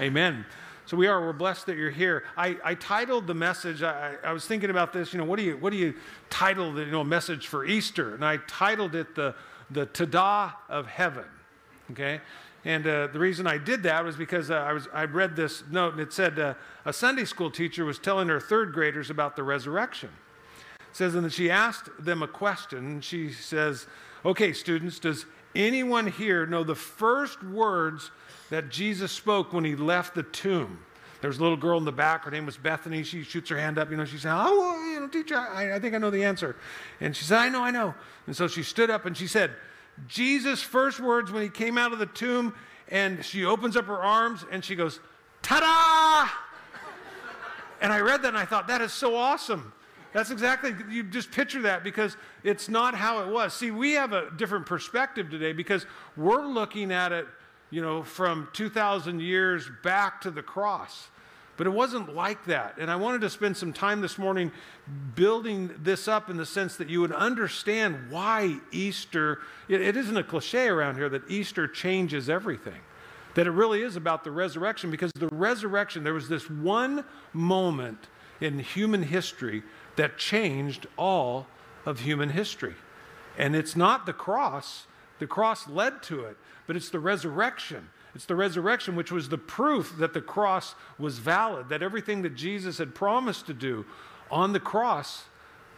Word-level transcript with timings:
Amen. 0.00 0.46
So 0.86 0.96
we 0.96 1.08
are. 1.08 1.20
We're 1.20 1.32
blessed 1.32 1.66
that 1.66 1.76
you're 1.76 1.90
here. 1.90 2.22
I, 2.36 2.56
I 2.62 2.74
titled 2.76 3.26
the 3.26 3.34
message. 3.34 3.82
I, 3.82 4.14
I, 4.22 4.32
was 4.32 4.46
thinking 4.46 4.70
about 4.70 4.92
this. 4.92 5.12
You 5.12 5.18
know, 5.18 5.24
what 5.24 5.38
do 5.38 5.42
you 5.42 5.56
what 5.56 5.70
do 5.70 5.76
you 5.76 5.94
title 6.30 6.72
the 6.72 6.84
you 6.84 6.92
know 6.92 7.02
message 7.02 7.48
for 7.48 7.66
Easter? 7.66 8.14
And 8.14 8.24
I 8.24 8.36
titled 8.46 8.94
it 8.94 9.16
the 9.16 9.34
the 9.70 9.86
Tada 9.86 10.54
of 10.68 10.86
Heaven. 10.86 11.24
Okay. 11.90 12.20
And 12.64 12.86
uh, 12.86 13.08
the 13.08 13.18
reason 13.18 13.46
I 13.46 13.58
did 13.58 13.82
that 13.82 14.04
was 14.04 14.14
because 14.14 14.52
uh, 14.52 14.54
I 14.54 14.72
was 14.72 14.86
I 14.94 15.04
read 15.04 15.34
this 15.34 15.64
note 15.68 15.94
and 15.94 16.00
it 16.00 16.12
said 16.12 16.38
uh, 16.38 16.54
a 16.84 16.92
Sunday 16.92 17.24
school 17.24 17.50
teacher 17.50 17.84
was 17.84 17.98
telling 17.98 18.28
her 18.28 18.38
third 18.38 18.72
graders 18.72 19.10
about 19.10 19.34
the 19.34 19.42
resurrection. 19.42 20.10
It 20.78 20.96
says 20.96 21.16
and 21.16 21.32
she 21.32 21.50
asked 21.50 21.88
them 21.98 22.22
a 22.22 22.28
question. 22.28 23.00
She 23.00 23.32
says, 23.32 23.86
"Okay, 24.24 24.52
students, 24.52 25.00
does 25.00 25.26
anyone 25.56 26.06
here 26.06 26.46
know 26.46 26.62
the 26.62 26.76
first 26.76 27.42
words?" 27.42 28.12
That 28.50 28.70
Jesus 28.70 29.12
spoke 29.12 29.52
when 29.52 29.64
he 29.64 29.76
left 29.76 30.14
the 30.14 30.22
tomb. 30.22 30.78
There 31.20 31.28
was 31.28 31.38
a 31.38 31.42
little 31.42 31.56
girl 31.56 31.78
in 31.78 31.84
the 31.84 31.92
back. 31.92 32.24
Her 32.24 32.30
name 32.30 32.46
was 32.46 32.56
Bethany. 32.56 33.02
She 33.02 33.24
shoots 33.24 33.50
her 33.50 33.58
hand 33.58 33.78
up. 33.78 33.90
You 33.90 33.96
know, 33.96 34.04
she 34.04 34.18
said, 34.18 34.32
"Oh, 34.34 34.92
you 34.92 35.00
know, 35.00 35.08
teacher, 35.08 35.36
I, 35.36 35.74
I 35.74 35.80
think 35.80 35.94
I 35.94 35.98
know 35.98 36.10
the 36.10 36.24
answer." 36.24 36.56
And 37.00 37.14
she 37.14 37.24
said, 37.24 37.38
"I 37.38 37.48
know, 37.48 37.62
I 37.62 37.70
know." 37.70 37.94
And 38.26 38.36
so 38.36 38.46
she 38.46 38.62
stood 38.62 38.88
up 38.88 39.04
and 39.04 39.16
she 39.16 39.26
said, 39.26 39.50
"Jesus' 40.06 40.62
first 40.62 41.00
words 41.00 41.32
when 41.32 41.42
he 41.42 41.48
came 41.48 41.76
out 41.76 41.92
of 41.92 41.98
the 41.98 42.06
tomb." 42.06 42.54
And 42.90 43.22
she 43.24 43.44
opens 43.44 43.76
up 43.76 43.86
her 43.86 44.00
arms 44.00 44.44
and 44.50 44.64
she 44.64 44.76
goes, 44.76 45.00
"Ta-da!" 45.42 46.30
and 47.80 47.92
I 47.92 48.00
read 48.00 48.22
that 48.22 48.28
and 48.28 48.38
I 48.38 48.44
thought, 48.44 48.68
"That 48.68 48.80
is 48.80 48.92
so 48.92 49.16
awesome." 49.16 49.72
That's 50.12 50.30
exactly, 50.30 50.74
you 50.88 51.02
just 51.02 51.30
picture 51.30 51.60
that 51.62 51.84
because 51.84 52.16
it's 52.42 52.68
not 52.68 52.94
how 52.94 53.20
it 53.20 53.28
was. 53.28 53.52
See, 53.52 53.70
we 53.70 53.92
have 53.92 54.14
a 54.14 54.30
different 54.36 54.64
perspective 54.64 55.28
today 55.28 55.52
because 55.52 55.84
we're 56.16 56.46
looking 56.46 56.90
at 56.92 57.12
it 57.12 57.26
you 57.70 57.82
know, 57.82 58.02
from 58.02 58.48
2,000 58.52 59.20
years 59.20 59.68
back 59.82 60.20
to 60.22 60.30
the 60.30 60.42
cross. 60.42 61.08
But 61.56 61.66
it 61.66 61.70
wasn't 61.70 62.14
like 62.14 62.44
that. 62.44 62.76
And 62.78 62.88
I 62.88 62.94
wanted 62.94 63.20
to 63.22 63.30
spend 63.30 63.56
some 63.56 63.72
time 63.72 64.00
this 64.00 64.16
morning 64.16 64.52
building 65.16 65.70
this 65.82 66.06
up 66.06 66.30
in 66.30 66.36
the 66.36 66.46
sense 66.46 66.76
that 66.76 66.88
you 66.88 67.00
would 67.00 67.12
understand 67.12 68.10
why 68.10 68.58
Easter, 68.70 69.40
it, 69.68 69.80
it 69.80 69.96
isn't 69.96 70.16
a 70.16 70.22
cliche 70.22 70.68
around 70.68 70.94
here 70.94 71.08
that 71.08 71.28
Easter 71.28 71.66
changes 71.66 72.30
everything. 72.30 72.80
That 73.34 73.48
it 73.48 73.50
really 73.50 73.82
is 73.82 73.96
about 73.96 74.22
the 74.22 74.30
resurrection 74.30 74.90
because 74.90 75.10
the 75.16 75.28
resurrection, 75.28 76.04
there 76.04 76.14
was 76.14 76.28
this 76.28 76.48
one 76.48 77.04
moment 77.32 78.06
in 78.40 78.60
human 78.60 79.02
history 79.02 79.64
that 79.96 80.16
changed 80.16 80.86
all 80.96 81.48
of 81.84 82.00
human 82.00 82.28
history. 82.30 82.76
And 83.36 83.56
it's 83.56 83.74
not 83.74 84.06
the 84.06 84.12
cross, 84.12 84.86
the 85.18 85.26
cross 85.26 85.68
led 85.68 86.02
to 86.04 86.24
it, 86.24 86.36
but 86.66 86.76
it's 86.76 86.90
the 86.90 87.00
resurrection. 87.00 87.88
It's 88.14 88.24
the 88.24 88.36
resurrection 88.36 88.96
which 88.96 89.12
was 89.12 89.28
the 89.28 89.38
proof 89.38 89.94
that 89.98 90.14
the 90.14 90.20
cross 90.20 90.74
was 90.98 91.18
valid, 91.18 91.68
that 91.68 91.82
everything 91.82 92.22
that 92.22 92.34
Jesus 92.34 92.78
had 92.78 92.94
promised 92.94 93.46
to 93.46 93.54
do 93.54 93.84
on 94.30 94.52
the 94.52 94.60
cross, 94.60 95.24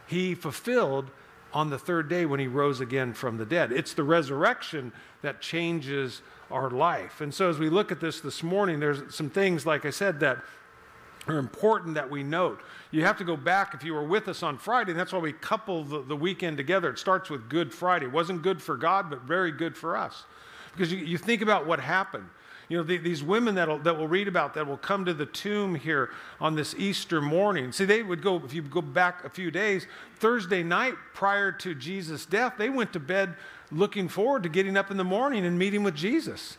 he 0.07 0.35
fulfilled 0.35 1.11
on 1.53 1.69
the 1.69 1.77
third 1.77 2.07
day 2.07 2.25
when 2.25 2.39
he 2.39 2.47
rose 2.47 2.79
again 2.79 3.13
from 3.13 3.37
the 3.37 3.45
dead. 3.45 3.71
It's 3.71 3.93
the 3.93 4.03
resurrection 4.03 4.93
that 5.21 5.41
changes 5.41 6.21
our 6.49 6.69
life. 6.69 7.21
And 7.21 7.33
so 7.33 7.49
as 7.49 7.59
we 7.59 7.69
look 7.69 7.91
at 7.91 7.99
this 7.99 8.21
this 8.21 8.43
morning, 8.43 8.79
there's 8.79 9.13
some 9.13 9.29
things, 9.29 9.65
like 9.65 9.85
I 9.85 9.89
said, 9.89 10.19
that 10.21 10.37
are 11.27 11.37
important 11.37 11.95
that 11.95 12.09
we 12.09 12.23
note. 12.23 12.61
You 12.89 13.03
have 13.05 13.17
to 13.17 13.23
go 13.23 13.37
back 13.37 13.73
if 13.73 13.83
you 13.83 13.93
were 13.93 14.03
with 14.03 14.27
us 14.27 14.43
on 14.43 14.57
Friday, 14.57 14.93
that's 14.93 15.13
why 15.13 15.19
we 15.19 15.33
couple 15.33 15.83
the, 15.83 16.01
the 16.01 16.15
weekend 16.15 16.57
together. 16.57 16.89
It 16.89 16.99
starts 16.99 17.29
with 17.29 17.47
Good 17.49 17.73
Friday. 17.73 18.07
It 18.07 18.11
wasn't 18.11 18.41
good 18.41 18.61
for 18.61 18.75
God, 18.75 19.09
but 19.09 19.21
very 19.21 19.51
good 19.51 19.77
for 19.77 19.95
us. 19.95 20.25
Because 20.73 20.91
you, 20.91 20.99
you 20.99 21.17
think 21.17 21.41
about 21.41 21.67
what 21.67 21.79
happened. 21.79 22.27
You 22.69 22.77
know, 22.77 22.83
the, 22.83 22.97
these 22.97 23.21
women 23.21 23.55
that'll, 23.55 23.79
that 23.79 23.97
will 23.97 24.07
read 24.07 24.29
about 24.29 24.53
that 24.53 24.65
will 24.65 24.77
come 24.77 25.03
to 25.03 25.13
the 25.13 25.25
tomb 25.25 25.75
here 25.75 26.09
on 26.39 26.55
this 26.55 26.73
Easter 26.75 27.19
morning. 27.19 27.73
See, 27.73 27.83
they 27.83 28.01
would 28.01 28.21
go, 28.21 28.41
if 28.45 28.53
you 28.53 28.61
go 28.61 28.81
back 28.81 29.25
a 29.25 29.29
few 29.29 29.51
days, 29.51 29.87
Thursday 30.19 30.63
night 30.63 30.93
prior 31.13 31.51
to 31.51 31.75
Jesus' 31.75 32.25
death, 32.25 32.53
they 32.57 32.69
went 32.69 32.93
to 32.93 32.99
bed 32.99 33.35
looking 33.73 34.07
forward 34.07 34.43
to 34.43 34.49
getting 34.49 34.77
up 34.77 34.89
in 34.89 34.95
the 34.95 35.03
morning 35.03 35.45
and 35.45 35.59
meeting 35.59 35.83
with 35.83 35.95
Jesus. 35.95 36.57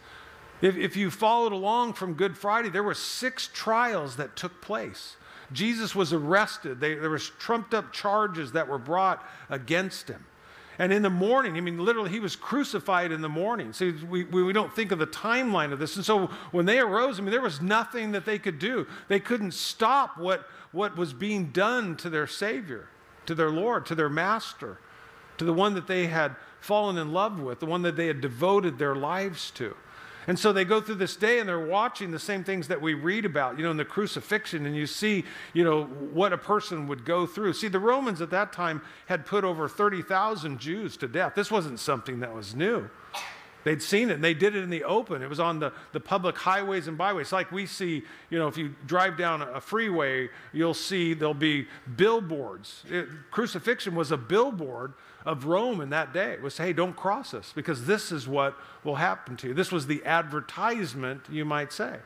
If, 0.62 0.76
if 0.76 0.96
you 0.96 1.10
followed 1.10 1.52
along 1.52 1.94
from 1.94 2.14
Good 2.14 2.38
Friday, 2.38 2.70
there 2.70 2.84
were 2.84 2.94
six 2.94 3.50
trials 3.52 4.16
that 4.16 4.36
took 4.36 4.62
place. 4.62 5.16
Jesus 5.52 5.94
was 5.94 6.12
arrested. 6.12 6.80
They, 6.80 6.94
there 6.94 7.10
was 7.10 7.28
trumped 7.38 7.74
up 7.74 7.92
charges 7.92 8.52
that 8.52 8.68
were 8.68 8.78
brought 8.78 9.22
against 9.50 10.08
him. 10.08 10.24
And 10.78 10.92
in 10.92 11.02
the 11.02 11.10
morning, 11.10 11.56
I 11.56 11.60
mean, 11.60 11.78
literally, 11.78 12.10
he 12.10 12.20
was 12.20 12.34
crucified 12.34 13.12
in 13.12 13.20
the 13.20 13.28
morning. 13.28 13.72
See, 13.72 13.90
we, 13.90 14.24
we 14.24 14.52
don't 14.52 14.74
think 14.74 14.90
of 14.90 14.98
the 14.98 15.06
timeline 15.06 15.72
of 15.72 15.78
this. 15.78 15.96
And 15.96 16.04
so 16.04 16.28
when 16.50 16.64
they 16.64 16.78
arose, 16.78 17.18
I 17.18 17.22
mean, 17.22 17.30
there 17.30 17.42
was 17.42 17.60
nothing 17.60 18.12
that 18.12 18.24
they 18.24 18.38
could 18.38 18.58
do. 18.58 18.86
They 19.08 19.20
couldn't 19.20 19.52
stop 19.52 20.16
what, 20.16 20.46
what 20.70 20.96
was 20.96 21.12
being 21.12 21.50
done 21.50 21.96
to 21.96 22.08
their 22.08 22.26
Savior, 22.26 22.88
to 23.26 23.34
their 23.34 23.50
Lord, 23.50 23.84
to 23.86 23.94
their 23.94 24.08
Master, 24.08 24.78
to 25.36 25.44
the 25.44 25.52
one 25.52 25.74
that 25.74 25.86
they 25.86 26.06
had 26.06 26.36
fallen 26.60 26.96
in 26.96 27.12
love 27.12 27.38
with, 27.38 27.60
the 27.60 27.66
one 27.66 27.82
that 27.82 27.96
they 27.96 28.06
had 28.06 28.20
devoted 28.20 28.78
their 28.78 28.94
lives 28.94 29.50
to. 29.52 29.76
And 30.26 30.38
so 30.38 30.52
they 30.52 30.64
go 30.64 30.80
through 30.80 30.96
this 30.96 31.16
day 31.16 31.40
and 31.40 31.48
they're 31.48 31.58
watching 31.58 32.10
the 32.10 32.18
same 32.18 32.44
things 32.44 32.68
that 32.68 32.80
we 32.80 32.94
read 32.94 33.24
about, 33.24 33.58
you 33.58 33.64
know, 33.64 33.70
in 33.70 33.76
the 33.76 33.84
crucifixion, 33.84 34.66
and 34.66 34.76
you 34.76 34.86
see, 34.86 35.24
you 35.52 35.64
know, 35.64 35.84
what 35.84 36.32
a 36.32 36.38
person 36.38 36.86
would 36.88 37.04
go 37.04 37.26
through. 37.26 37.54
See, 37.54 37.68
the 37.68 37.80
Romans 37.80 38.20
at 38.20 38.30
that 38.30 38.52
time 38.52 38.82
had 39.06 39.26
put 39.26 39.44
over 39.44 39.68
30,000 39.68 40.58
Jews 40.58 40.96
to 40.98 41.08
death. 41.08 41.34
This 41.34 41.50
wasn't 41.50 41.80
something 41.80 42.20
that 42.20 42.32
was 42.32 42.54
new. 42.54 42.88
They'd 43.64 43.82
seen 43.82 44.10
it 44.10 44.14
and 44.14 44.24
they 44.24 44.34
did 44.34 44.56
it 44.56 44.62
in 44.62 44.70
the 44.70 44.84
open. 44.84 45.22
It 45.22 45.28
was 45.28 45.40
on 45.40 45.58
the, 45.58 45.72
the 45.92 46.00
public 46.00 46.36
highways 46.36 46.88
and 46.88 46.98
byways. 46.98 47.26
It's 47.26 47.32
Like 47.32 47.52
we 47.52 47.66
see, 47.66 48.02
you 48.30 48.38
know, 48.38 48.48
if 48.48 48.56
you 48.56 48.74
drive 48.86 49.16
down 49.16 49.42
a 49.42 49.60
freeway, 49.60 50.28
you'll 50.52 50.74
see 50.74 51.14
there'll 51.14 51.34
be 51.34 51.66
billboards. 51.96 52.84
It, 52.88 53.08
crucifixion 53.30 53.94
was 53.94 54.10
a 54.10 54.16
billboard 54.16 54.94
of 55.24 55.44
Rome 55.44 55.80
in 55.80 55.90
that 55.90 56.12
day 56.12 56.32
It 56.32 56.42
was, 56.42 56.58
hey, 56.58 56.72
don't 56.72 56.96
cross 56.96 57.32
us 57.32 57.52
because 57.54 57.86
this 57.86 58.10
is 58.10 58.26
what 58.26 58.56
will 58.84 58.96
happen 58.96 59.36
to 59.38 59.48
you. 59.48 59.54
This 59.54 59.70
was 59.70 59.86
the 59.86 60.04
advertisement, 60.04 61.22
you 61.30 61.44
might 61.44 61.72
say. 61.72 61.96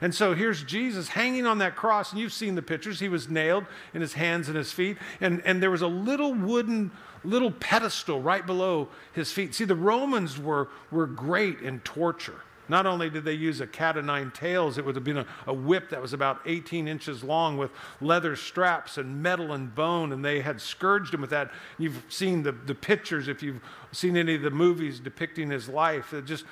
And 0.00 0.14
so 0.14 0.34
here's 0.34 0.62
Jesus 0.62 1.08
hanging 1.08 1.46
on 1.46 1.58
that 1.58 1.76
cross, 1.76 2.12
and 2.12 2.20
you've 2.20 2.32
seen 2.32 2.54
the 2.54 2.62
pictures. 2.62 3.00
He 3.00 3.08
was 3.08 3.28
nailed 3.28 3.66
in 3.92 4.00
his 4.00 4.14
hands 4.14 4.48
and 4.48 4.56
his 4.56 4.72
feet, 4.72 4.96
and, 5.20 5.42
and 5.44 5.62
there 5.62 5.70
was 5.70 5.82
a 5.82 5.88
little 5.88 6.32
wooden 6.32 6.90
little 7.24 7.50
pedestal 7.50 8.20
right 8.20 8.46
below 8.46 8.88
his 9.12 9.32
feet. 9.32 9.54
See, 9.54 9.64
the 9.64 9.74
Romans 9.74 10.38
were, 10.38 10.68
were 10.90 11.06
great 11.06 11.60
in 11.60 11.80
torture. 11.80 12.42
Not 12.70 12.86
only 12.86 13.10
did 13.10 13.24
they 13.24 13.34
use 13.34 13.60
a 13.60 13.66
cat 13.66 13.96
o' 13.96 14.00
nine 14.00 14.30
tails, 14.30 14.78
it 14.78 14.86
would 14.86 14.94
have 14.94 15.02
been 15.02 15.18
a, 15.18 15.26
a, 15.48 15.52
whip 15.52 15.90
that 15.90 16.00
was 16.00 16.12
about 16.12 16.40
18 16.46 16.86
inches 16.86 17.24
long 17.24 17.56
with 17.56 17.72
leather 18.00 18.36
straps 18.36 18.96
and 18.96 19.20
metal 19.20 19.52
and 19.52 19.74
bone, 19.74 20.12
and 20.12 20.24
they 20.24 20.40
had 20.40 20.60
scourged 20.60 21.12
him 21.12 21.20
with 21.20 21.30
that. 21.30 21.50
You've 21.78 22.00
seen 22.08 22.44
the, 22.44 22.52
the 22.52 22.76
pictures 22.76 23.26
if 23.26 23.42
you've 23.42 23.60
seen 23.92 24.16
any 24.16 24.36
of 24.36 24.42
the 24.42 24.50
movies 24.50 25.00
depicting 25.00 25.50
his 25.50 25.68
life. 25.68 26.12
It 26.12 26.24
just 26.24 26.44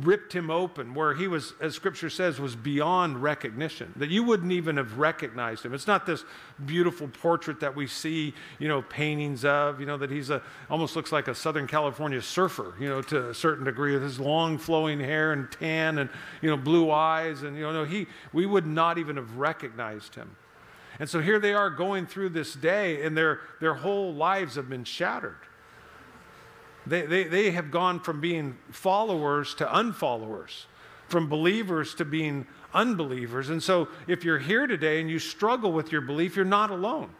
ripped 0.00 0.32
him 0.32 0.50
open, 0.50 0.94
where 0.94 1.14
he 1.14 1.28
was, 1.28 1.54
as 1.60 1.74
scripture 1.74 2.10
says, 2.10 2.40
was 2.40 2.56
beyond 2.56 3.22
recognition, 3.22 3.92
that 3.96 4.10
you 4.10 4.24
wouldn't 4.24 4.52
even 4.52 4.76
have 4.76 4.98
recognized 4.98 5.64
him. 5.64 5.74
It's 5.74 5.86
not 5.86 6.06
this 6.06 6.24
beautiful 6.66 7.08
portrait 7.08 7.60
that 7.60 7.76
we 7.76 7.86
see, 7.86 8.34
you 8.58 8.68
know, 8.68 8.82
paintings 8.82 9.44
of, 9.44 9.78
you 9.78 9.86
know, 9.86 9.96
that 9.96 10.10
he's 10.10 10.30
a, 10.30 10.42
almost 10.68 10.96
looks 10.96 11.12
like 11.12 11.28
a 11.28 11.34
Southern 11.34 11.66
California 11.66 12.20
surfer, 12.20 12.74
you 12.80 12.88
know, 12.88 13.00
to 13.02 13.30
a 13.30 13.34
certain 13.34 13.64
degree 13.64 13.92
with 13.92 14.02
his 14.02 14.18
long 14.18 14.58
flowing 14.58 14.98
hair 14.98 15.32
and 15.32 15.50
tan 15.52 15.98
and, 15.98 16.10
you 16.40 16.50
know, 16.50 16.56
blue 16.56 16.90
eyes. 16.90 17.42
And, 17.42 17.56
you 17.56 17.62
know, 17.62 17.72
no, 17.72 17.84
he, 17.84 18.06
we 18.32 18.44
would 18.44 18.66
not 18.66 18.98
even 18.98 19.16
have 19.16 19.36
recognized 19.36 20.14
him. 20.16 20.36
And 20.98 21.08
so 21.08 21.20
here 21.20 21.38
they 21.38 21.54
are 21.54 21.70
going 21.70 22.06
through 22.06 22.30
this 22.30 22.54
day, 22.54 23.02
and 23.04 23.16
their, 23.16 23.40
their 23.60 23.74
whole 23.74 24.12
lives 24.12 24.56
have 24.56 24.68
been 24.68 24.84
shattered. 24.84 25.38
They, 26.86 27.02
they, 27.02 27.24
they 27.24 27.50
have 27.52 27.70
gone 27.70 28.00
from 28.00 28.20
being 28.20 28.56
followers 28.70 29.54
to 29.56 29.66
unfollowers, 29.66 30.64
from 31.08 31.28
believers 31.28 31.94
to 31.96 32.04
being 32.04 32.46
unbelievers. 32.74 33.50
And 33.50 33.62
so, 33.62 33.88
if 34.06 34.24
you're 34.24 34.38
here 34.38 34.66
today 34.66 35.00
and 35.00 35.08
you 35.08 35.18
struggle 35.18 35.72
with 35.72 35.92
your 35.92 36.00
belief, 36.00 36.34
you're 36.34 36.44
not 36.44 36.70
alone. 36.70 37.10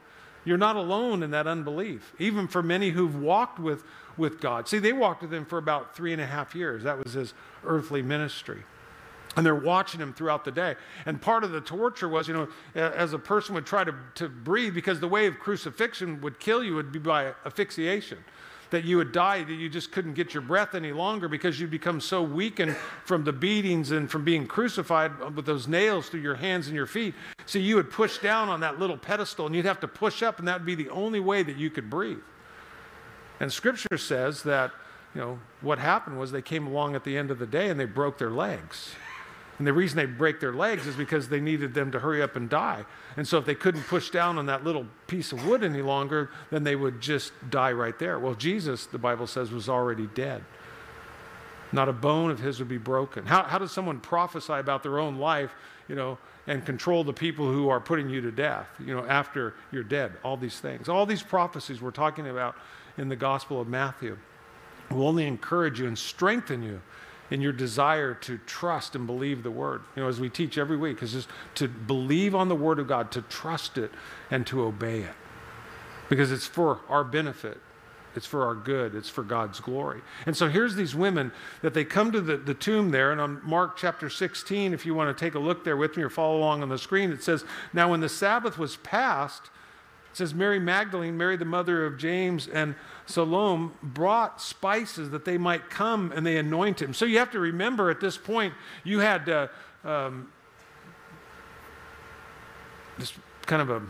You're 0.44 0.58
not 0.58 0.75
alone 0.75 1.22
in 1.22 1.31
that 1.31 1.46
unbelief, 1.46 2.14
even 2.19 2.48
for 2.48 2.62
many 2.62 2.90
who've 2.90 3.14
walked 3.14 3.60
with, 3.60 3.84
with 4.16 4.40
God. 4.40 4.66
See, 4.66 4.81
they 4.81 4.92
walked 4.92 5.22
with 5.22 5.32
Him 5.32 5.44
for 5.44 5.58
about 5.58 5.94
three 5.94 6.12
and 6.12 6.20
a 6.20 6.26
half 6.26 6.56
years. 6.56 6.82
That 6.82 7.02
was 7.02 7.12
His 7.12 7.32
earthly 7.64 8.02
ministry. 8.02 8.64
And 9.36 9.46
they're 9.46 9.54
watching 9.54 9.98
him 9.98 10.12
throughout 10.12 10.44
the 10.44 10.50
day. 10.50 10.75
And 11.06 11.19
part 11.19 11.42
of 11.42 11.52
the 11.52 11.60
torture 11.62 12.06
was, 12.06 12.28
you 12.28 12.34
know, 12.34 12.48
as 12.75 13.14
a 13.14 13.19
person 13.19 13.54
would 13.54 13.64
try 13.64 13.82
to, 13.82 13.94
to 14.16 14.28
breathe, 14.28 14.75
because 14.75 15.00
the 15.00 15.08
way 15.08 15.25
of 15.25 15.38
crucifixion 15.38 16.20
would 16.20 16.38
kill 16.38 16.62
you 16.62 16.75
would 16.75 16.92
be 16.92 16.98
by 16.98 17.32
asphyxiation 17.46 18.19
that 18.72 18.84
you 18.84 18.96
would 18.96 19.12
die, 19.12 19.44
that 19.44 19.54
you 19.54 19.69
just 19.69 19.92
couldn't 19.92 20.14
get 20.14 20.34
your 20.34 20.42
breath 20.42 20.74
any 20.74 20.92
longer 20.92 21.28
because 21.28 21.60
you'd 21.60 21.70
become 21.70 22.00
so 22.00 22.22
weakened 22.22 22.74
from 23.04 23.22
the 23.22 23.32
beatings 23.32 23.92
and 23.92 24.10
from 24.10 24.24
being 24.24 24.46
crucified 24.46 25.36
with 25.36 25.46
those 25.46 25.69
nails 25.69 26.08
through 26.08 26.20
your 26.20 26.34
hands 26.34 26.66
and 26.66 26.74
your 26.74 26.86
feet. 26.86 27.14
So 27.46 27.58
you 27.58 27.76
would 27.76 27.90
push 27.90 28.19
down 28.19 28.48
on 28.48 28.60
that 28.60 28.80
little 28.80 28.96
pedestal 28.96 29.46
and 29.46 29.54
you'd 29.54 29.66
have 29.66 29.80
to 29.80 29.88
push 29.88 30.22
up, 30.22 30.38
and 30.38 30.48
that 30.48 30.60
would 30.60 30.66
be 30.66 30.74
the 30.74 30.88
only 30.88 31.20
way 31.20 31.42
that 31.42 31.56
you 31.56 31.70
could 31.70 31.88
breathe. 31.88 32.19
And 33.40 33.52
scripture 33.52 33.98
says 33.98 34.42
that, 34.44 34.72
you 35.14 35.20
know, 35.20 35.38
what 35.60 35.78
happened 35.78 36.19
was 36.19 36.32
they 36.32 36.42
came 36.42 36.66
along 36.66 36.94
at 36.94 37.04
the 37.04 37.16
end 37.16 37.30
of 37.30 37.38
the 37.38 37.46
day 37.46 37.69
and 37.69 37.78
they 37.78 37.84
broke 37.84 38.19
their 38.19 38.30
legs. 38.30 38.94
And 39.62 39.66
the 39.68 39.72
reason 39.72 39.96
they 39.96 40.06
break 40.06 40.40
their 40.40 40.52
legs 40.52 40.88
is 40.88 40.96
because 40.96 41.28
they 41.28 41.38
needed 41.38 41.72
them 41.72 41.92
to 41.92 42.00
hurry 42.00 42.20
up 42.20 42.34
and 42.34 42.50
die. 42.50 42.84
And 43.16 43.28
so 43.28 43.38
if 43.38 43.44
they 43.44 43.54
couldn't 43.54 43.84
push 43.84 44.10
down 44.10 44.36
on 44.36 44.46
that 44.46 44.64
little 44.64 44.88
piece 45.06 45.30
of 45.30 45.46
wood 45.46 45.62
any 45.62 45.82
longer, 45.82 46.30
then 46.50 46.64
they 46.64 46.74
would 46.74 47.00
just 47.00 47.32
die 47.48 47.70
right 47.70 47.96
there. 47.96 48.18
Well, 48.18 48.34
Jesus, 48.34 48.86
the 48.86 48.98
Bible 48.98 49.28
says, 49.28 49.52
was 49.52 49.68
already 49.68 50.08
dead. 50.08 50.42
Not 51.70 51.88
a 51.88 51.92
bone 51.92 52.32
of 52.32 52.40
his 52.40 52.58
would 52.58 52.68
be 52.68 52.76
broken. 52.76 53.24
How, 53.24 53.44
how 53.44 53.58
does 53.58 53.70
someone 53.70 54.00
prophesy 54.00 54.54
about 54.54 54.82
their 54.82 54.98
own 54.98 55.18
life, 55.18 55.54
you 55.86 55.94
know, 55.94 56.18
and 56.48 56.66
control 56.66 57.04
the 57.04 57.12
people 57.12 57.46
who 57.46 57.68
are 57.68 57.78
putting 57.78 58.10
you 58.10 58.20
to 58.20 58.32
death, 58.32 58.66
you 58.84 58.92
know, 58.92 59.06
after 59.06 59.54
you're 59.70 59.84
dead? 59.84 60.14
All 60.24 60.36
these 60.36 60.58
things. 60.58 60.88
All 60.88 61.06
these 61.06 61.22
prophecies 61.22 61.80
we're 61.80 61.92
talking 61.92 62.26
about 62.26 62.56
in 62.98 63.08
the 63.08 63.14
Gospel 63.14 63.60
of 63.60 63.68
Matthew 63.68 64.18
will 64.90 65.06
only 65.06 65.24
encourage 65.24 65.78
you 65.78 65.86
and 65.86 65.96
strengthen 65.96 66.64
you 66.64 66.80
in 67.32 67.40
your 67.40 67.52
desire 67.52 68.12
to 68.12 68.37
trust 68.44 68.94
and 68.94 69.06
believe 69.06 69.43
the 69.43 69.50
word. 69.50 69.81
You 69.96 70.02
know, 70.02 70.08
as 70.08 70.20
we 70.20 70.29
teach 70.29 70.58
every 70.58 70.76
week, 70.76 71.02
is 71.02 71.12
just 71.12 71.31
to 71.55 71.67
believe 71.67 72.34
on 72.34 72.49
the 72.49 72.55
word 72.55 72.79
of 72.79 72.87
God, 72.87 73.11
to 73.12 73.23
trust 73.23 73.79
it, 73.79 73.90
and 74.31 74.46
to 74.49 74.62
obey 74.62 75.00
it. 75.00 75.14
Because 76.11 76.31
it's 76.31 76.46
for 76.46 76.81
our 76.90 77.02
benefit. 77.02 77.58
It's 78.14 78.26
for 78.26 78.44
our 78.44 78.55
good. 78.55 78.94
It's 78.94 79.08
for 79.08 79.23
God's 79.23 79.61
glory. 79.61 80.02
And 80.26 80.37
so 80.37 80.50
here's 80.50 80.75
these 80.75 80.94
women 80.94 81.32
that 81.62 81.73
they 81.73 81.87
come 81.87 82.12
to 82.12 82.20
the, 82.20 82.37
the 82.37 82.52
tomb 82.52 82.90
there. 82.90 83.12
And 83.12 83.20
on 83.20 83.40
Mark 83.43 83.79
chapter 83.79 84.11
16, 84.11 84.75
if 84.75 84.84
you 84.84 84.94
want 84.94 85.17
to 85.17 85.25
take 85.25 85.34
a 85.34 85.38
look 85.38 85.64
there 85.64 85.79
with 85.79 85.96
me 85.96 86.02
or 86.02 86.11
follow 86.11 86.37
along 86.37 86.62
on 86.62 86.69
the 86.69 86.76
screen, 86.76 87.11
it 87.11 87.23
says, 87.23 87.46
Now 87.73 87.90
when 87.90 88.00
the 88.00 88.11
Sabbath 88.11 88.58
was 88.58 88.76
passed, 88.76 89.49
it 90.12 90.18
says 90.18 90.34
Mary 90.34 90.58
Magdalene, 90.58 91.16
Mary 91.16 91.38
the 91.38 91.46
mother 91.46 91.86
of 91.86 91.96
James, 91.96 92.46
and 92.46 92.74
Salome 93.06 93.70
brought 93.82 94.42
spices 94.42 95.08
that 95.08 95.24
they 95.24 95.38
might 95.38 95.70
come 95.70 96.12
and 96.14 96.26
they 96.26 96.36
anoint 96.36 96.82
him. 96.82 96.92
So 96.92 97.06
you 97.06 97.16
have 97.16 97.30
to 97.30 97.40
remember 97.40 97.90
at 97.90 97.98
this 97.98 98.18
point, 98.18 98.52
you 98.84 98.98
had 98.98 99.26
uh, 99.26 99.48
um, 99.84 100.30
this 102.98 103.14
kind 103.46 103.62
of 103.62 103.70
a 103.70 103.82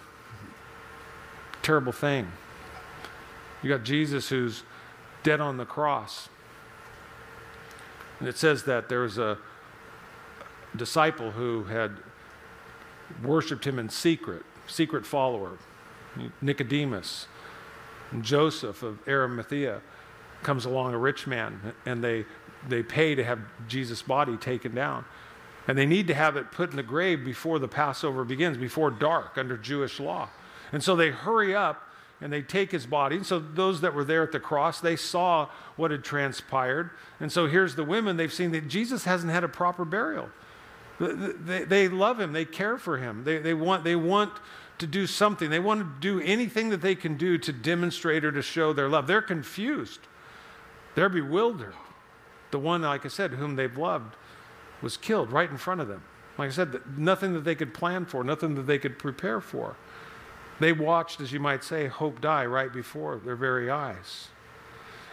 terrible 1.63 1.91
thing. 1.91 2.31
You 3.61 3.69
got 3.69 3.83
Jesus 3.83 4.29
who's 4.29 4.63
dead 5.25 5.41
on 5.41 5.57
the 5.57 5.67
cross. 5.67 6.29
And 8.21 8.29
it 8.29 8.37
says 8.39 8.63
that 8.65 8.89
there 8.89 9.01
was 9.01 9.19
a 9.19 9.39
disciple 10.77 11.33
who 11.33 11.65
had 11.65 11.97
worshiped 13.25 13.67
him 13.67 13.81
in 13.81 13.89
secret, 13.89 14.45
secret 14.69 15.05
follower. 15.05 15.59
Nicodemus, 16.41 17.27
and 18.11 18.23
Joseph 18.23 18.83
of 18.83 18.99
Arimathea 19.09 19.81
comes 20.43 20.65
along, 20.65 20.95
a 20.95 20.99
rich 20.99 21.27
man, 21.27 21.75
and 21.87 22.03
they, 22.03 22.25
they 22.69 22.83
pay 22.83 23.15
to 23.15 23.25
have 23.25 23.39
Jesus' 23.69 24.03
body 24.03 24.37
taken 24.37 24.75
down. 24.75 25.05
And 25.69 25.79
they 25.79 25.87
need 25.87 26.09
to 26.09 26.15
have 26.15 26.37
it 26.37 26.51
put 26.51 26.71
in 26.71 26.77
the 26.77 26.83
grave 26.83 27.25
before 27.25 27.59
the 27.59 27.69
Passover 27.69 28.25
begins, 28.25 28.59
before 28.59 28.91
dark 28.91 29.39
under 29.39 29.57
Jewish 29.57 30.01
law. 30.01 30.29
And 30.73 30.83
so 30.83 30.97
they 30.97 31.11
hurry 31.11 31.55
up 31.55 31.89
and 32.21 32.33
they 32.33 32.43
take 32.43 32.71
his 32.71 32.87
body. 32.87 33.17
And 33.17 33.27
so 33.27 33.39
those 33.39 33.81
that 33.81 33.95
were 33.95 34.05
there 34.05 34.23
at 34.23 34.33
the 34.33 34.41
cross, 34.41 34.81
they 34.81 34.97
saw 34.97 35.49
what 35.77 35.91
had 35.91 36.05
transpired. 36.05 36.91
And 37.21 37.31
so 37.31 37.47
here's 37.47 37.75
the 37.75 37.85
women, 37.85 38.17
they've 38.17 38.33
seen 38.33 38.53
that 38.53 38.69
Jesus 38.69 39.05
hasn't 39.05 39.33
had 39.33 39.45
a 39.45 39.49
proper 39.49 39.85
burial. 39.85 40.29
They, 41.01 41.65
they 41.65 41.89
love 41.89 42.21
him, 42.21 42.33
they 42.33 42.45
care 42.45 42.79
for 42.79 42.99
him, 42.99 43.25
they, 43.25 43.39
they, 43.39 43.55
want, 43.55 43.83
they 43.83 43.97
want 43.97 44.33
to 44.79 44.87
do 44.87 45.07
something. 45.07 45.51
They 45.51 45.61
want 45.61 45.81
to 45.81 46.01
do 46.01 46.25
anything 46.25 46.71
that 46.71 46.81
they 46.81 46.95
can 46.95 47.17
do 47.17 47.39
to 47.39 47.53
demonstrate 47.53 48.25
or 48.25 48.33
to 48.33 48.43
show 48.43 48.73
their 48.73 48.89
love. 48.89 49.07
They're 49.07 49.23
confused, 49.23 50.01
they're 50.95 51.09
bewildered. 51.09 51.75
The 52.51 52.59
one, 52.59 52.83
like 52.83 53.07
I 53.07 53.09
said, 53.09 53.33
whom 53.33 53.57
they've 53.57 53.77
loved 53.77 54.15
was 54.83 54.99
killed 54.99 55.33
right 55.33 55.49
in 55.49 55.57
front 55.57 55.81
of 55.81 55.89
them. 55.89 56.05
Like 56.37 56.49
I 56.49 56.53
said, 56.53 56.81
nothing 56.99 57.33
that 57.35 57.45
they 57.45 57.55
could 57.55 57.73
plan 57.73 58.05
for, 58.05 58.25
nothing 58.25 58.55
that 58.57 58.67
they 58.67 58.79
could 58.79 58.99
prepare 58.99 59.41
for. 59.41 59.77
They 60.61 60.73
watched, 60.73 61.21
as 61.21 61.33
you 61.33 61.41
might 61.41 61.65
say, 61.65 61.87
hope 61.87 62.21
die 62.21 62.45
right 62.47 62.73
before 62.73 63.21
their 63.25 63.37
very 63.37 63.71
eyes. 63.71 64.29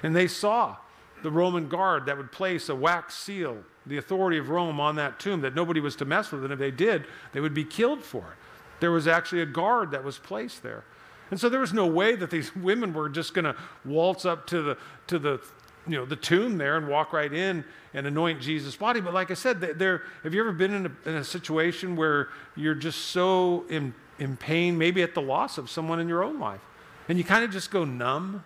And 0.04 0.16
they 0.16 0.28
saw 0.28 0.78
the 1.24 1.32
Roman 1.32 1.68
guard 1.68 2.06
that 2.06 2.18
would 2.18 2.32
place 2.32 2.70
a 2.70 2.76
wax 2.76 3.18
seal, 3.18 3.58
the 3.86 3.98
authority 3.98 4.38
of 4.38 4.50
Rome, 4.50 4.80
on 4.80 4.96
that 4.96 5.20
tomb 5.20 5.42
that 5.42 5.56
nobody 5.56 5.80
was 5.80 5.96
to 5.98 6.06
mess 6.06 6.32
with. 6.32 6.44
And 6.44 6.54
if 6.54 6.60
they 6.60 6.72
did, 6.72 7.06
they 7.34 7.40
would 7.40 7.54
be 7.54 7.66
killed 7.66 8.04
for 8.04 8.20
it. 8.20 8.38
There 8.80 8.92
was 8.92 9.08
actually 9.08 9.42
a 9.42 9.46
guard 9.46 9.92
that 9.92 10.04
was 10.04 10.18
placed 10.18 10.64
there. 10.64 10.84
And 11.32 11.40
so 11.40 11.50
there 11.50 11.60
was 11.60 11.74
no 11.74 11.86
way 11.86 12.16
that 12.16 12.30
these 12.30 12.56
women 12.56 12.94
were 12.94 13.10
just 13.10 13.34
going 13.34 13.46
to 13.46 13.56
waltz 13.86 14.26
up 14.26 14.48
to 14.48 14.62
the, 14.62 14.78
to 15.08 15.20
the, 15.20 15.42
you 15.88 15.98
know, 15.98 16.06
the 16.06 16.16
tomb 16.16 16.58
there 16.58 16.78
and 16.78 16.88
walk 16.88 17.14
right 17.14 17.32
in 17.32 17.64
and 17.94 18.08
anoint 18.08 18.42
Jesus' 18.42 18.76
body. 18.76 19.02
But 19.02 19.14
like 19.14 19.32
I 19.32 19.36
said, 19.36 19.62
there, 19.62 20.04
have 20.24 20.34
you 20.34 20.42
ever 20.42 20.52
been 20.52 20.74
in 20.74 20.86
a, 20.86 21.10
in 21.10 21.16
a 21.16 21.24
situation 21.24 21.96
where 21.96 22.30
you're 22.56 22.76
just 22.76 23.06
so 23.06 23.66
in, 23.70 23.94
in 24.20 24.38
pain, 24.38 24.78
maybe 24.78 25.02
at 25.02 25.14
the 25.14 25.22
loss 25.22 25.58
of 25.58 25.70
someone 25.70 26.00
in 26.00 26.08
your 26.08 26.24
own 26.24 26.40
life, 26.40 26.62
and 27.08 27.18
you 27.18 27.24
kind 27.24 27.44
of 27.44 27.52
just 27.52 27.72
go 27.72 27.86
numb? 27.86 28.44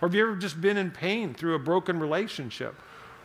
Or 0.00 0.08
have 0.08 0.14
you 0.14 0.22
ever 0.26 0.36
just 0.36 0.60
been 0.60 0.76
in 0.76 0.90
pain 0.90 1.32
through 1.32 1.54
a 1.54 1.58
broken 1.58 1.98
relationship 1.98 2.74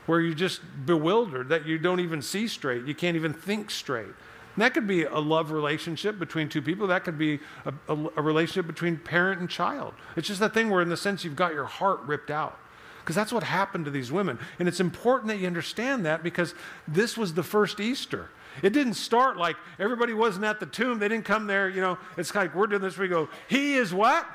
where 0.05 0.21
you're 0.21 0.33
just 0.33 0.61
bewildered 0.85 1.49
that 1.49 1.65
you 1.65 1.77
don't 1.77 1.99
even 1.99 2.21
see 2.21 2.47
straight, 2.47 2.85
you 2.85 2.95
can't 2.95 3.17
even 3.17 3.33
think 3.33 3.69
straight? 3.69 4.13
And 4.59 4.65
that 4.65 4.73
could 4.73 4.87
be 4.87 5.05
a 5.05 5.19
love 5.19 5.51
relationship 5.51 6.19
between 6.19 6.49
two 6.49 6.61
people. 6.61 6.87
That 6.87 7.05
could 7.05 7.17
be 7.17 7.39
a, 7.63 7.73
a, 7.87 8.09
a 8.17 8.21
relationship 8.21 8.67
between 8.67 8.97
parent 8.97 9.39
and 9.39 9.49
child. 9.49 9.93
It's 10.17 10.27
just 10.27 10.41
that 10.41 10.53
thing 10.53 10.69
where, 10.69 10.81
in 10.81 10.89
the 10.89 10.97
sense, 10.97 11.23
you've 11.23 11.37
got 11.37 11.53
your 11.53 11.63
heart 11.63 12.01
ripped 12.01 12.29
out. 12.29 12.59
Because 12.99 13.15
that's 13.15 13.31
what 13.31 13.43
happened 13.43 13.85
to 13.85 13.91
these 13.91 14.11
women. 14.11 14.37
And 14.59 14.67
it's 14.67 14.81
important 14.81 15.29
that 15.29 15.39
you 15.39 15.47
understand 15.47 16.05
that 16.05 16.23
because 16.23 16.55
this 16.89 17.17
was 17.17 17.35
the 17.35 17.41
first 17.41 17.79
Easter. 17.79 18.31
It 18.61 18.73
didn't 18.73 18.95
start 18.95 19.37
like 19.37 19.55
everybody 19.79 20.11
wasn't 20.11 20.43
at 20.43 20.59
the 20.59 20.65
tomb. 20.65 20.99
They 20.99 21.07
didn't 21.07 21.23
come 21.23 21.47
there, 21.47 21.69
you 21.69 21.79
know. 21.79 21.97
It's 22.17 22.35
like 22.35 22.53
we're 22.53 22.67
doing 22.67 22.81
this, 22.81 22.97
we 22.97 23.07
go, 23.07 23.29
He 23.47 23.75
is 23.75 23.93
what? 23.93 24.27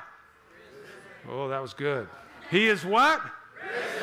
Oh, 1.29 1.49
that 1.49 1.61
was 1.61 1.75
good. 1.75 2.07
He 2.49 2.65
is 2.65 2.83
what? 2.83 3.21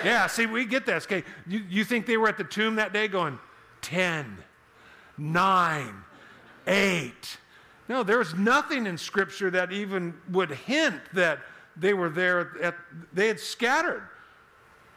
Yeah, 0.05 0.29
see, 0.29 0.47
we 0.47 0.67
get 0.67 0.87
that. 0.87 1.03
Okay, 1.03 1.25
you, 1.49 1.65
you 1.69 1.83
think 1.83 2.07
they 2.07 2.17
were 2.17 2.29
at 2.29 2.39
the 2.39 2.45
tomb 2.45 2.77
that 2.77 2.93
day 2.93 3.09
going, 3.09 3.41
10, 3.81 4.39
9, 5.19 6.05
eight. 6.67 7.39
No, 7.89 8.03
there's 8.03 8.35
nothing 8.35 8.87
in 8.87 8.97
Scripture 8.97 9.51
that 9.51 9.73
even 9.73 10.15
would 10.31 10.51
hint 10.51 11.01
that 11.13 11.41
they 11.77 11.95
were 11.95 12.09
there, 12.09 12.53
at, 12.63 12.75
they 13.13 13.29
had 13.29 13.41
scattered. 13.41 14.03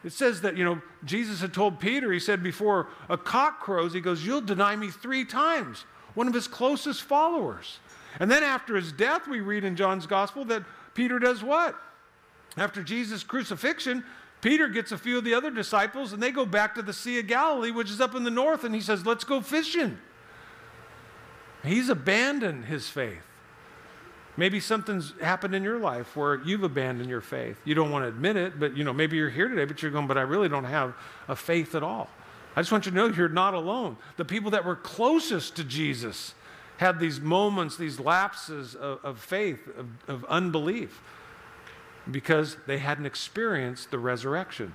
It 0.03 0.13
says 0.13 0.41
that, 0.41 0.55
you 0.55 0.63
know, 0.63 0.81
Jesus 1.03 1.41
had 1.41 1.53
told 1.53 1.79
Peter, 1.79 2.11
he 2.11 2.19
said, 2.19 2.43
before 2.43 2.87
a 3.09 3.17
cock 3.17 3.59
crows, 3.59 3.93
he 3.93 4.01
goes, 4.01 4.23
You'll 4.23 4.41
deny 4.41 4.75
me 4.75 4.89
three 4.89 5.25
times. 5.25 5.85
One 6.13 6.27
of 6.27 6.33
his 6.33 6.47
closest 6.47 7.01
followers. 7.01 7.79
And 8.19 8.29
then 8.29 8.43
after 8.43 8.75
his 8.75 8.91
death, 8.91 9.27
we 9.27 9.41
read 9.41 9.63
in 9.63 9.75
John's 9.75 10.05
gospel 10.05 10.45
that 10.45 10.63
Peter 10.93 11.19
does 11.19 11.43
what? 11.43 11.75
After 12.55 12.83
Jesus' 12.83 13.23
crucifixion, 13.23 14.05
Peter 14.41 14.67
gets 14.67 14.91
a 14.91 14.97
few 14.97 15.17
of 15.17 15.23
the 15.23 15.33
other 15.33 15.49
disciples 15.49 16.13
and 16.13 16.21
they 16.21 16.31
go 16.31 16.45
back 16.45 16.75
to 16.75 16.81
the 16.81 16.93
Sea 16.93 17.19
of 17.19 17.27
Galilee, 17.27 17.71
which 17.71 17.89
is 17.89 17.99
up 17.99 18.15
in 18.15 18.23
the 18.23 18.31
north, 18.31 18.63
and 18.63 18.75
he 18.75 18.81
says, 18.81 19.05
Let's 19.05 19.23
go 19.23 19.41
fishing. 19.41 19.97
He's 21.65 21.89
abandoned 21.89 22.65
his 22.65 22.89
faith. 22.89 23.21
Maybe 24.37 24.59
something's 24.59 25.13
happened 25.21 25.55
in 25.55 25.63
your 25.63 25.79
life 25.79 26.15
where 26.15 26.41
you've 26.43 26.63
abandoned 26.63 27.09
your 27.09 27.21
faith. 27.21 27.57
You 27.63 27.73
don't 27.73 27.89
want 27.89 28.03
to 28.03 28.09
admit 28.09 28.35
it, 28.35 28.59
but 28.59 28.75
you 28.75 28.83
know, 28.83 28.91
maybe 28.91 29.15
you're 29.15 29.29
here 29.29 29.47
today, 29.47 29.65
but 29.65 29.81
you're 29.81 29.91
going, 29.91 30.07
but 30.07 30.17
I 30.17 30.21
really 30.21 30.49
don't 30.49 30.65
have 30.65 30.93
a 31.27 31.35
faith 31.35 31.73
at 31.73 31.83
all. 31.83 32.09
I 32.55 32.61
just 32.61 32.71
want 32.71 32.85
you 32.85 32.91
to 32.91 32.97
know 32.97 33.07
you're 33.07 33.29
not 33.29 33.53
alone. 33.53 33.97
The 34.17 34.25
people 34.25 34.51
that 34.51 34.65
were 34.65 34.75
closest 34.75 35.55
to 35.57 35.63
Jesus 35.63 36.33
had 36.77 36.99
these 36.99 37.21
moments, 37.21 37.77
these 37.77 37.99
lapses 37.99 38.75
of, 38.75 38.99
of 39.03 39.19
faith, 39.19 39.59
of, 39.77 39.87
of 40.07 40.25
unbelief, 40.25 41.01
because 42.11 42.57
they 42.67 42.77
hadn't 42.77 43.05
experienced 43.05 43.91
the 43.91 43.99
resurrection, 43.99 44.73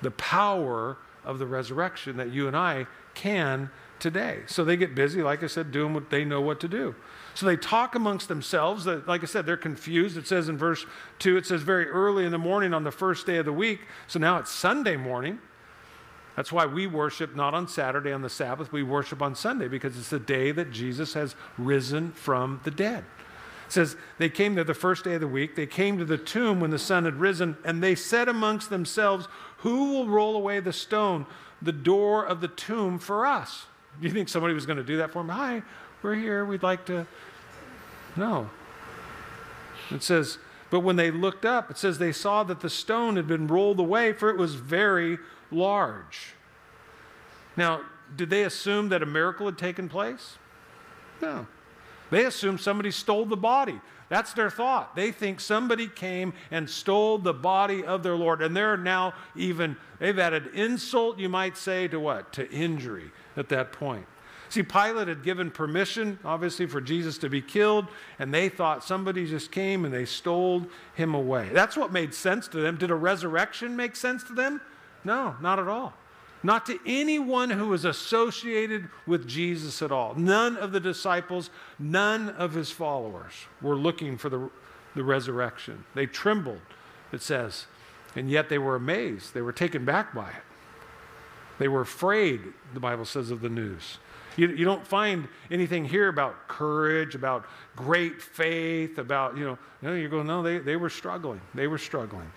the 0.00 0.10
power 0.12 0.96
of 1.24 1.38
the 1.38 1.46
resurrection 1.46 2.16
that 2.16 2.32
you 2.32 2.46
and 2.48 2.56
I 2.56 2.86
can 3.14 3.70
today. 3.98 4.40
So 4.46 4.64
they 4.64 4.76
get 4.76 4.94
busy, 4.94 5.22
like 5.22 5.42
I 5.42 5.46
said, 5.46 5.72
doing 5.72 5.94
what 5.94 6.10
they 6.10 6.24
know 6.24 6.40
what 6.40 6.60
to 6.60 6.68
do. 6.68 6.94
So 7.34 7.46
they 7.46 7.56
talk 7.56 7.94
amongst 7.94 8.28
themselves. 8.28 8.86
Like 8.86 9.22
I 9.22 9.26
said, 9.26 9.46
they're 9.46 9.56
confused. 9.56 10.16
It 10.16 10.26
says 10.26 10.48
in 10.48 10.56
verse 10.56 10.86
2, 11.18 11.36
it 11.36 11.46
says 11.46 11.62
very 11.62 11.88
early 11.88 12.24
in 12.24 12.32
the 12.32 12.38
morning 12.38 12.72
on 12.72 12.84
the 12.84 12.90
first 12.90 13.26
day 13.26 13.36
of 13.36 13.44
the 13.44 13.52
week. 13.52 13.80
So 14.06 14.18
now 14.18 14.38
it's 14.38 14.50
Sunday 14.50 14.96
morning. 14.96 15.40
That's 16.36 16.52
why 16.52 16.66
we 16.66 16.86
worship 16.86 17.34
not 17.34 17.54
on 17.54 17.66
Saturday 17.66 18.12
on 18.12 18.22
the 18.22 18.28
Sabbath, 18.28 18.70
we 18.70 18.82
worship 18.82 19.22
on 19.22 19.34
Sunday 19.34 19.68
because 19.68 19.96
it's 19.96 20.10
the 20.10 20.18
day 20.18 20.52
that 20.52 20.70
Jesus 20.70 21.14
has 21.14 21.34
risen 21.56 22.12
from 22.12 22.60
the 22.64 22.70
dead. 22.70 23.04
It 23.66 23.72
says 23.72 23.96
they 24.18 24.28
came 24.28 24.54
there 24.54 24.64
the 24.64 24.74
first 24.74 25.04
day 25.04 25.14
of 25.14 25.20
the 25.20 25.28
week. 25.28 25.56
They 25.56 25.66
came 25.66 25.98
to 25.98 26.04
the 26.04 26.18
tomb 26.18 26.60
when 26.60 26.70
the 26.70 26.78
sun 26.78 27.04
had 27.04 27.16
risen, 27.16 27.56
and 27.64 27.82
they 27.82 27.94
said 27.94 28.28
amongst 28.28 28.70
themselves, 28.70 29.26
Who 29.58 29.92
will 29.92 30.08
roll 30.08 30.36
away 30.36 30.60
the 30.60 30.72
stone, 30.72 31.26
the 31.60 31.72
door 31.72 32.24
of 32.24 32.40
the 32.40 32.48
tomb 32.48 32.98
for 32.98 33.26
us? 33.26 33.66
Do 34.00 34.06
you 34.06 34.12
think 34.12 34.28
somebody 34.28 34.54
was 34.54 34.66
going 34.66 34.78
to 34.78 34.84
do 34.84 34.98
that 34.98 35.10
for 35.10 35.20
him? 35.20 35.28
Hi, 35.28 35.62
we're 36.02 36.14
here. 36.14 36.44
We'd 36.44 36.62
like 36.62 36.84
to. 36.86 37.06
No. 38.16 38.50
It 39.90 40.02
says, 40.02 40.38
but 40.70 40.80
when 40.80 40.96
they 40.96 41.10
looked 41.10 41.44
up, 41.44 41.70
it 41.70 41.78
says 41.78 41.98
they 41.98 42.12
saw 42.12 42.42
that 42.44 42.60
the 42.60 42.70
stone 42.70 43.16
had 43.16 43.26
been 43.26 43.46
rolled 43.46 43.78
away, 43.78 44.12
for 44.12 44.28
it 44.30 44.36
was 44.36 44.54
very 44.54 45.18
large. 45.50 46.34
Now, 47.56 47.82
did 48.14 48.30
they 48.30 48.44
assume 48.44 48.88
that 48.90 49.02
a 49.02 49.06
miracle 49.06 49.46
had 49.46 49.58
taken 49.58 49.88
place? 49.88 50.36
No. 51.22 51.46
They 52.10 52.24
assume 52.24 52.58
somebody 52.58 52.90
stole 52.90 53.24
the 53.24 53.36
body. 53.36 53.80
That's 54.08 54.32
their 54.32 54.50
thought. 54.50 54.94
They 54.94 55.10
think 55.10 55.40
somebody 55.40 55.88
came 55.88 56.32
and 56.50 56.68
stole 56.70 57.18
the 57.18 57.34
body 57.34 57.84
of 57.84 58.02
their 58.02 58.14
Lord. 58.14 58.42
And 58.42 58.56
they're 58.56 58.76
now 58.76 59.14
even, 59.34 59.76
they've 59.98 60.18
added 60.18 60.48
insult, 60.54 61.18
you 61.18 61.28
might 61.28 61.56
say, 61.56 61.88
to 61.88 61.98
what? 61.98 62.32
To 62.34 62.48
injury 62.50 63.10
at 63.36 63.48
that 63.50 63.72
point. 63.72 64.06
See, 64.48 64.62
Pilate 64.62 65.08
had 65.08 65.24
given 65.24 65.50
permission, 65.50 66.18
obviously, 66.24 66.66
for 66.66 66.80
Jesus 66.80 67.18
to 67.18 67.28
be 67.28 67.42
killed, 67.42 67.86
and 68.18 68.32
they 68.32 68.48
thought 68.48 68.84
somebody 68.84 69.26
just 69.26 69.50
came 69.50 69.84
and 69.84 69.92
they 69.92 70.04
stole 70.04 70.66
him 70.94 71.14
away. 71.14 71.50
That's 71.52 71.76
what 71.76 71.92
made 71.92 72.14
sense 72.14 72.46
to 72.48 72.58
them. 72.58 72.76
Did 72.76 72.90
a 72.90 72.94
resurrection 72.94 73.76
make 73.76 73.96
sense 73.96 74.22
to 74.24 74.32
them? 74.32 74.60
No, 75.04 75.34
not 75.40 75.58
at 75.58 75.66
all 75.66 75.94
not 76.46 76.64
to 76.66 76.78
anyone 76.86 77.50
who 77.50 77.68
was 77.68 77.84
associated 77.84 78.88
with 79.04 79.26
Jesus 79.26 79.82
at 79.82 79.90
all. 79.90 80.14
None 80.14 80.56
of 80.56 80.70
the 80.70 80.78
disciples, 80.78 81.50
none 81.78 82.30
of 82.30 82.54
his 82.54 82.70
followers 82.70 83.32
were 83.60 83.74
looking 83.74 84.16
for 84.16 84.28
the, 84.28 84.48
the 84.94 85.02
resurrection. 85.02 85.84
They 85.94 86.06
trembled, 86.06 86.60
it 87.10 87.20
says, 87.20 87.66
and 88.14 88.30
yet 88.30 88.48
they 88.48 88.58
were 88.58 88.76
amazed. 88.76 89.34
They 89.34 89.42
were 89.42 89.52
taken 89.52 89.84
back 89.84 90.14
by 90.14 90.28
it. 90.28 90.42
They 91.58 91.68
were 91.68 91.80
afraid, 91.80 92.40
the 92.74 92.80
Bible 92.80 93.04
says, 93.04 93.30
of 93.30 93.40
the 93.40 93.48
news. 93.48 93.98
You, 94.36 94.48
you 94.48 94.64
don't 94.64 94.86
find 94.86 95.28
anything 95.50 95.84
here 95.84 96.08
about 96.08 96.48
courage, 96.48 97.14
about 97.14 97.46
great 97.74 98.20
faith, 98.20 98.98
about, 98.98 99.36
you 99.36 99.44
know, 99.44 99.58
you 99.80 99.88
know 99.88 99.94
you're 99.94 100.10
going, 100.10 100.26
no, 100.26 100.42
they, 100.42 100.58
they 100.58 100.76
were 100.76 100.90
struggling. 100.90 101.40
They 101.54 101.66
were 101.66 101.78
struggling. 101.78 102.30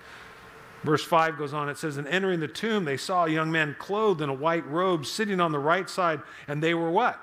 Verse 0.84 1.04
5 1.04 1.38
goes 1.38 1.54
on, 1.54 1.68
it 1.68 1.78
says, 1.78 1.98
And 1.98 2.08
entering 2.08 2.40
the 2.40 2.48
tomb, 2.48 2.86
they 2.86 2.96
saw 2.96 3.26
a 3.26 3.30
young 3.30 3.52
man 3.52 3.76
clothed 3.80 4.22
in 4.22 4.30
a 4.30 4.34
white 4.34 4.66
robe 4.68 5.06
sitting 5.06 5.42
on 5.42 5.52
the 5.52 5.60
right 5.60 5.90
side, 5.90 6.22
and 6.48 6.64
they 6.64 6.74
were 6.74 6.90
what? 6.90 7.20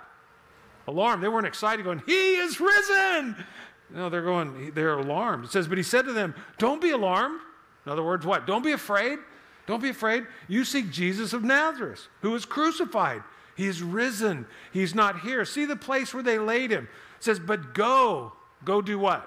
Alarmed. 0.86 1.22
They 1.22 1.28
weren't 1.28 1.46
excited, 1.46 1.84
going, 1.84 2.02
He 2.04 2.36
is 2.36 2.60
risen. 2.60 3.44
No, 3.88 4.10
they're 4.10 4.22
going, 4.22 4.72
they're 4.74 4.98
alarmed. 4.98 5.46
It 5.46 5.52
says, 5.52 5.68
But 5.68 5.78
he 5.78 5.84
said 5.84 6.04
to 6.04 6.12
them, 6.12 6.34
Don't 6.58 6.82
be 6.82 6.90
alarmed. 6.90 7.40
In 7.86 7.92
other 7.92 8.02
words, 8.02 8.26
what? 8.26 8.46
Don't 8.46 8.64
be 8.64 8.72
afraid. 8.72 9.18
Don't 9.66 9.82
be 9.82 9.88
afraid. 9.88 10.26
You 10.49 10.64
seek 10.64 10.90
Jesus 10.90 11.32
of 11.32 11.42
Nazareth, 11.42 12.06
who 12.23 12.30
was 12.30 12.44
crucified. 12.44 13.23
He 13.56 13.66
is 13.66 13.82
risen. 13.82 14.46
He's 14.73 14.94
not 14.94 15.20
here. 15.20 15.44
See 15.44 15.64
the 15.64 15.76
place 15.76 16.12
where 16.12 16.23
they 16.23 16.38
laid 16.38 16.70
him. 16.70 16.88
It 17.18 17.25
says, 17.25 17.38
But 17.40 17.75
go. 17.75 18.32
Go 18.64 18.80
do 18.80 18.99
what? 18.99 19.23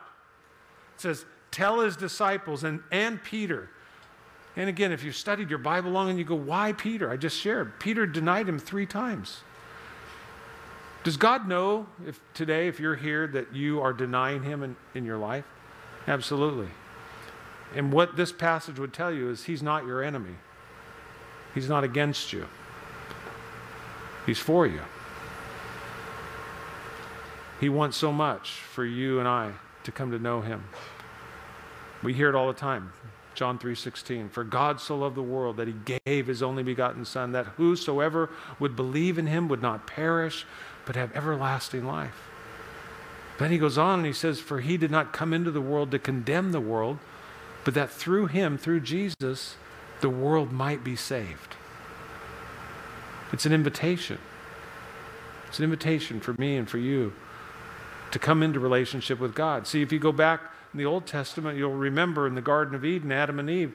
It 0.96 1.02
says, 1.02 1.26
Tell 1.52 1.80
his 1.80 1.96
disciples 1.96 2.64
and, 2.64 2.82
and 2.92 3.24
Peter 3.24 3.70
and 4.60 4.68
again, 4.68 4.92
if 4.92 5.04
you've 5.04 5.16
studied 5.16 5.50
your 5.50 5.60
Bible 5.60 5.92
long 5.92 6.10
and 6.10 6.20
you 6.20 6.26
go, 6.26 6.36
why 6.36 6.74
Peter? 6.74 7.10
I 7.10 7.16
just 7.16 7.38
shared. 7.38 7.80
Peter 7.80 8.06
denied 8.06 8.50
him 8.50 8.60
three 8.60 8.86
times. 8.86 9.42
Does 11.06 11.16
God 11.16 11.48
know 11.48 11.88
if 12.06 12.20
today, 12.34 12.68
if 12.68 12.78
you're 12.78 12.98
here, 12.98 13.26
that 13.28 13.56
you 13.56 13.80
are 13.82 13.94
denying 13.94 14.44
him 14.44 14.64
in, 14.64 14.76
in 14.94 15.06
your 15.06 15.18
life? 15.18 15.46
Absolutely. 16.08 16.68
And 17.76 17.94
what 17.94 18.16
this 18.16 18.32
passage 18.32 18.80
would 18.80 18.94
tell 18.94 19.12
you 19.12 19.30
is 19.30 19.44
he's 19.44 19.62
not 19.62 19.86
your 19.86 20.04
enemy. 20.04 20.36
He's 21.54 21.70
not 21.70 21.84
against 21.84 22.34
you. 22.34 22.48
He's 24.26 24.40
for 24.40 24.66
you. 24.66 24.82
He 27.60 27.70
wants 27.70 27.98
so 27.98 28.12
much 28.12 28.52
for 28.52 28.86
you 28.86 29.20
and 29.20 29.28
I 29.28 29.52
to 29.84 29.92
come 29.92 30.12
to 30.12 30.20
know 30.20 30.42
him. 30.42 30.64
We 32.02 32.14
hear 32.14 32.30
it 32.30 32.36
all 32.36 32.48
the 32.48 32.54
time. 32.54 32.94
John 33.36 33.60
3:16 33.60 34.30
For 34.30 34.44
God 34.44 34.80
so 34.80 34.98
loved 34.98 35.16
the 35.16 35.24
world 35.24 35.58
that 35.58 35.68
he 35.68 36.00
gave 36.06 36.28
his 36.28 36.42
only 36.42 36.64
begotten 36.64 37.06
son 37.06 37.32
that 37.34 37.46
whosoever 37.58 38.30
would 38.60 38.76
believe 38.76 39.18
in 39.18 39.28
him 39.28 39.48
would 39.48 39.62
not 39.62 39.88
perish 39.88 40.46
but 40.86 40.96
have 40.96 41.16
everlasting 41.16 41.86
life. 41.86 42.30
Then 43.38 43.52
he 43.52 43.58
goes 43.58 43.78
on 43.78 44.00
and 44.00 44.06
he 44.06 44.14
says 44.14 44.40
for 44.40 44.60
he 44.60 44.78
did 44.78 44.92
not 44.92 45.14
come 45.14 45.34
into 45.34 45.52
the 45.52 45.62
world 45.62 45.92
to 45.92 46.00
condemn 46.00 46.52
the 46.52 46.60
world 46.60 47.00
but 47.64 47.74
that 47.74 47.90
through 47.90 48.28
him 48.28 48.58
through 48.58 48.82
Jesus 48.82 49.56
the 50.02 50.10
world 50.10 50.52
might 50.52 50.84
be 50.84 50.96
saved. 50.96 51.56
It's 53.32 53.46
an 53.46 53.54
invitation. 53.54 54.18
It's 55.48 55.60
an 55.60 55.66
invitation 55.66 56.20
for 56.20 56.34
me 56.38 56.58
and 56.58 56.70
for 56.70 56.78
you 56.78 57.14
to 58.12 58.20
come 58.20 58.42
into 58.42 58.60
relationship 58.60 59.20
with 59.20 59.36
God. 59.36 59.68
See, 59.68 59.82
if 59.82 59.92
you 59.92 60.00
go 60.00 60.12
back 60.12 60.42
in 60.74 60.78
the 60.78 60.86
Old 60.86 61.06
Testament, 61.06 61.58
you'll 61.58 61.74
remember 61.74 62.28
in 62.28 62.36
the 62.36 62.42
Garden 62.42 62.76
of 62.76 62.86
Eden, 62.86 63.12
Adam 63.12 63.40
and 63.40 63.50
Eve, 63.50 63.74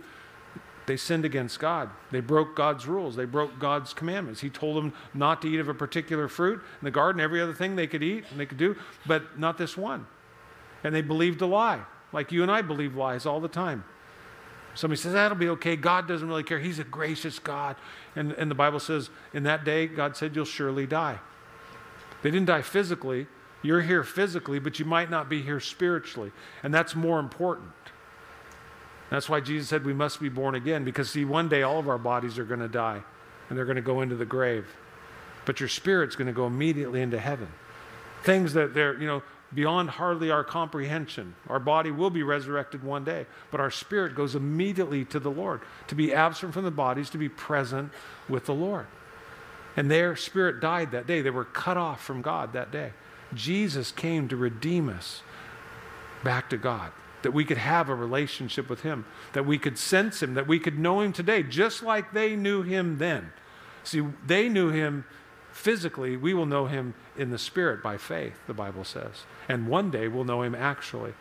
they 0.87 0.97
sinned 0.97 1.25
against 1.25 1.61
God. 1.61 1.91
They 2.11 2.21
broke 2.21 2.55
God's 2.55 2.87
rules. 2.87 3.17
They 3.17 3.25
broke 3.25 3.59
God's 3.59 3.95
commandments. 3.95 4.41
He 4.41 4.51
told 4.51 4.77
them 4.77 4.93
not 5.15 5.41
to 5.43 5.49
eat 5.49 5.61
of 5.61 5.69
a 5.69 5.75
particular 5.75 6.29
fruit 6.29 6.61
in 6.81 6.85
the 6.85 6.91
garden, 6.91 7.21
every 7.21 7.41
other 7.41 7.55
thing 7.55 7.75
they 7.75 7.87
could 7.87 8.03
eat 8.03 8.25
and 8.31 8.39
they 8.39 8.47
could 8.47 8.59
do, 8.59 8.77
but 9.07 9.39
not 9.39 9.57
this 9.57 9.77
one. 9.77 10.07
And 10.83 10.95
they 10.95 11.01
believed 11.01 11.41
a 11.41 11.47
lie, 11.47 11.81
like 12.15 12.33
you 12.33 12.43
and 12.43 12.51
I 12.51 12.63
believe 12.63 12.97
lies 12.97 13.27
all 13.27 13.41
the 13.41 13.49
time. 13.49 13.85
Somebody 14.75 15.01
says, 15.01 15.13
that'll 15.13 15.37
be 15.37 15.49
okay. 15.51 15.77
God 15.77 16.09
doesn't 16.09 16.27
really 16.27 16.43
care. 16.43 16.59
He's 16.59 16.79
a 16.79 16.85
gracious 16.85 17.39
God. 17.39 17.77
And, 18.17 18.33
and 18.33 18.51
the 18.51 18.55
Bible 18.57 18.81
says, 18.81 19.11
in 19.33 19.43
that 19.45 19.65
day, 19.65 19.87
God 19.87 20.17
said, 20.17 20.35
you'll 20.35 20.45
surely 20.45 20.87
die. 20.87 21.19
They 22.23 22.31
didn't 22.31 22.47
die 22.47 22.63
physically, 22.63 23.27
you're 23.63 23.83
here 23.83 24.03
physically, 24.03 24.59
but 24.59 24.79
you 24.79 24.85
might 24.85 25.11
not 25.11 25.29
be 25.29 25.43
here 25.43 25.61
spiritually. 25.61 26.33
And 26.63 26.73
that's 26.73 26.95
more 26.95 27.21
important. 27.21 27.71
That's 29.11 29.29
why 29.29 29.41
Jesus 29.41 29.69
said 29.69 29.85
we 29.85 29.93
must 29.93 30.21
be 30.21 30.29
born 30.29 30.55
again, 30.55 30.85
because 30.85 31.11
see, 31.11 31.25
one 31.25 31.49
day 31.49 31.63
all 31.63 31.79
of 31.79 31.89
our 31.89 31.99
bodies 31.99 32.39
are 32.39 32.45
going 32.45 32.61
to 32.61 32.69
die 32.69 33.03
and 33.49 33.59
they're 33.59 33.67
going 33.67 33.77
to 33.77 33.83
go 33.83 34.01
into 34.01 34.17
the 34.17 34.25
grave. 34.25 34.67
But 35.45 35.61
your 35.61 35.69
spirit's 35.69 36.17
going 36.17 36.27
to 36.27 36.33
go 36.33 36.47
immediately 36.47 37.03
into 37.03 37.19
heaven. 37.19 37.49
Things 38.23 38.55
that 38.55 38.75
they're, 38.75 38.99
you 38.99 39.07
know, 39.07 39.23
beyond 39.55 39.91
hardly 39.91 40.31
our 40.31 40.45
comprehension. 40.45 41.35
Our 41.49 41.61
body 41.61 41.91
will 41.91 42.11
be 42.11 42.23
resurrected 42.23 42.83
one 42.83 43.05
day, 43.05 43.27
but 43.51 43.61
our 43.61 43.71
spirit 43.71 44.15
goes 44.15 44.35
immediately 44.35 45.05
to 45.07 45.21
the 45.21 45.31
Lord, 45.31 45.61
to 45.89 45.95
be 45.95 46.13
absent 46.13 46.53
from 46.55 46.65
the 46.65 46.71
bodies, 46.71 47.11
to 47.11 47.19
be 47.19 47.29
present 47.29 47.93
with 48.29 48.47
the 48.47 48.55
Lord. 48.55 48.87
And 49.77 49.91
their 49.91 50.17
spirit 50.17 50.61
died 50.61 50.93
that 50.93 51.07
day. 51.07 51.21
They 51.21 51.31
were 51.31 51.45
cut 51.45 51.77
off 51.77 52.03
from 52.03 52.23
God 52.23 52.53
that 52.53 52.71
day. 52.71 52.93
Jesus 53.33 53.91
came 53.91 54.29
to 54.29 54.37
redeem 54.37 54.89
us 54.89 55.23
back 56.23 56.49
to 56.51 56.57
God, 56.57 56.93
that 57.23 57.33
we 57.33 57.45
could 57.45 57.59
have 57.59 57.89
a 57.89 57.95
relationship 57.95 58.71
with 58.71 58.83
Him, 58.83 59.05
that 59.33 59.47
we 59.47 59.59
could 59.59 59.79
sense 59.79 60.23
Him, 60.23 60.35
that 60.35 60.47
we 60.47 60.59
could 60.59 60.79
know 60.79 61.01
Him 61.01 61.13
today, 61.13 61.43
just 61.43 61.83
like 61.83 62.13
they 62.13 62.37
knew 62.37 62.63
Him 62.63 62.99
then. 62.99 63.33
See, 63.83 64.03
they 64.27 64.49
knew 64.49 64.71
Him 64.71 65.05
physically, 65.55 66.17
we 66.17 66.35
will 66.35 66.47
know 66.47 66.67
Him 66.67 66.95
in 67.17 67.31
the 67.31 67.39
Spirit 67.39 67.83
by 67.83 67.97
faith, 67.97 68.39
the 68.47 68.55
Bible 68.55 68.85
says. 68.85 69.25
And 69.49 69.69
one 69.69 69.91
day 69.91 70.09
we'll 70.09 70.25
know 70.25 70.43
Him 70.43 70.55
actually 70.55 71.15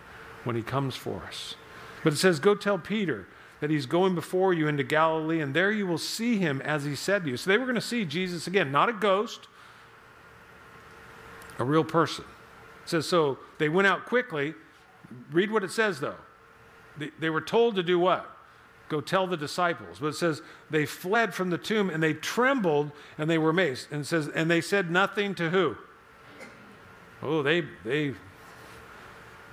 when 0.44 0.56
He 0.56 0.62
comes 0.62 0.96
for 0.96 1.24
us. 1.28 1.56
But 2.04 2.14
it 2.14 2.18
says, 2.18 2.40
Go 2.40 2.56
tell 2.56 2.78
Peter 2.78 3.28
that 3.64 3.70
he's 3.70 3.86
going 3.86 4.14
before 4.14 4.54
you 4.54 4.68
into 4.68 4.84
Galilee, 4.84 5.40
and 5.40 5.54
there 5.54 5.72
you 5.72 5.88
will 5.88 5.98
see 5.98 6.38
him 6.38 6.62
as 6.64 6.84
he 6.84 6.98
said 6.98 7.24
to 7.24 7.30
you. 7.30 7.38
So 7.38 7.50
they 7.50 7.58
were 7.58 7.64
going 7.64 7.76
to 7.76 7.82
see 7.82 8.04
Jesus 8.04 8.46
again, 8.46 8.74
not 8.74 8.90
a 8.90 8.92
ghost, 8.92 9.48
a 11.58 11.64
real 11.64 11.86
person. 11.86 12.26
It 12.84 12.90
says, 12.90 13.08
so 13.08 13.40
they 13.60 13.70
went 13.70 13.88
out 13.88 14.06
quickly. 14.06 14.54
Read 15.32 15.50
what 15.50 15.64
it 15.64 15.72
says, 15.72 16.02
though. 16.02 16.18
They, 16.98 17.12
they 17.22 17.30
were 17.30 17.40
told 17.40 17.76
to 17.76 17.84
do 17.84 17.98
what? 17.98 18.30
Go 18.90 19.02
tell 19.02 19.28
the 19.28 19.38
disciples. 19.38 19.98
But 20.00 20.08
it 20.08 20.16
says, 20.16 20.42
they 20.70 20.86
fled 20.86 21.34
from 21.34 21.50
the 21.50 21.58
tomb 21.58 21.90
and 21.90 22.04
they 22.04 22.14
trembled 22.14 22.92
and 23.18 23.30
they 23.30 23.38
were 23.38 23.50
amazed. 23.50 23.88
And 23.92 24.02
it 24.02 24.06
says, 24.06 24.28
and 24.28 24.52
they 24.52 24.62
said 24.62 24.92
nothing 24.92 25.36
to 25.36 25.50
who? 25.50 25.76
Oh, 27.22 27.42
they, 27.42 27.64
they, 27.86 28.14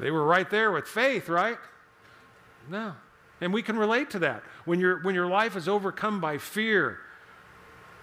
they 0.00 0.10
were 0.10 0.24
right 0.24 0.50
there 0.50 0.72
with 0.72 0.86
faith, 0.86 1.28
right? 1.28 1.58
No. 2.68 2.94
And 3.40 3.52
we 3.54 3.62
can 3.62 3.78
relate 3.78 4.10
to 4.10 4.18
that. 4.18 4.42
When, 4.64 4.80
you 4.80 4.98
when 5.02 5.14
your 5.14 5.28
life 5.28 5.56
is 5.56 5.68
overcome 5.68 6.20
by 6.20 6.36
fear, 6.36 6.98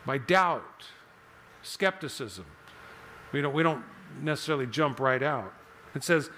by 0.06 0.18
doubt, 0.18 0.86
skepticism, 1.62 2.46
we 3.32 3.42
don't, 3.42 3.54
we 3.54 3.62
don't 3.62 3.84
necessarily 4.22 4.66
jump 4.66 5.00
right 5.00 5.22
out. 5.22 5.54
It 5.94 6.04
says, 6.04 6.30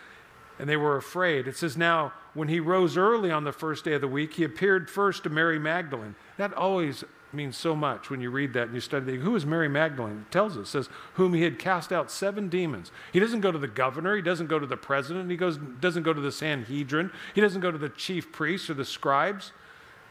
and 0.58 0.68
they 0.68 0.76
were 0.76 0.98
afraid. 0.98 1.48
It 1.48 1.56
says, 1.56 1.78
now, 1.78 2.14
when 2.34 2.48
he 2.48 2.60
rose 2.60 2.98
early 2.98 3.32
on 3.32 3.44
the 3.44 3.52
first 3.52 3.86
day 3.86 3.94
of 3.94 4.02
the 4.02 4.08
week, 4.08 4.34
he 4.34 4.44
appeared 4.44 4.90
first 4.90 5.24
to 5.24 5.30
Mary 5.30 5.60
Magdalene. 5.60 6.16
That 6.38 6.54
always 6.54 7.04
means 7.32 7.56
so 7.58 7.76
much 7.76 8.10
when 8.10 8.22
you 8.22 8.32
read 8.32 8.54
that 8.54 8.68
and 8.68 8.76
you 8.76 8.82
study 8.82 9.06
that. 9.06 9.22
Who 9.22 9.36
is 9.36 9.46
Mary 9.46 9.70
Magdalene? 9.70 10.26
It 10.28 10.32
tells 10.32 10.58
us, 10.58 10.70
says, 10.70 10.90
whom 11.14 11.34
he 11.34 11.44
had 11.44 11.60
cast 11.60 11.92
out 11.92 12.10
seven 12.12 12.50
demons. 12.50 12.92
He 13.14 13.20
doesn't 13.20 13.42
go 13.42 13.52
to 13.52 13.60
the 13.60 13.68
governor, 13.68 14.16
he 14.16 14.22
doesn't 14.22 14.48
go 14.48 14.60
to 14.60 14.66
the 14.66 14.78
president, 14.78 15.30
he 15.30 15.38
goes, 15.38 15.58
doesn't 15.58 16.04
go 16.04 16.14
to 16.14 16.22
the 16.22 16.32
Sanhedrin, 16.32 17.12
he 17.36 17.42
doesn't 17.42 17.62
go 17.62 17.72
to 17.72 17.78
the 17.78 17.90
chief 17.90 18.32
priests 18.32 18.70
or 18.70 18.74
the 18.74 18.86
scribes. 18.86 19.52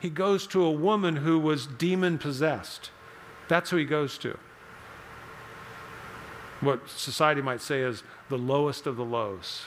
He 0.01 0.11
goes 0.11 0.47
to 0.49 0.63
a 0.65 0.71
woman 0.71 1.17
who 1.17 1.41
was 1.41 1.67
demon 1.67 2.19
possessed. 2.19 2.91
That's 3.49 3.71
who 3.71 3.77
he 3.77 3.85
goes 3.85 4.17
to 4.19 4.39
what 6.61 6.89
society 6.89 7.43
might 7.43 7.61
say 7.61 7.81
is 7.81 8.03
the 8.29 8.39
lowest 8.39 8.87
of 8.87 8.97
the 8.97 9.05
lows. 9.05 9.63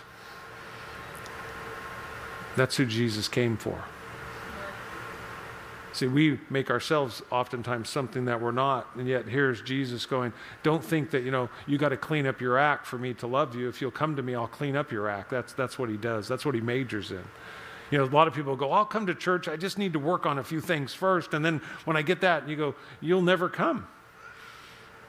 That's 2.56 2.76
who 2.78 2.86
Jesus 2.86 3.28
came 3.28 3.58
for. 3.58 3.84
See, 5.94 6.08
we 6.08 6.40
make 6.50 6.70
ourselves 6.70 7.22
oftentimes 7.32 7.90
something 7.90 8.26
that 8.26 8.40
we're 8.40 8.52
not, 8.52 8.88
and 8.96 9.08
yet 9.08 9.28
here's 9.28 9.62
Jesus 9.62 10.06
going, 10.06 10.32
Don't 10.64 10.84
think 10.84 11.12
that, 11.12 11.24
you 11.24 11.32
know, 11.32 11.50
you 11.68 11.78
got 11.78 11.90
to 11.90 11.98
clean 11.98 12.26
up 12.26 12.40
your 12.40 12.58
act 12.58 12.86
for 12.86 12.98
me 12.98 13.14
to 13.16 13.28
love 13.28 13.56
you. 13.56 13.68
If 13.68 13.82
you'll 13.82 13.92
come 13.92 14.16
to 14.16 14.24
me, 14.24 14.34
I'll 14.34 14.48
clean 14.48 14.78
up 14.78 14.92
your 14.92 15.10
act. 15.10 15.30
That's, 15.30 15.52
that's 15.52 15.78
what 15.78 15.90
he 15.90 15.98
does, 15.98 16.28
that's 16.28 16.46
what 16.46 16.56
he 16.56 16.62
majors 16.62 17.12
in. 17.12 17.24
You 17.92 17.98
know, 17.98 18.06
a 18.06 18.06
lot 18.06 18.30
of 18.30 18.34
people 18.34 18.56
go, 18.56 18.72
I'll 18.72 18.86
come 18.86 19.06
to 19.08 19.16
church, 19.16 19.50
I 19.50 19.58
just 19.58 19.78
need 19.78 19.92
to 19.94 20.00
work 20.00 20.26
on 20.26 20.40
a 20.40 20.44
few 20.46 20.62
things 20.62 20.94
first. 20.94 21.34
And 21.34 21.44
then 21.44 21.62
when 21.84 21.98
I 21.98 22.04
get 22.04 22.22
that, 22.22 22.48
you 22.48 22.56
go, 22.56 22.76
You'll 23.02 23.22
never 23.22 23.50
come. 23.50 23.88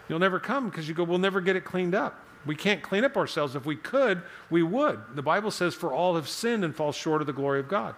You'll 0.08 0.18
never 0.18 0.40
come 0.40 0.68
because 0.68 0.88
you 0.88 0.94
go, 0.94 1.04
We'll 1.04 1.18
never 1.18 1.40
get 1.40 1.56
it 1.56 1.64
cleaned 1.64 1.94
up. 1.94 2.18
We 2.44 2.56
can't 2.56 2.82
clean 2.82 3.04
up 3.04 3.16
ourselves. 3.16 3.54
If 3.54 3.64
we 3.64 3.76
could, 3.76 4.22
we 4.50 4.62
would. 4.62 5.00
The 5.14 5.22
Bible 5.22 5.50
says, 5.50 5.74
For 5.74 5.92
all 5.92 6.16
have 6.16 6.28
sinned 6.28 6.64
and 6.64 6.74
fall 6.74 6.92
short 6.92 7.20
of 7.20 7.26
the 7.26 7.32
glory 7.32 7.60
of 7.60 7.68
God. 7.68 7.94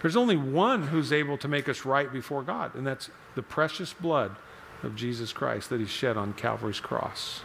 There's 0.00 0.16
only 0.16 0.36
one 0.36 0.88
who's 0.88 1.12
able 1.12 1.36
to 1.38 1.48
make 1.48 1.68
us 1.68 1.84
right 1.84 2.10
before 2.10 2.42
God, 2.42 2.74
and 2.74 2.86
that's 2.86 3.10
the 3.34 3.42
precious 3.42 3.92
blood 3.92 4.36
of 4.82 4.94
Jesus 4.94 5.32
Christ 5.32 5.70
that 5.70 5.80
he 5.80 5.86
shed 5.86 6.16
on 6.16 6.32
Calvary's 6.34 6.80
cross 6.80 7.40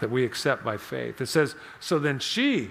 that 0.00 0.10
we 0.10 0.24
accept 0.24 0.64
by 0.64 0.76
faith. 0.76 1.20
It 1.20 1.26
says, 1.26 1.54
So 1.78 1.98
then 2.00 2.18
she, 2.18 2.70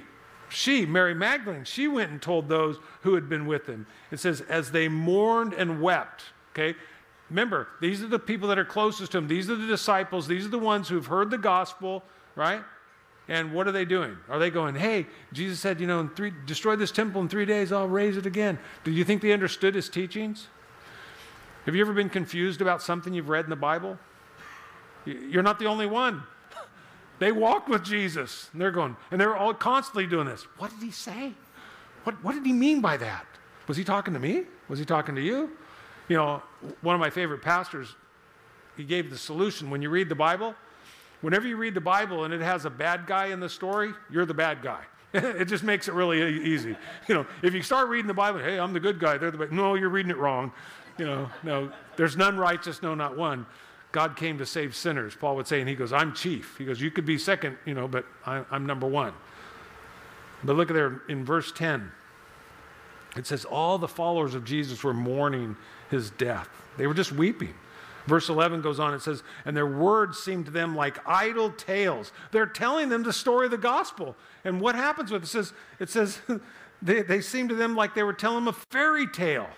she, 0.50 0.86
Mary 0.86 1.14
Magdalene, 1.14 1.64
she 1.64 1.88
went 1.88 2.12
and 2.12 2.22
told 2.22 2.50
those 2.50 2.78
who 3.04 3.16
had 3.16 3.30
been 3.30 3.46
with 3.46 3.68
him. 3.68 3.88
It 4.12 4.20
says, 4.20 4.42
As 4.42 4.72
they 4.72 4.90
mourned 4.90 5.54
and 5.54 5.82
wept, 5.82 6.24
okay? 6.52 6.78
Remember, 7.32 7.70
these 7.80 8.04
are 8.04 8.08
the 8.08 8.20
people 8.20 8.50
that 8.50 8.60
are 8.60 8.66
closest 8.66 9.14
to 9.14 9.18
him. 9.18 9.28
These 9.30 9.50
are 9.50 9.56
the 9.56 9.66
disciples. 9.66 10.28
These 10.28 10.46
are 10.46 10.50
the 10.50 10.60
ones 10.60 10.90
who've 10.90 11.06
heard 11.06 11.32
the 11.32 11.38
gospel, 11.38 12.04
right? 12.36 12.62
And 13.30 13.54
what 13.54 13.68
are 13.68 13.72
they 13.72 13.86
doing? 13.86 14.18
Are 14.28 14.38
they 14.38 14.50
going, 14.50 14.76
hey, 14.76 15.08
Jesus 15.32 15.62
said, 15.62 15.80
you 15.80 15.88
know, 15.88 16.10
three, 16.14 16.34
destroy 16.46 16.76
this 16.76 16.92
temple 16.92 17.22
in 17.22 17.30
three 17.30 17.46
days, 17.46 17.72
I'll 17.72 17.88
raise 17.88 18.18
it 18.18 18.26
again. 18.26 18.60
Do 18.84 18.92
you 18.92 19.06
think 19.06 19.22
they 19.22 19.32
understood 19.32 19.76
his 19.76 19.88
teachings? 19.88 20.50
Have 21.66 21.74
you 21.74 21.82
ever 21.82 21.94
been 21.94 22.10
confused 22.10 22.60
about 22.60 22.82
something 22.82 23.14
you've 23.14 23.30
read 23.30 23.46
in 23.46 23.50
the 23.50 23.56
Bible? 23.56 23.98
You're 25.06 25.42
not 25.42 25.58
the 25.58 25.68
only 25.68 25.86
one. 25.86 26.24
They 27.20 27.32
walked 27.32 27.70
with 27.70 27.86
Jesus, 27.86 28.50
and 28.52 28.62
they're 28.62 28.72
going, 28.72 28.98
and 29.10 29.22
they're 29.22 29.38
all 29.38 29.54
constantly 29.54 30.06
doing 30.06 30.28
this. 30.28 30.44
What 30.58 30.72
did 30.72 30.84
he 30.84 30.92
say? 30.92 31.32
What, 32.04 32.22
what 32.24 32.34
did 32.34 32.46
he 32.46 32.52
mean 32.52 32.82
by 32.82 32.98
that? 32.98 33.26
Was 33.70 33.78
he 33.78 33.86
talking 33.86 34.14
to 34.16 34.20
me? 34.20 34.44
Was 34.68 34.80
he 34.80 34.86
talking 34.86 35.16
to 35.16 35.22
you? 35.22 35.52
You 36.12 36.18
know, 36.18 36.44
one 36.82 36.94
of 36.94 37.00
my 37.00 37.10
favorite 37.10 37.42
pastors, 37.42 37.96
he 38.76 38.84
gave 38.84 39.10
the 39.10 39.18
solution. 39.18 39.70
When 39.70 39.82
you 39.82 39.90
read 39.90 40.10
the 40.10 40.16
Bible, 40.16 40.56
Whenever 41.22 41.48
you 41.48 41.56
read 41.56 41.76
the 41.76 41.82
Bible 41.82 42.26
and 42.26 42.34
it 42.34 42.42
has 42.42 42.66
a 42.66 42.70
bad 42.70 43.06
guy 43.06 43.28
in 43.28 43.40
the 43.40 43.50
story, 43.50 43.94
you're 44.10 44.26
the 44.26 44.34
bad 44.34 44.62
guy. 44.62 44.82
it 45.14 45.46
just 45.46 45.64
makes 45.64 45.88
it 45.88 45.94
really 45.94 46.44
easy. 46.44 46.76
You 47.08 47.16
know, 47.16 47.26
if 47.44 47.54
you 47.54 47.62
start 47.62 47.90
reading 47.90 48.08
the 48.08 48.14
Bible, 48.14 48.40
hey, 48.40 48.60
I'm 48.60 48.74
the 48.74 48.80
good 48.80 49.00
guy, 49.00 49.18
they're 49.18 49.32
the 49.32 49.38
bad. 49.38 49.52
No, 49.52 49.76
you're 49.76 49.90
reading 49.90 50.10
it 50.10 50.18
wrong. 50.18 50.52
You 50.98 51.06
know, 51.06 51.30
no, 51.44 51.72
there's 51.96 52.18
none 52.18 52.38
righteous, 52.38 52.82
no, 52.82 52.96
not 52.96 53.16
one. 53.16 53.46
God 53.92 54.16
came 54.16 54.38
to 54.38 54.46
save 54.46 54.76
sinners, 54.76 55.16
Paul 55.16 55.36
would 55.36 55.48
say, 55.48 55.60
and 55.60 55.70
he 55.70 55.76
goes, 55.76 55.94
I'm 55.94 56.14
chief. 56.14 56.58
He 56.58 56.66
goes, 56.66 56.80
You 56.80 56.92
could 56.92 57.06
be 57.06 57.18
second, 57.18 57.58
you 57.66 57.74
know, 57.74 57.88
but 57.88 58.06
I, 58.26 58.44
I'm 58.50 58.66
number 58.66 58.88
one. 58.88 59.14
But 60.44 60.56
look 60.56 60.70
at 60.70 60.74
there 60.74 61.02
in 61.08 61.24
verse 61.24 61.52
10. 61.52 61.92
It 63.16 63.28
says, 63.28 63.46
All 63.46 63.78
the 63.78 63.88
followers 63.88 64.36
of 64.36 64.46
Jesus 64.46 64.84
were 64.84 64.94
mourning 64.94 65.56
his 65.90 66.12
death. 66.12 66.50
They 66.78 66.88
were 66.88 66.94
just 66.94 67.12
weeping. 67.12 67.54
Verse 68.08 68.30
11 68.30 68.62
goes 68.62 68.80
on, 68.80 68.94
it 68.94 69.02
says, 69.02 69.24
And 69.46 69.56
their 69.56 69.68
words 69.68 70.18
seemed 70.18 70.46
to 70.46 70.52
them 70.52 70.76
like 70.76 70.98
idle 71.08 71.52
tales. 71.52 72.12
They're 72.32 72.48
telling 72.48 72.90
them 72.90 73.04
the 73.04 73.14
story 73.14 73.46
of 73.46 73.52
the 73.52 73.58
gospel. 73.58 74.16
And 74.44 74.60
what 74.60 74.76
happens 74.76 75.12
with 75.12 75.24
it? 75.24 75.26
It 75.26 75.30
says, 75.30 75.54
it 75.80 75.90
says 75.90 76.20
they, 76.82 77.02
they 77.04 77.22
seemed 77.22 77.50
to 77.50 77.56
them 77.56 77.76
like 77.76 77.94
they 77.94 78.04
were 78.04 78.14
telling 78.14 78.46
them 78.46 78.48
a 78.48 78.58
fairy 78.72 79.08
tale. 79.08 79.50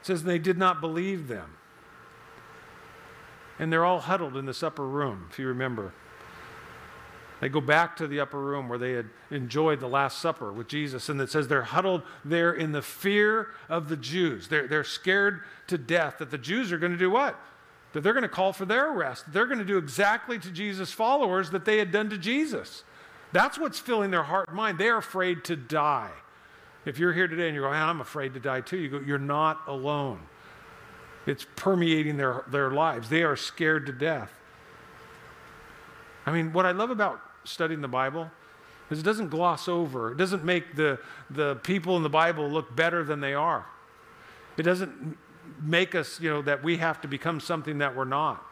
It 0.00 0.06
says, 0.06 0.24
They 0.24 0.38
did 0.38 0.58
not 0.58 0.80
believe 0.80 1.28
them. 1.28 1.56
And 3.58 3.72
they're 3.72 3.86
all 3.86 4.00
huddled 4.00 4.36
in 4.36 4.44
this 4.44 4.62
upper 4.62 4.86
room, 4.86 5.28
if 5.30 5.38
you 5.38 5.46
remember. 5.46 5.94
They 7.40 7.50
go 7.50 7.60
back 7.60 7.96
to 7.96 8.06
the 8.06 8.20
upper 8.20 8.40
room 8.40 8.68
where 8.68 8.78
they 8.78 8.92
had 8.92 9.10
enjoyed 9.30 9.80
the 9.80 9.88
Last 9.88 10.20
Supper 10.20 10.52
with 10.52 10.68
Jesus, 10.68 11.08
and 11.08 11.20
it 11.20 11.30
says 11.30 11.48
they're 11.48 11.62
huddled 11.62 12.02
there 12.24 12.52
in 12.52 12.72
the 12.72 12.80
fear 12.80 13.48
of 13.68 13.88
the 13.88 13.96
Jews. 13.96 14.48
They're, 14.48 14.66
they're 14.66 14.84
scared 14.84 15.42
to 15.66 15.76
death 15.76 16.18
that 16.18 16.30
the 16.30 16.38
Jews 16.38 16.72
are 16.72 16.78
going 16.78 16.92
to 16.92 16.98
do 16.98 17.10
what? 17.10 17.38
That 17.92 18.00
they're 18.00 18.14
going 18.14 18.22
to 18.22 18.28
call 18.28 18.54
for 18.54 18.64
their 18.64 18.90
arrest. 18.90 19.30
They're 19.32 19.46
going 19.46 19.58
to 19.58 19.66
do 19.66 19.76
exactly 19.76 20.38
to 20.38 20.50
Jesus' 20.50 20.92
followers 20.92 21.50
that 21.50 21.66
they 21.66 21.76
had 21.76 21.92
done 21.92 22.08
to 22.08 22.16
Jesus. 22.16 22.84
That's 23.32 23.58
what's 23.58 23.78
filling 23.78 24.10
their 24.10 24.22
heart 24.22 24.48
and 24.48 24.56
mind. 24.56 24.78
They're 24.78 24.96
afraid 24.96 25.44
to 25.44 25.56
die. 25.56 26.12
If 26.86 26.98
you're 26.98 27.12
here 27.12 27.28
today 27.28 27.48
and 27.48 27.54
you're 27.54 27.68
going, 27.68 27.78
I'm 27.78 28.00
afraid 28.00 28.32
to 28.34 28.40
die 28.40 28.62
too, 28.62 28.78
you 28.78 28.88
go, 28.88 29.00
you're 29.00 29.18
not 29.18 29.60
alone. 29.66 30.20
It's 31.26 31.44
permeating 31.56 32.16
their, 32.16 32.44
their 32.48 32.70
lives. 32.70 33.10
They 33.10 33.24
are 33.24 33.36
scared 33.36 33.86
to 33.86 33.92
death. 33.92 34.32
I 36.24 36.32
mean, 36.32 36.52
what 36.52 36.64
I 36.64 36.70
love 36.70 36.90
about 36.90 37.20
studying 37.46 37.80
the 37.80 37.88
Bible 37.88 38.30
because 38.88 39.00
it 39.00 39.04
doesn't 39.04 39.30
gloss 39.30 39.68
over, 39.68 40.12
it 40.12 40.16
doesn't 40.16 40.44
make 40.44 40.76
the, 40.76 40.98
the 41.30 41.56
people 41.56 41.96
in 41.96 42.02
the 42.02 42.08
Bible 42.08 42.48
look 42.48 42.76
better 42.76 43.02
than 43.02 43.20
they 43.20 43.34
are. 43.34 43.66
It 44.56 44.62
doesn't 44.62 45.18
make 45.60 45.94
us, 45.94 46.20
you 46.20 46.30
know, 46.30 46.42
that 46.42 46.62
we 46.62 46.76
have 46.76 47.00
to 47.00 47.08
become 47.08 47.40
something 47.40 47.78
that 47.78 47.96
we're 47.96 48.04
not. 48.04 48.45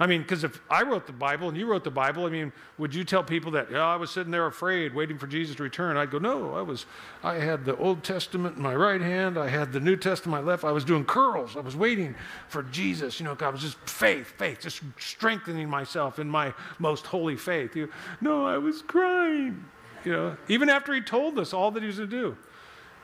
I 0.00 0.06
mean, 0.06 0.22
because 0.22 0.44
if 0.44 0.62
I 0.70 0.82
wrote 0.82 1.06
the 1.06 1.12
Bible 1.12 1.48
and 1.48 1.56
you 1.58 1.66
wrote 1.66 1.84
the 1.84 1.90
Bible, 1.90 2.24
I 2.24 2.30
mean, 2.30 2.54
would 2.78 2.94
you 2.94 3.04
tell 3.04 3.22
people 3.22 3.52
that, 3.52 3.70
yeah, 3.70 3.86
I 3.86 3.96
was 3.96 4.10
sitting 4.10 4.32
there 4.32 4.46
afraid, 4.46 4.94
waiting 4.94 5.18
for 5.18 5.26
Jesus 5.26 5.56
to 5.56 5.62
return? 5.62 5.98
I'd 5.98 6.10
go, 6.10 6.18
no, 6.18 6.54
I 6.54 6.62
was, 6.62 6.86
I 7.22 7.34
had 7.34 7.66
the 7.66 7.76
Old 7.76 8.02
Testament 8.02 8.56
in 8.56 8.62
my 8.62 8.74
right 8.74 9.02
hand, 9.02 9.36
I 9.36 9.48
had 9.48 9.74
the 9.74 9.80
New 9.80 9.96
Testament 9.96 10.38
in 10.38 10.46
my 10.46 10.50
left, 10.50 10.64
I 10.64 10.72
was 10.72 10.86
doing 10.86 11.04
curls, 11.04 11.54
I 11.54 11.60
was 11.60 11.76
waiting 11.76 12.14
for 12.48 12.62
Jesus. 12.62 13.20
You 13.20 13.26
know, 13.26 13.34
God 13.34 13.52
was 13.52 13.60
just 13.60 13.76
faith, 13.86 14.32
faith, 14.38 14.60
just 14.60 14.80
strengthening 14.98 15.68
myself 15.68 16.18
in 16.18 16.30
my 16.30 16.54
most 16.78 17.04
holy 17.04 17.36
faith. 17.36 17.76
You, 17.76 17.90
no, 18.22 18.46
I 18.46 18.56
was 18.56 18.80
crying. 18.80 19.62
You 20.06 20.12
know, 20.12 20.36
even 20.48 20.70
after 20.70 20.94
He 20.94 21.02
told 21.02 21.38
us 21.38 21.52
all 21.52 21.70
that 21.72 21.82
He 21.82 21.88
was 21.88 21.96
to 21.96 22.06
do. 22.06 22.38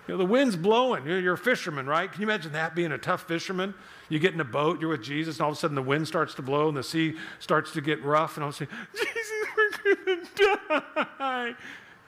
You 0.06 0.14
know, 0.14 0.18
the 0.18 0.26
wind's 0.26 0.54
blowing. 0.54 1.04
You're 1.04 1.34
a 1.34 1.38
fisherman, 1.38 1.86
right? 1.86 2.10
Can 2.10 2.20
you 2.20 2.28
imagine 2.28 2.52
that 2.52 2.76
being 2.76 2.92
a 2.92 2.98
tough 2.98 3.26
fisherman? 3.26 3.74
You 4.08 4.20
get 4.20 4.34
in 4.34 4.40
a 4.40 4.44
boat, 4.44 4.80
you're 4.80 4.90
with 4.90 5.02
Jesus, 5.02 5.36
and 5.36 5.44
all 5.44 5.50
of 5.50 5.56
a 5.56 5.60
sudden 5.60 5.74
the 5.74 5.82
wind 5.82 6.06
starts 6.06 6.34
to 6.34 6.42
blow 6.42 6.68
and 6.68 6.76
the 6.76 6.82
sea 6.84 7.16
starts 7.40 7.72
to 7.72 7.80
get 7.80 8.04
rough, 8.04 8.36
and 8.36 8.44
all 8.44 8.50
of 8.50 8.54
a 8.54 8.58
sudden, 8.58 8.74
Jesus, 8.94 9.46
we're 9.56 9.94
going 10.04 10.26
to 10.26 11.08
die. 11.18 11.54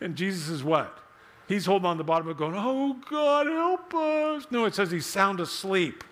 And 0.00 0.14
Jesus 0.14 0.48
is 0.48 0.62
what? 0.62 0.96
He's 1.48 1.66
holding 1.66 1.86
on 1.86 1.96
the 1.96 2.04
bottom 2.04 2.28
of 2.28 2.36
it 2.36 2.38
going, 2.38 2.54
Oh, 2.56 2.96
God, 3.10 3.46
help 3.46 3.92
us. 3.94 4.46
No, 4.50 4.64
it 4.64 4.74
says 4.74 4.90
he's 4.90 5.06
sound 5.06 5.40
asleep. 5.40 6.04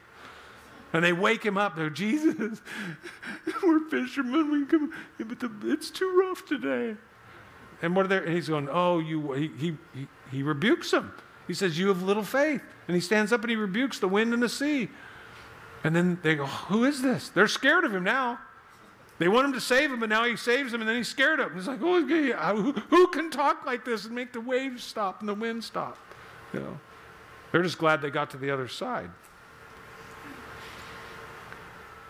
And 0.93 1.05
they 1.05 1.13
wake 1.13 1.45
him 1.45 1.59
up. 1.59 1.77
They're, 1.77 1.91
Jesus, 1.91 2.63
we're 3.63 3.81
fishermen. 3.89 4.51
We 4.51 4.65
come, 4.65 4.93
but 5.19 5.39
the, 5.39 5.51
it's 5.65 5.91
too 5.91 6.11
rough 6.19 6.47
today. 6.47 6.97
And 7.83 7.95
what 7.95 8.07
are 8.07 8.09
they? 8.09 8.17
And 8.17 8.31
he's 8.31 8.49
going, 8.49 8.69
Oh, 8.73 8.99
you, 8.99 9.33
he, 9.35 9.51
he, 9.59 9.77
he, 9.95 10.09
he 10.33 10.43
rebukes 10.43 10.91
them. 10.91 11.13
He 11.47 11.55
says, 11.55 11.79
You 11.79 11.89
have 11.89 12.03
little 12.03 12.23
faith. 12.23 12.63
And 12.89 12.95
he 12.95 13.01
stands 13.01 13.33
up 13.33 13.43
and 13.43 13.51
he 13.51 13.57
rebukes 13.57 13.99
the 13.99 14.09
wind 14.09 14.35
and 14.35 14.43
the 14.43 14.49
sea. 14.49 14.89
And 15.85 15.95
then 15.95 16.19
they 16.23 16.35
go, 16.35 16.47
Who 16.47 16.85
is 16.85 17.03
this? 17.03 17.29
They're 17.29 17.49
scared 17.49 17.85
of 17.85 17.95
him 17.95 18.05
now. 18.05 18.39
They 19.19 19.29
want 19.29 19.47
him 19.47 19.53
to 19.55 19.61
save 19.61 19.91
him, 19.91 20.01
but 20.01 20.11
now 20.11 20.25
he 20.25 20.37
saves 20.37 20.73
them, 20.73 20.83
and 20.83 20.89
then 20.89 20.97
he's 20.97 21.09
scared 21.09 21.41
of 21.41 21.49
them. 21.49 21.57
He's 21.57 21.67
like, 21.67 21.81
oh, 21.81 22.03
who, 22.55 22.73
who 22.73 23.07
can 23.09 23.31
talk 23.31 23.65
like 23.65 23.83
this 23.85 24.05
and 24.05 24.15
make 24.15 24.33
the 24.33 24.41
waves 24.41 24.85
stop 24.85 25.21
and 25.21 25.29
the 25.29 25.35
wind 25.35 25.65
stop? 25.65 25.97
You 26.53 26.61
know, 26.61 26.79
they're 27.51 27.63
just 27.63 27.79
glad 27.79 28.03
they 28.03 28.11
got 28.11 28.31
to 28.31 28.37
the 28.37 28.51
other 28.51 28.69
side. 28.69 29.11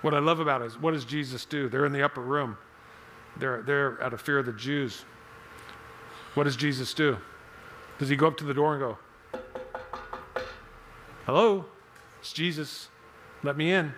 What 0.02 0.14
I 0.14 0.18
love 0.18 0.40
about 0.40 0.62
it 0.62 0.66
is, 0.66 0.80
what 0.80 0.92
does 0.92 1.04
Jesus 1.04 1.44
do? 1.44 1.68
They're 1.68 1.86
in 1.86 1.92
the 1.92 2.02
upper 2.02 2.20
room. 2.20 2.56
They're, 3.36 3.62
they're 3.62 4.02
out 4.02 4.12
of 4.12 4.20
fear 4.20 4.38
of 4.40 4.46
the 4.46 4.52
Jews. 4.52 5.04
What 6.34 6.44
does 6.44 6.56
Jesus 6.56 6.92
do? 6.92 7.18
Does 7.98 8.08
he 8.08 8.16
go 8.16 8.26
up 8.26 8.36
to 8.38 8.44
the 8.44 8.54
door 8.54 8.72
and 8.72 8.80
go, 8.80 8.98
Hello, 11.26 11.64
it's 12.20 12.32
Jesus. 12.32 12.88
Let 13.42 13.56
me 13.56 13.72
in. 13.72 13.92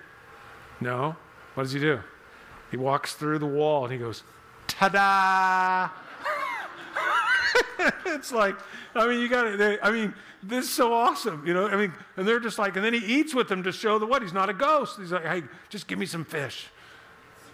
No. 0.80 1.14
What 1.52 1.64
does 1.64 1.72
he 1.72 1.78
do? 1.78 2.00
He 2.70 2.78
walks 2.78 3.16
through 3.16 3.38
the 3.38 3.46
wall 3.46 3.84
and 3.84 3.92
he 3.92 3.98
goes, 3.98 4.22
Ta 4.66 4.88
da! 4.88 5.90
it's 8.06 8.32
like, 8.32 8.56
I 8.94 9.06
mean, 9.06 9.20
you 9.20 9.28
got 9.28 9.42
to, 9.42 9.78
I 9.82 9.90
mean, 9.90 10.14
this 10.42 10.64
is 10.64 10.70
so 10.70 10.94
awesome, 10.94 11.46
you 11.46 11.52
know? 11.52 11.68
I 11.68 11.76
mean, 11.76 11.92
and 12.16 12.26
they're 12.26 12.40
just 12.40 12.58
like, 12.58 12.76
and 12.76 12.84
then 12.84 12.94
he 12.94 13.00
eats 13.00 13.34
with 13.34 13.48
them 13.48 13.62
to 13.64 13.72
show 13.72 13.98
the 13.98 14.06
what? 14.06 14.22
He's 14.22 14.32
not 14.32 14.48
a 14.48 14.54
ghost. 14.54 14.98
He's 14.98 15.12
like, 15.12 15.26
hey, 15.26 15.42
just 15.68 15.86
give 15.86 15.98
me 15.98 16.06
some 16.06 16.24
fish. 16.24 16.68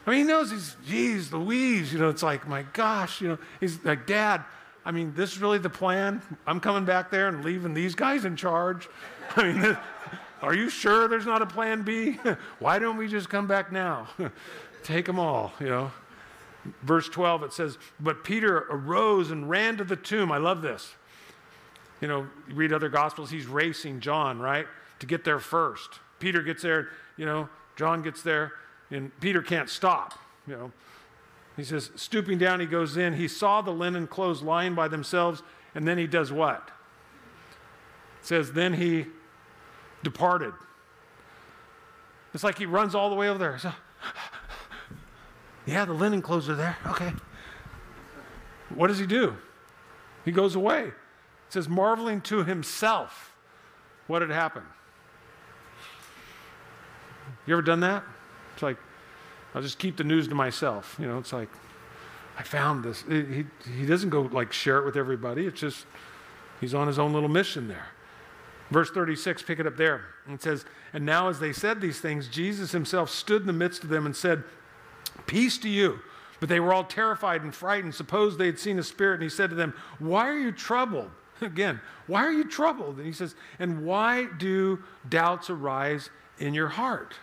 I 0.07 0.11
mean, 0.11 0.21
he 0.21 0.25
knows 0.25 0.53
he's, 0.53 0.77
geez, 0.87 1.33
Louise, 1.33 1.93
you 1.93 1.99
know, 1.99 2.11
it's 2.11 2.23
like, 2.23 2.47
my 2.47 2.63
gosh, 2.75 3.21
you 3.21 3.27
know, 3.27 3.39
he's 3.59 3.85
like, 3.85 4.07
Dad, 4.07 4.45
I 4.85 4.91
mean, 4.91 5.15
this 5.17 5.33
is 5.33 5.41
really 5.41 5.59
the 5.59 5.71
plan. 5.71 6.21
I'm 6.47 6.61
coming 6.61 6.85
back 6.85 7.11
there 7.11 7.29
and 7.29 7.45
leaving 7.45 7.73
these 7.73 7.95
guys 7.95 8.25
in 8.25 8.37
charge. 8.37 8.89
I 9.37 9.53
mean, 9.53 9.79
are 10.43 10.55
you 10.55 10.69
sure 10.69 11.09
there's 11.09 11.27
not 11.27 11.43
a 11.43 11.47
plan 11.47 11.83
B? 11.83 12.19
Why 12.59 12.79
don't 12.79 12.97
we 12.97 13.09
just 13.09 13.29
come 13.29 13.47
back 13.47 13.73
now? 13.73 14.09
Take 14.83 15.07
them 15.07 15.19
all, 15.19 15.53
you 15.61 15.67
know. 15.67 15.93
Verse 16.83 17.09
12, 17.09 17.43
it 17.45 17.53
says, 17.53 17.79
But 18.01 18.25
Peter 18.25 18.67
arose 18.71 19.31
and 19.31 19.49
ran 19.49 19.77
to 19.77 19.85
the 19.85 19.97
tomb. 19.97 20.33
I 20.33 20.39
love 20.39 20.63
this. 20.63 20.95
You 22.01 22.09
know, 22.09 22.27
you 22.49 22.55
read 22.55 22.73
other 22.73 22.89
gospels, 22.89 23.31
he's 23.31 23.47
racing 23.47 24.01
John, 24.01 24.39
right? 24.39 24.67
to 25.05 25.07
get 25.07 25.25
there 25.25 25.39
first. 25.39 26.01
Peter 26.19 26.43
gets 26.43 26.63
there, 26.63 26.89
you 27.17 27.27
know, 27.27 27.49
John 27.77 28.03
gets 28.03 28.23
there, 28.23 28.53
and 28.91 29.11
Peter 29.21 29.43
can't 29.43 29.69
stop, 29.69 30.19
you 30.47 30.55
know. 30.55 30.73
He 31.57 31.63
says, 31.63 31.91
stooping 31.95 32.39
down, 32.39 32.59
he 32.59 32.67
goes 32.67 32.97
in. 32.97 33.15
He 33.15 33.29
saw 33.29 33.61
the 33.61 33.71
linen 33.71 34.07
clothes 34.07 34.43
lying 34.43 34.75
by 34.75 34.89
themselves, 34.89 35.43
and 35.75 35.87
then 35.87 35.99
he 35.99 36.07
does 36.07 36.33
what? 36.33 36.71
It 38.21 38.27
says, 38.27 38.53
then 38.53 38.75
he 38.75 39.07
departed. 40.05 40.53
It's 42.33 42.45
like 42.45 42.59
he 42.59 42.67
runs 42.67 42.95
all 42.95 43.11
the 43.11 43.17
way 43.17 43.29
over 43.29 43.39
there. 43.39 43.59
So, 43.59 43.73
yeah, 45.67 45.85
the 45.85 45.93
linen 45.93 46.23
clothes 46.23 46.49
are 46.49 46.55
there. 46.55 46.77
Okay. 46.87 47.13
What 48.75 48.89
does 48.89 48.99
he 48.99 49.07
do? 49.07 49.37
He 50.25 50.33
goes 50.33 50.55
away. 50.55 50.85
It 50.85 50.93
says, 51.49 51.69
marveling 51.69 52.21
to 52.23 52.45
himself 52.45 53.35
what 54.07 54.23
had 54.23 54.31
happened. 54.31 54.67
You 57.47 57.55
ever 57.55 57.63
done 57.63 57.81
that? 57.81 58.03
It's 58.55 58.63
like, 58.63 58.79
I'll 59.55 59.63
just 59.63 59.79
keep 59.79 59.97
the 59.97 60.05
news 60.05 60.29
to 60.29 60.35
myself. 60.35 60.97
You 60.99 61.07
know, 61.07 61.19
it's 61.19 61.33
like, 61.33 61.49
I 62.37 62.43
found 62.43 62.85
this. 62.85 63.05
He, 63.09 63.45
he 63.79 63.87
doesn't 63.87 64.11
go 64.11 64.23
like 64.23 64.53
share 64.53 64.79
it 64.79 64.85
with 64.85 64.97
everybody. 64.97 65.47
It's 65.47 65.61
just, 65.61 65.87
he's 66.61 66.75
on 66.75 66.89
his 66.89 66.99
own 66.99 67.13
little 67.13 67.29
mission 67.29 67.69
there. 67.69 67.87
Verse 68.75 68.91
36, 68.91 69.45
pick 69.45 69.61
it 69.61 69.69
up 69.69 69.77
there. 69.77 70.01
It 70.29 70.43
says, 70.43 70.65
And 70.93 71.07
now 71.07 71.29
as 71.29 71.39
they 71.39 71.53
said 71.53 71.81
these 71.81 72.01
things, 72.01 72.27
Jesus 72.27 72.73
himself 72.73 73.09
stood 73.09 73.43
in 73.43 73.47
the 73.47 73.53
midst 73.53 73.85
of 73.85 73.89
them 73.89 74.05
and 74.05 74.17
said, 74.17 74.43
Peace 75.27 75.59
to 75.59 75.69
you. 75.69 76.01
But 76.41 76.49
they 76.49 76.59
were 76.59 76.75
all 76.75 76.83
terrified 76.83 77.45
and 77.45 77.55
frightened, 77.55 77.95
supposed 77.95 78.37
they 78.37 78.47
had 78.47 78.59
seen 78.59 78.81
a 78.81 78.83
spirit. 78.83 79.15
And 79.15 79.23
he 79.23 79.29
said 79.29 79.51
to 79.51 79.55
them, 79.55 79.75
Why 80.01 80.29
are 80.29 80.37
you 80.37 80.51
troubled? 80.51 81.13
Again, 81.41 81.81
why 82.09 82.25
are 82.25 82.33
you 82.33 82.43
troubled? 82.43 82.97
And 82.97 83.07
he 83.07 83.13
says, 83.13 83.37
And 83.61 83.87
why 83.87 84.25
do 84.39 84.83
doubts 85.09 85.51
arise 85.51 86.11
in 86.41 86.53
your 86.53 86.67
heart? 86.67 87.15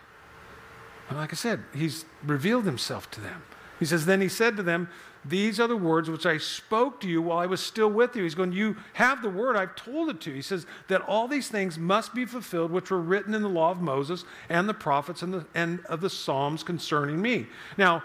And 1.10 1.18
like 1.18 1.34
I 1.34 1.36
said, 1.36 1.66
he's 1.76 2.06
revealed 2.24 2.64
himself 2.64 3.12
to 3.12 3.20
them. 3.20 3.44
He 3.78 3.84
says, 3.84 4.06
Then 4.06 4.22
he 4.22 4.30
said 4.30 4.56
to 4.56 4.64
them, 4.64 4.88
These 5.24 5.60
are 5.60 5.68
the 5.68 5.78
words 5.78 6.10
which 6.10 6.26
I 6.26 6.38
spoke 6.38 7.00
to 7.02 7.08
you 7.08 7.22
while 7.22 7.38
I 7.38 7.46
was 7.46 7.62
still 7.62 7.90
with 7.90 8.16
you. 8.16 8.24
He's 8.24 8.34
going, 8.34 8.54
You 8.54 8.76
have 8.94 9.22
the 9.22 9.30
word, 9.30 9.56
I've 9.56 9.76
told 9.76 10.10
it 10.10 10.20
to 10.22 10.32
you. 10.32 10.38
He 10.38 10.42
says 10.42 10.66
that 10.88 11.02
all 11.02 11.28
these 11.28 11.48
things 11.48 11.78
must 11.78 12.16
be 12.16 12.26
fulfilled, 12.26 12.72
which 12.72 12.90
were 12.90 13.00
written 13.00 13.36
in 13.36 13.44
the 13.44 13.50
law 13.50 13.70
of 13.70 13.82
Moses 13.82 14.26
and 14.50 14.68
the 14.68 14.74
prophets 14.74 15.22
and, 15.22 15.34
the, 15.34 15.46
and 15.54 15.86
of 15.86 16.02
the 16.02 16.10
Psalms 16.10 16.64
concerning 16.64 17.22
me. 17.22 17.46
Now, 17.78 18.02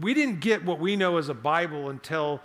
we 0.00 0.12
didn't 0.12 0.40
get 0.40 0.64
what 0.64 0.80
we 0.80 0.96
know 0.96 1.18
as 1.18 1.28
a 1.28 1.34
Bible 1.34 1.88
until 1.90 2.40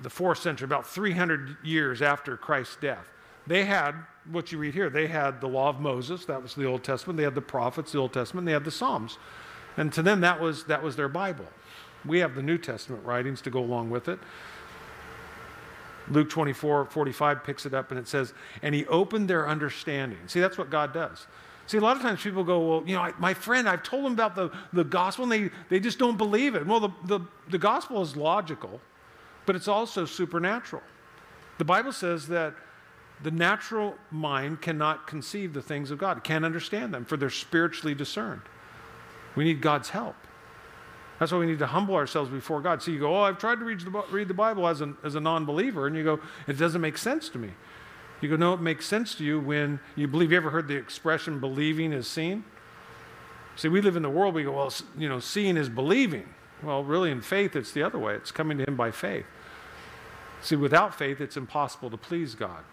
the 0.00 0.10
fourth 0.10 0.38
century, 0.38 0.64
about 0.64 0.86
300 0.86 1.58
years 1.62 2.00
after 2.00 2.38
Christ's 2.38 2.76
death. 2.76 3.10
They 3.46 3.64
had 3.66 3.94
what 4.30 4.50
you 4.50 4.58
read 4.58 4.72
here. 4.72 4.88
They 4.88 5.06
had 5.06 5.42
the 5.42 5.46
law 5.46 5.68
of 5.68 5.78
Moses, 5.78 6.24
that 6.24 6.42
was 6.42 6.54
the 6.54 6.64
Old 6.64 6.82
Testament. 6.82 7.18
They 7.18 7.24
had 7.24 7.34
the 7.34 7.42
prophets, 7.42 7.92
the 7.92 7.98
Old 7.98 8.14
Testament. 8.14 8.46
They 8.46 8.52
had 8.52 8.64
the 8.64 8.70
Psalms. 8.70 9.18
And 9.76 9.92
to 9.92 10.02
them, 10.02 10.20
that 10.22 10.40
was, 10.40 10.64
that 10.64 10.82
was 10.82 10.96
their 10.96 11.08
Bible. 11.08 11.46
We 12.06 12.18
have 12.18 12.34
the 12.34 12.42
New 12.42 12.58
Testament 12.58 13.04
writings 13.04 13.40
to 13.42 13.50
go 13.50 13.60
along 13.60 13.90
with 13.90 14.08
it. 14.08 14.18
Luke 16.08 16.28
24, 16.28 16.86
45 16.86 17.44
picks 17.44 17.64
it 17.64 17.72
up 17.72 17.90
and 17.90 17.98
it 17.98 18.06
says, 18.06 18.34
And 18.62 18.74
he 18.74 18.86
opened 18.86 19.28
their 19.28 19.48
understanding. 19.48 20.18
See, 20.26 20.40
that's 20.40 20.58
what 20.58 20.70
God 20.70 20.92
does. 20.92 21.26
See, 21.66 21.78
a 21.78 21.80
lot 21.80 21.96
of 21.96 22.02
times 22.02 22.22
people 22.22 22.44
go, 22.44 22.60
Well, 22.60 22.82
you 22.86 22.94
know, 22.94 23.02
I, 23.02 23.12
my 23.18 23.32
friend, 23.32 23.68
I've 23.68 23.82
told 23.82 24.04
them 24.04 24.12
about 24.12 24.34
the, 24.34 24.50
the 24.72 24.84
gospel 24.84 25.24
and 25.24 25.32
they, 25.32 25.50
they 25.70 25.80
just 25.80 25.98
don't 25.98 26.18
believe 26.18 26.54
it. 26.54 26.66
Well, 26.66 26.80
the, 26.80 26.90
the, 27.06 27.20
the 27.48 27.58
gospel 27.58 28.02
is 28.02 28.16
logical, 28.16 28.80
but 29.46 29.56
it's 29.56 29.68
also 29.68 30.04
supernatural. 30.04 30.82
The 31.56 31.64
Bible 31.64 31.92
says 31.92 32.28
that 32.28 32.54
the 33.22 33.30
natural 33.30 33.94
mind 34.10 34.60
cannot 34.60 35.06
conceive 35.06 35.54
the 35.54 35.62
things 35.62 35.90
of 35.90 35.98
God, 35.98 36.24
can't 36.24 36.44
understand 36.44 36.92
them, 36.92 37.04
for 37.04 37.16
they're 37.16 37.30
spiritually 37.30 37.94
discerned. 37.94 38.42
We 39.36 39.44
need 39.44 39.60
God's 39.60 39.88
help. 39.88 40.16
That's 41.18 41.30
why 41.30 41.38
we 41.38 41.46
need 41.46 41.60
to 41.60 41.66
humble 41.66 41.94
ourselves 41.94 42.30
before 42.30 42.60
God. 42.60 42.82
So 42.82 42.90
you 42.90 42.98
go, 42.98 43.16
Oh, 43.16 43.22
I've 43.22 43.38
tried 43.38 43.60
to 43.60 43.64
read 43.64 43.80
the, 43.80 44.04
read 44.10 44.28
the 44.28 44.34
Bible 44.34 44.66
as, 44.66 44.80
an, 44.80 44.96
as 45.04 45.14
a 45.14 45.20
non 45.20 45.44
believer, 45.44 45.86
and 45.86 45.96
you 45.96 46.02
go, 46.02 46.20
It 46.46 46.58
doesn't 46.58 46.80
make 46.80 46.98
sense 46.98 47.28
to 47.30 47.38
me. 47.38 47.50
You 48.20 48.28
go, 48.28 48.36
No, 48.36 48.54
it 48.54 48.60
makes 48.60 48.86
sense 48.86 49.14
to 49.16 49.24
you 49.24 49.38
when 49.38 49.78
you 49.96 50.08
believe. 50.08 50.32
You 50.32 50.36
ever 50.36 50.50
heard 50.50 50.68
the 50.68 50.76
expression, 50.76 51.38
believing 51.40 51.92
is 51.92 52.08
seeing? 52.08 52.44
See, 53.56 53.68
we 53.68 53.80
live 53.80 53.94
in 53.94 54.02
the 54.02 54.10
world, 54.10 54.34
we 54.34 54.42
go, 54.42 54.52
Well, 54.52 54.72
you 54.98 55.08
know, 55.08 55.20
seeing 55.20 55.56
is 55.56 55.68
believing. 55.68 56.28
Well, 56.62 56.82
really, 56.82 57.10
in 57.10 57.20
faith, 57.20 57.54
it's 57.54 57.72
the 57.72 57.82
other 57.82 57.98
way. 57.98 58.14
It's 58.14 58.32
coming 58.32 58.58
to 58.58 58.64
Him 58.64 58.76
by 58.76 58.90
faith. 58.90 59.26
See, 60.42 60.56
without 60.56 60.94
faith, 60.94 61.20
it's 61.20 61.36
impossible 61.36 61.90
to 61.90 61.96
please 61.96 62.34
God. 62.34 62.64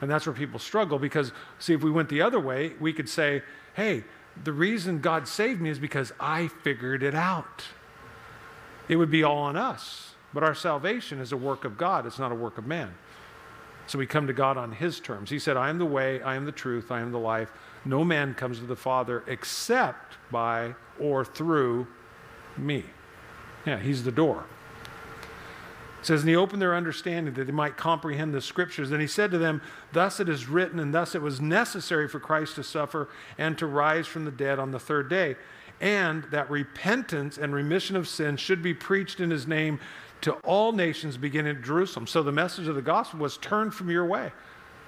And 0.00 0.10
that's 0.10 0.26
where 0.26 0.34
people 0.34 0.58
struggle 0.58 0.98
because, 0.98 1.32
see, 1.58 1.74
if 1.74 1.82
we 1.82 1.90
went 1.90 2.08
the 2.08 2.22
other 2.22 2.40
way, 2.40 2.72
we 2.80 2.92
could 2.92 3.08
say, 3.08 3.42
hey, 3.74 4.04
the 4.42 4.52
reason 4.52 5.00
God 5.00 5.28
saved 5.28 5.60
me 5.60 5.70
is 5.70 5.78
because 5.78 6.12
I 6.18 6.48
figured 6.48 7.02
it 7.02 7.14
out. 7.14 7.64
It 8.88 8.96
would 8.96 9.10
be 9.10 9.22
all 9.22 9.38
on 9.38 9.56
us. 9.56 10.14
But 10.32 10.42
our 10.42 10.54
salvation 10.54 11.20
is 11.20 11.32
a 11.32 11.36
work 11.36 11.64
of 11.64 11.76
God, 11.76 12.06
it's 12.06 12.18
not 12.18 12.32
a 12.32 12.36
work 12.36 12.58
of 12.58 12.66
man. 12.66 12.94
So 13.86 13.98
we 13.98 14.06
come 14.06 14.28
to 14.28 14.32
God 14.32 14.56
on 14.56 14.72
His 14.72 15.00
terms. 15.00 15.30
He 15.30 15.40
said, 15.40 15.56
I 15.56 15.68
am 15.68 15.78
the 15.78 15.86
way, 15.86 16.22
I 16.22 16.36
am 16.36 16.44
the 16.44 16.52
truth, 16.52 16.92
I 16.92 17.00
am 17.00 17.10
the 17.10 17.18
life. 17.18 17.50
No 17.84 18.04
man 18.04 18.34
comes 18.34 18.60
to 18.60 18.66
the 18.66 18.76
Father 18.76 19.24
except 19.26 20.16
by 20.30 20.74
or 21.00 21.24
through 21.24 21.88
me. 22.56 22.84
Yeah, 23.66 23.78
He's 23.78 24.04
the 24.04 24.12
door. 24.12 24.44
It 26.00 26.06
says, 26.06 26.20
And 26.20 26.30
he 26.30 26.36
opened 26.36 26.62
their 26.62 26.74
understanding 26.74 27.34
that 27.34 27.44
they 27.44 27.52
might 27.52 27.76
comprehend 27.76 28.32
the 28.32 28.40
scriptures. 28.40 28.90
And 28.90 29.00
he 29.00 29.06
said 29.06 29.30
to 29.32 29.38
them, 29.38 29.60
Thus 29.92 30.18
it 30.18 30.28
is 30.28 30.48
written, 30.48 30.80
and 30.80 30.94
thus 30.94 31.14
it 31.14 31.20
was 31.20 31.40
necessary 31.40 32.08
for 32.08 32.18
Christ 32.18 32.54
to 32.54 32.64
suffer 32.64 33.08
and 33.36 33.58
to 33.58 33.66
rise 33.66 34.06
from 34.06 34.24
the 34.24 34.30
dead 34.30 34.58
on 34.58 34.70
the 34.70 34.80
third 34.80 35.10
day, 35.10 35.36
and 35.80 36.24
that 36.24 36.50
repentance 36.50 37.36
and 37.36 37.54
remission 37.54 37.96
of 37.96 38.08
sins 38.08 38.40
should 38.40 38.62
be 38.62 38.72
preached 38.72 39.20
in 39.20 39.30
his 39.30 39.46
name 39.46 39.78
to 40.22 40.32
all 40.44 40.72
nations 40.72 41.16
beginning 41.16 41.56
at 41.56 41.62
Jerusalem. 41.62 42.06
So 42.06 42.22
the 42.22 42.32
message 42.32 42.66
of 42.66 42.74
the 42.74 42.82
gospel 42.82 43.20
was 43.20 43.36
turn 43.36 43.70
from 43.70 43.90
your 43.90 44.06
way. 44.06 44.32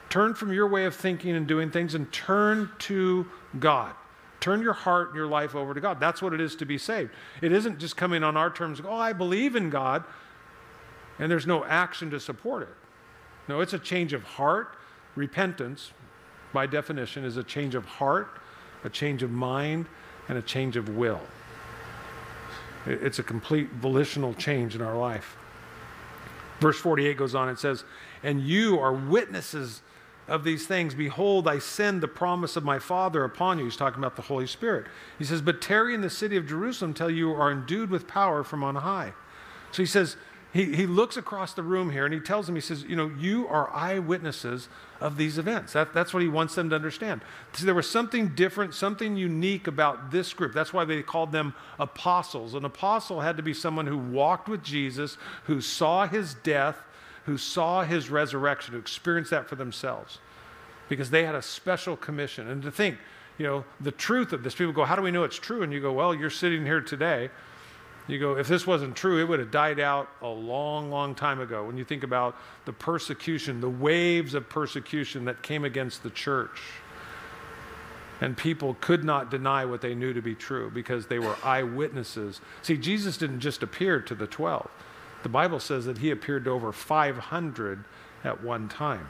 Turn 0.09 0.35
from 0.35 0.53
your 0.53 0.69
way 0.69 0.85
of 0.85 0.95
thinking 0.95 1.37
and 1.37 1.47
doing 1.47 1.71
things 1.71 1.95
and 1.95 2.11
turn 2.13 2.71
to 2.81 3.27
God. 3.59 3.95
Turn 4.41 4.61
your 4.61 4.73
heart 4.73 5.09
and 5.09 5.17
your 5.17 5.27
life 5.27 5.55
over 5.55 5.73
to 5.73 5.81
God. 5.81 6.01
That's 6.01 6.21
what 6.21 6.35
it 6.35 6.41
is 6.41 6.57
to 6.57 6.67
be 6.67 6.77
saved. 6.77 7.11
It 7.41 7.53
isn't 7.53 7.79
just 7.79 7.97
coming 7.97 8.23
on 8.23 8.37
our 8.37 8.51
terms, 8.51 8.81
oh, 8.85 8.93
I 8.93 9.13
believe 9.13 9.57
in 9.57 9.71
God 9.71 10.05
and 11.23 11.31
there's 11.31 11.47
no 11.47 11.65
action 11.65 12.11
to 12.11 12.19
support 12.19 12.65
it. 12.65 12.75
No, 13.47 13.61
it's 13.61 13.75
a 13.75 13.79
change 13.79 14.13
of 14.13 14.25
heart. 14.25 14.75
Repentance, 15.15 15.93
by 16.53 16.67
definition, 16.67 17.25
is 17.25 17.37
a 17.37 17.45
change 17.45 17.77
of 17.77 17.85
heart, 17.85 18.41
a 18.83 18.91
change 18.91 19.23
of 19.23 19.31
mind, 19.31 19.87
and 20.29 20.37
a 20.37 20.43
change 20.43 20.77
of 20.77 20.97
will. 20.97 21.21
It's 22.87 23.21
a 23.21 23.23
complete 23.23 23.71
volitional 23.71 24.35
change 24.35 24.75
in 24.75 24.83
our 24.83 24.99
life. 24.99 25.37
Verse 26.59 26.81
48 26.81 27.17
goes 27.17 27.37
on 27.37 27.49
and 27.49 27.57
says, 27.57 27.85
And 28.25 28.41
you 28.41 28.81
are 28.81 28.93
witnesses 28.93 29.83
of 30.27 30.43
these 30.43 30.67
things. 30.67 30.93
Behold, 30.93 31.47
I 31.47 31.61
send 31.61 32.01
the 32.01 32.09
promise 32.09 32.57
of 32.57 32.65
my 32.65 32.81
Father 32.81 33.23
upon 33.23 33.61
you. 33.61 33.65
He's 33.67 33.77
talking 33.77 34.01
about 34.01 34.17
the 34.17 34.23
Holy 34.23 34.49
Spirit. 34.49 34.87
He 35.21 35.25
says, 35.25 35.41
But 35.41 35.63
tarry 35.63 35.95
in 35.95 36.01
the 36.01 36.11
city 36.11 36.37
of 36.37 36.49
Jerusalem 36.49 36.95
till 36.95 37.11
you 37.11 37.33
are 37.33 37.53
endued 37.53 37.91
with 37.91 38.09
power 38.09 38.43
from 38.43 38.65
on 38.65 38.75
high. 38.75 39.13
So 39.71 39.83
he 39.83 39.87
says, 39.87 40.17
he, 40.53 40.77
he 40.77 40.87
looks 40.87 41.17
across 41.17 41.55
the 41.55 41.63
room 41.63 41.91
here 41.91 42.05
and 42.05 42.13
he 42.13 42.21
tells 42.21 42.47
them, 42.47 42.55
he 42.55 42.61
says, 42.61 42.83
You 42.83 42.95
know, 42.95 43.11
you 43.19 43.49
are 43.49 43.71
eyewitnesses 43.73 44.69
of 45.01 45.17
these 45.17 45.39
events. 45.39 45.73
That, 45.73 45.95
that's 45.95 46.13
what 46.13 46.23
he 46.23 46.29
wants 46.29 46.55
them 46.55 46.69
to 46.71 46.77
understand. 46.77 47.23
See, 47.55 47.65
there 47.65 47.75
was 47.75 47.89
something 47.89 48.29
different, 48.35 48.75
something 48.75 49.17
unique 49.17 49.67
about 49.67 50.11
this 50.11 50.35
group. 50.35 50.53
That's 50.53 50.73
why 50.73 50.85
they 50.85 51.03
called 51.03 51.33
them 51.33 51.55
apostles. 51.79 52.53
An 52.53 52.67
apostle 52.67 53.21
had 53.21 53.39
to 53.39 53.43
be 53.43 53.55
someone 53.55 53.87
who 53.87 53.97
walked 53.97 54.47
with 54.47 54.63
Jesus, 54.63 55.17
who 55.45 55.63
saw 55.63 56.07
his 56.07 56.35
death, 56.35 56.83
who 57.25 57.39
saw 57.39 57.83
his 57.83 58.11
resurrection, 58.11 58.75
who 58.75 58.81
experienced 58.81 59.31
that 59.31 59.49
for 59.49 59.57
themselves. 59.57 60.19
Because 60.91 61.09
they 61.09 61.25
had 61.25 61.35
a 61.35 61.43
special 61.43 61.97
commission. 61.97 62.51
And 62.51 62.63
to 62.63 62.71
think, 62.71 62.99
you 63.39 63.47
know, 63.47 63.65
the 63.81 63.93
truth 63.93 64.35
of 64.35 64.43
this, 64.43 64.55
people 64.55 64.75
go, 64.75 64.85
How 64.85 64.97
do 64.97 65.03
we 65.03 65.11
know 65.11 65.25
it's 65.25 65.39
true? 65.39 65.63
And 65.63 65.73
you 65.73 65.81
go, 65.81 65.95
Well, 65.95 66.15
you're 66.15 66.29
sitting 66.29 66.67
here 66.67 66.83
today 66.83 67.31
you 68.09 68.19
go, 68.19 68.37
if 68.37 68.49
this 68.49 68.67
wasn't 68.67 68.97
true, 68.97 69.21
it 69.21 69.29
would 69.29 69.39
have 69.39 69.51
died 69.51 69.79
out 69.79 70.09
a 70.23 70.29
long, 70.29 70.91
long 70.91 71.15
time 71.15 71.41
ago. 71.41 71.65
When 71.65 71.79
you 71.79 71.85
think 71.85 72.03
about 72.03 72.37
the 72.65 72.73
persecution, 72.73 73.61
the 73.61 73.69
waves 73.71 74.35
of 74.35 74.49
persecution 74.49 75.25
that 75.27 75.43
came 75.43 75.65
against 75.65 76.03
the 76.03 76.11
church. 76.11 76.61
And 78.21 78.37
people 78.37 78.77
could 78.81 79.05
not 79.05 79.31
deny 79.31 79.65
what 79.65 79.81
they 79.81 79.95
knew 79.95 80.13
to 80.13 80.23
be 80.23 80.35
true 80.35 80.71
because 80.71 81.07
they 81.07 81.19
were 81.19 81.37
eyewitnesses. 81.43 82.41
See, 82.63 82.77
Jesus 82.77 83.17
didn't 83.17 83.41
just 83.41 83.63
appear 83.63 84.01
to 84.01 84.15
the 84.15 84.27
12, 84.27 84.69
the 85.23 85.29
Bible 85.29 85.61
says 85.61 85.85
that 85.87 85.99
he 85.99 86.11
appeared 86.11 86.45
to 86.45 86.51
over 86.51 86.73
500 86.73 87.85
at 88.25 88.43
one 88.43 88.69
time. 88.69 89.09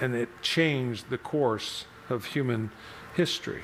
And 0.00 0.14
it 0.14 0.28
changed 0.40 1.10
the 1.10 1.18
course 1.18 1.84
of 2.08 2.24
human 2.26 2.70
history. 3.14 3.62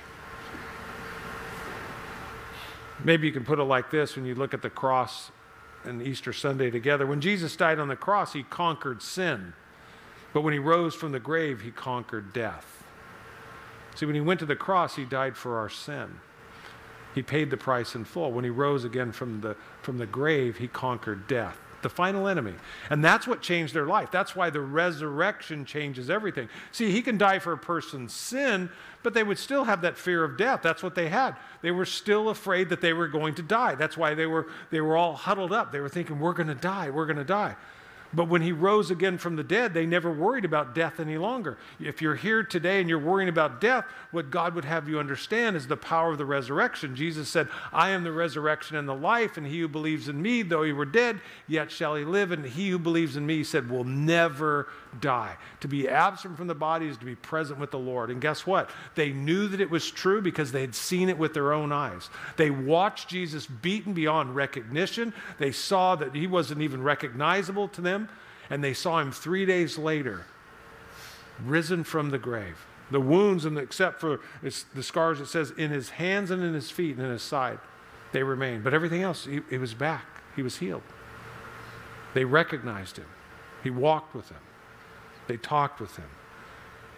Maybe 3.05 3.27
you 3.27 3.33
can 3.33 3.45
put 3.45 3.59
it 3.59 3.65
like 3.65 3.91
this 3.91 4.17
when 4.17 4.25
you 4.25 4.35
look 4.35 4.55
at 4.55 4.63
the 4.63 4.71
cross 4.71 5.31
and 5.85 6.03
Easter 6.03 6.33
Sunday 6.33 6.71
together. 6.71 7.07
When 7.07 7.21
Jesus 7.21 7.55
died 7.57 7.79
on 7.79 7.89
the 7.89 7.97
cross, 7.97 8.33
he 8.33 8.43
conquered 8.43 9.03
sin. 9.03 9.53
But 10.33 10.41
when 10.43 10.53
he 10.53 10.59
rose 10.59 10.95
from 10.95 11.13
the 11.13 11.21
grave, 11.21 11.61
he 11.61 11.71
conquered 11.71 12.33
death. 12.33 12.85
See, 13.95 14.07
when 14.07 14.15
he 14.15 14.21
went 14.21 14.41
to 14.41 14.47
the 14.47 14.57
cross, 14.57 14.97
he 14.97 15.05
died 15.05 15.37
for 15.37 15.59
our 15.59 15.71
sin. 15.71 16.21
He 17.15 17.23
paid 17.23 17.51
the 17.51 17.57
price 17.57 17.95
in 17.95 18.05
full. 18.05 18.33
When 18.33 18.45
he 18.45 18.51
rose 18.51 18.85
again 18.85 19.13
from 19.13 19.41
the, 19.41 19.57
from 19.81 19.99
the 19.99 20.07
grave, 20.07 20.59
he 20.59 20.69
conquered 20.69 21.27
death 21.27 21.59
the 21.83 21.89
final 21.89 22.29
enemy. 22.29 22.55
And 22.91 23.05
that's 23.05 23.27
what 23.27 23.43
changed 23.43 23.75
their 23.75 23.87
life. 23.87 24.11
That's 24.11 24.35
why 24.35 24.51
the 24.51 24.61
resurrection 24.61 25.65
changes 25.65 26.11
everything. 26.11 26.49
See, 26.73 26.91
he 26.91 27.03
can 27.03 27.19
die 27.19 27.39
for 27.39 27.53
a 27.53 27.59
person's 27.59 28.13
sin, 28.13 28.71
but 29.03 29.15
they 29.15 29.23
would 29.23 29.39
still 29.39 29.65
have 29.65 29.83
that 29.83 29.97
fear 29.97 30.25
of 30.25 30.37
death. 30.37 30.61
That's 30.63 30.83
what 30.83 30.95
they 30.95 31.09
had. 31.09 31.37
They 31.63 31.71
were 31.71 31.85
still 31.85 32.29
afraid 32.29 32.69
that 32.71 32.81
they 32.81 32.93
were 32.93 33.09
going 33.09 33.35
to 33.37 33.43
die. 33.43 33.75
That's 33.75 33.97
why 33.97 34.15
they 34.15 34.27
were, 34.27 34.49
they 34.71 34.81
were 34.81 34.97
all 34.97 35.15
huddled 35.15 35.53
up. 35.53 35.73
They 35.73 35.81
were 35.81 35.89
thinking, 35.89 36.21
we're 36.21 36.33
going 36.33 36.49
to 36.49 36.55
die, 36.55 36.91
we're 36.91 37.07
going 37.07 37.17
to 37.17 37.25
die. 37.25 37.57
But 38.17 38.29
when 38.29 38.41
he 38.41 38.51
rose 38.51 38.91
again 38.91 39.19
from 39.19 39.37
the 39.37 39.45
dead, 39.45 39.75
they 39.75 39.85
never 39.85 40.11
worried 40.11 40.47
about 40.47 40.75
death 40.75 40.99
any 40.99 41.19
longer. 41.19 41.59
If 41.79 42.01
you're 42.01 42.15
here 42.15 42.43
today 42.43 42.81
and 42.81 42.89
you're 42.89 42.99
worrying 42.99 43.29
about 43.29 43.61
death, 43.61 43.85
what 44.11 44.31
God 44.31 44.55
would 44.55 44.65
have 44.65 44.89
you 44.89 44.99
understand 44.99 45.55
is 45.55 45.67
the 45.67 45.77
power 45.77 46.13
of 46.13 46.19
the 46.19 46.25
resurrection. 46.25 46.97
Jesus 46.97 47.29
said, 47.29 47.49
I 47.75 47.91
am 47.91 48.05
the 48.05 48.13
resurrection 48.13 48.79
and 48.79 48.89
the 48.89 48.95
life, 48.95 49.37
and 49.37 49.47
he 49.47 49.61
who 49.61 49.69
believes 49.69 50.09
in 50.09 50.21
me, 50.23 50.41
though 50.41 50.63
he 50.63 50.73
were 50.73 50.87
dead, 50.87 51.21
yet 51.47 51.71
shall 51.71 51.95
he 51.95 52.05
live. 52.05 52.33
And 52.33 52.47
he 52.47 52.71
who 52.71 52.79
believes 52.79 53.19
in 53.19 53.27
me, 53.27 53.37
he 53.37 53.45
said, 53.45 53.69
will 53.69 53.85
never 53.85 54.69
die. 55.01 55.37
To 55.61 55.69
be 55.69 55.89
absent 55.89 56.37
from 56.37 56.47
the 56.47 56.55
body 56.55 56.87
is 56.87 56.97
to 56.99 57.05
be 57.05 57.15
present 57.15 57.59
with 57.59 57.71
the 57.71 57.79
Lord. 57.79 58.11
And 58.11 58.21
guess 58.21 58.47
what? 58.47 58.71
They 58.95 59.13
knew 59.13 59.49
that 59.49 59.61
it 59.61 59.71
was 59.71 59.91
true 59.91 60.23
because 60.23 60.53
they 60.53 60.61
had 60.61 60.75
seen 60.75 61.09
it 61.09 61.19
with 61.19 61.35
their 61.35 61.53
own 61.53 61.73
eyes. 61.73 62.11
They 62.37 62.51
watched 62.51 63.09
Jesus 63.09 63.47
beaten 63.47 63.93
beyond 63.93 64.35
recognition. 64.35 65.13
They 65.39 65.53
saw 65.53 65.97
that 65.97 66.15
he 66.15 66.27
wasn't 66.27 66.63
even 66.63 66.83
recognizable 66.83 67.69
to 67.69 67.81
them. 67.81 68.09
And 68.51 68.63
they 68.63 68.75
saw 68.75 69.01
him 69.01 69.11
three 69.13 69.45
days 69.45 69.77
later, 69.77 70.25
risen 71.45 71.85
from 71.85 72.11
the 72.11 72.19
grave. 72.19 72.65
The 72.91 73.01
wounds, 73.01 73.45
and 73.45 73.59
except 73.59 74.01
for 74.01 74.21
the 74.43 74.83
scars, 74.83 75.21
it 75.21 75.27
says 75.27 75.51
in 75.59 75.71
his 75.71 75.91
hands 75.91 76.31
and 76.31 76.43
in 76.43 76.55
his 76.55 76.71
feet 76.71 76.97
and 76.97 77.05
in 77.05 77.11
his 77.11 77.23
side, 77.23 77.59
they 78.13 78.23
remained. 78.23 78.63
But 78.63 78.75
everything 78.75 79.03
else, 79.03 79.25
he, 79.25 79.41
he 79.51 79.59
was 79.59 79.75
back. 79.75 80.07
He 80.37 80.43
was 80.43 80.59
healed. 80.59 80.83
They 82.15 82.25
recognized 82.25 82.97
him. 82.97 83.07
He 83.65 83.71
walked 83.71 84.15
with 84.15 84.29
them. 84.29 84.39
They 85.27 85.37
talked 85.37 85.81
with 85.81 85.97
him. 85.97 86.09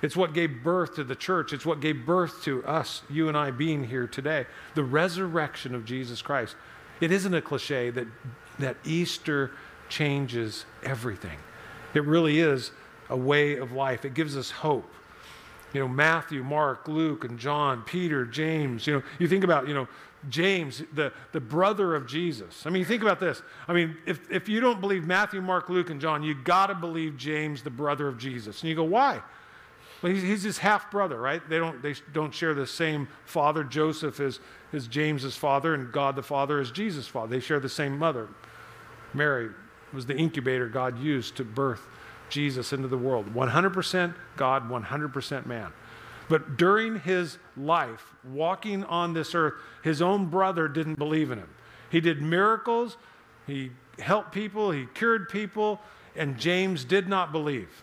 It's 0.01 0.17
what 0.17 0.33
gave 0.33 0.63
birth 0.63 0.95
to 0.97 1.05
the 1.05 1.17
church. 1.17 1.53
It's 1.53 1.67
what 1.67 1.81
gave 1.81 2.07
birth 2.07 2.43
to 2.45 2.65
us, 2.65 3.03
you 3.11 3.29
and 3.29 3.37
I 3.37 3.51
being 3.51 3.85
here 3.85 4.07
today. 4.07 4.47
The 4.75 4.85
resurrection 4.85 5.75
of 5.75 5.85
Jesus 5.85 6.23
Christ. 6.23 6.55
It 7.01 7.11
isn't 7.11 7.35
a 7.35 7.43
cliche 7.43 7.91
that, 7.91 8.07
that 8.59 8.77
Easter 8.85 9.51
changes 9.89 10.65
everything. 10.83 11.39
It 11.95 12.05
really 12.05 12.39
is 12.39 12.71
a 13.09 13.17
way 13.17 13.57
of 13.57 13.73
life. 13.73 14.05
It 14.05 14.15
gives 14.15 14.37
us 14.37 14.51
hope. 14.51 14.89
You 15.73 15.81
know, 15.81 15.89
Matthew, 15.89 16.43
Mark, 16.43 16.89
Luke, 16.89 17.25
and 17.25 17.39
John, 17.39 17.83
Peter, 17.83 18.25
James. 18.25 18.87
You 18.87 18.95
know, 18.95 19.03
you 19.19 19.29
think 19.29 19.45
about, 19.45 19.69
you 19.69 19.75
know, 19.75 19.89
James, 20.29 20.83
the, 20.95 21.13
the 21.33 21.41
brother 21.41 21.95
of 21.95 22.07
Jesus. 22.07 22.67
I 22.67 22.71
mean, 22.71 22.85
think 22.85 23.03
about 23.03 23.21
this. 23.21 23.43
I 23.69 23.73
mean, 23.73 23.97
if, 24.07 24.31
if 24.31 24.49
you 24.49 24.61
don't 24.61 24.81
believe 24.81 25.05
Matthew, 25.05 25.41
Mark, 25.41 25.69
Luke, 25.69 25.91
and 25.91 26.01
John, 26.01 26.23
you 26.23 26.35
got 26.35 26.67
to 26.69 26.75
believe 26.75 27.17
James, 27.17 27.63
the 27.63 27.71
brother 27.71 28.09
of 28.09 28.19
Jesus. 28.19 28.61
And 28.61 28.69
you 28.69 28.75
go, 28.75 28.85
why? 28.85 29.23
Well, 30.03 30.13
he's, 30.13 30.23
he's 30.23 30.43
his 30.43 30.59
half 30.59 30.91
brother, 30.91 31.21
right? 31.21 31.47
They 31.49 31.59
don't, 31.59 31.83
they 31.83 31.95
don't 32.13 32.35
share 32.35 32.55
the 32.55 32.67
same 32.67 33.09
father. 33.25 33.65
Joseph 33.65 34.21
is, 34.21 34.41
is 34.73 34.87
James's 34.87 35.37
father, 35.37 35.75
and 35.75 35.93
God 35.93 36.17
the 36.17 36.23
Father 36.23 36.61
is 36.61 36.71
Jesus' 36.71 37.07
father. 37.07 37.29
They 37.29 37.41
share 37.41 37.61
the 37.61 37.69
same 37.69 37.99
mother. 37.99 38.29
Mary 39.15 39.51
was 39.93 40.07
the 40.07 40.17
incubator 40.17 40.69
God 40.69 40.99
used 40.99 41.37
to 41.37 41.45
birth 41.45 41.87
Jesus 42.29 42.73
into 42.73 42.89
the 42.89 42.99
world. 42.99 43.33
100% 43.35 44.15
God, 44.37 44.69
100% 44.69 45.47
man. 45.47 45.73
But 46.29 46.57
during 46.57 47.01
his 47.01 47.39
life, 47.57 48.15
walking 48.25 48.85
on 48.85 49.15
this 49.15 49.35
earth, 49.35 49.55
his 49.83 50.03
own 50.03 50.27
brother 50.27 50.69
didn't 50.69 50.99
believe 50.99 51.31
in 51.31 51.39
him. 51.39 51.49
He 51.91 52.01
did 52.01 52.21
miracles, 52.21 52.97
he 53.47 53.71
helped 53.99 54.33
people, 54.33 54.71
he 54.71 54.87
cured 54.95 55.29
people, 55.29 55.81
and 56.15 56.37
James 56.37 56.85
did 56.85 57.09
not 57.09 57.33
believe. 57.33 57.83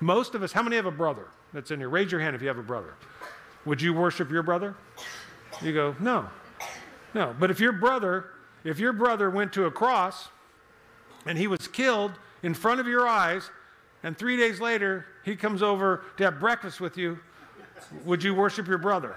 Most 0.00 0.34
of 0.34 0.42
us, 0.42 0.52
how 0.52 0.62
many 0.62 0.76
have 0.76 0.86
a 0.86 0.90
brother 0.90 1.28
that's 1.52 1.70
in 1.70 1.78
here? 1.78 1.88
Raise 1.88 2.10
your 2.10 2.20
hand 2.20 2.34
if 2.34 2.42
you 2.42 2.48
have 2.48 2.58
a 2.58 2.62
brother. 2.62 2.94
Would 3.64 3.80
you 3.80 3.94
worship 3.94 4.30
your 4.30 4.42
brother? 4.42 4.74
You 5.62 5.72
go, 5.72 5.96
no. 6.00 6.28
No. 7.14 7.34
But 7.38 7.50
if 7.50 7.60
your 7.60 7.72
brother, 7.72 8.26
if 8.64 8.78
your 8.78 8.92
brother 8.92 9.30
went 9.30 9.52
to 9.54 9.64
a 9.64 9.70
cross 9.70 10.28
and 11.24 11.38
he 11.38 11.46
was 11.46 11.66
killed 11.68 12.12
in 12.42 12.52
front 12.52 12.80
of 12.80 12.86
your 12.86 13.06
eyes, 13.06 13.50
and 14.02 14.16
three 14.16 14.36
days 14.36 14.60
later 14.60 15.06
he 15.24 15.34
comes 15.34 15.62
over 15.62 16.04
to 16.16 16.24
have 16.24 16.38
breakfast 16.38 16.80
with 16.80 16.96
you, 16.96 17.18
would 18.04 18.22
you 18.22 18.34
worship 18.34 18.66
your 18.66 18.78
brother? 18.78 19.16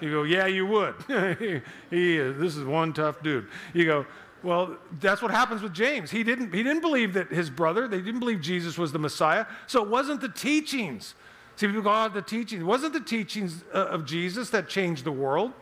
You 0.00 0.10
go, 0.10 0.22
yeah, 0.24 0.46
you 0.46 0.66
would. 0.66 0.94
he 1.90 2.16
is. 2.16 2.38
This 2.38 2.56
is 2.56 2.64
one 2.64 2.92
tough 2.92 3.22
dude. 3.22 3.48
You 3.72 3.84
go, 3.86 4.06
well, 4.42 4.76
that's 5.00 5.22
what 5.22 5.30
happens 5.30 5.62
with 5.62 5.72
James. 5.72 6.10
He 6.10 6.22
didn't, 6.22 6.52
he 6.52 6.62
didn't 6.62 6.82
believe 6.82 7.14
that 7.14 7.30
his 7.30 7.48
brother, 7.48 7.88
they 7.88 8.00
didn't 8.00 8.20
believe 8.20 8.40
Jesus 8.40 8.76
was 8.76 8.92
the 8.92 8.98
Messiah. 8.98 9.46
So 9.66 9.82
it 9.82 9.88
wasn't 9.88 10.20
the 10.20 10.28
teachings. 10.28 11.14
See, 11.56 11.66
people 11.66 11.82
go, 11.82 11.90
oh, 11.92 12.08
the 12.08 12.22
teachings. 12.22 12.60
It 12.60 12.66
wasn't 12.66 12.92
the 12.92 13.00
teachings 13.00 13.64
uh, 13.74 13.86
of 13.86 14.04
Jesus 14.04 14.50
that 14.50 14.68
changed 14.68 15.04
the 15.04 15.12
world. 15.12 15.52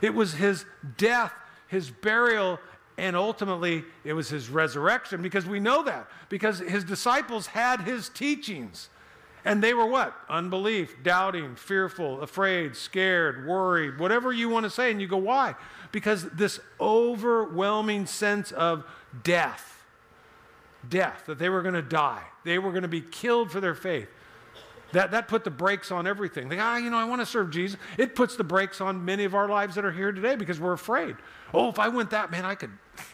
It 0.00 0.14
was 0.14 0.34
his 0.34 0.64
death, 0.96 1.32
his 1.68 1.90
burial, 1.90 2.58
and 2.96 3.16
ultimately 3.16 3.84
it 4.04 4.12
was 4.12 4.28
his 4.28 4.48
resurrection 4.48 5.22
because 5.22 5.46
we 5.46 5.58
know 5.58 5.82
that 5.84 6.08
because 6.28 6.60
his 6.60 6.84
disciples 6.84 7.48
had 7.48 7.80
his 7.80 8.08
teachings. 8.08 8.88
And 9.44 9.62
they 9.62 9.74
were 9.74 9.86
what? 9.86 10.14
Unbelief, 10.28 11.02
doubting, 11.02 11.56
fearful, 11.56 12.20
afraid, 12.20 12.76
scared, 12.76 13.46
worried, 13.46 13.98
whatever 13.98 14.32
you 14.32 14.48
want 14.48 14.64
to 14.64 14.70
say. 14.70 14.90
And 14.90 15.00
you 15.00 15.08
go, 15.08 15.16
why? 15.16 15.56
Because 15.90 16.24
this 16.30 16.60
overwhelming 16.80 18.06
sense 18.06 18.52
of 18.52 18.84
death, 19.24 19.84
death, 20.88 21.24
that 21.26 21.38
they 21.38 21.48
were 21.48 21.62
going 21.62 21.74
to 21.74 21.82
die, 21.82 22.22
they 22.44 22.58
were 22.58 22.70
going 22.70 22.82
to 22.82 22.88
be 22.88 23.00
killed 23.00 23.50
for 23.50 23.60
their 23.60 23.74
faith. 23.74 24.08
That, 24.92 25.10
that 25.12 25.26
put 25.26 25.42
the 25.42 25.50
brakes 25.50 25.90
on 25.90 26.06
everything. 26.06 26.50
They, 26.50 26.58
ah, 26.58 26.76
you 26.76 26.90
know, 26.90 26.98
I 26.98 27.04
want 27.04 27.22
to 27.22 27.26
serve 27.26 27.50
Jesus. 27.50 27.80
It 27.96 28.14
puts 28.14 28.36
the 28.36 28.44
brakes 28.44 28.80
on 28.80 29.02
many 29.04 29.24
of 29.24 29.34
our 29.34 29.48
lives 29.48 29.74
that 29.74 29.86
are 29.86 29.92
here 29.92 30.12
today 30.12 30.36
because 30.36 30.60
we're 30.60 30.74
afraid. 30.74 31.16
Oh, 31.54 31.70
if 31.70 31.78
I 31.78 31.88
went 31.88 32.10
that, 32.10 32.30
man, 32.30 32.44
I 32.44 32.54
could, 32.54 32.72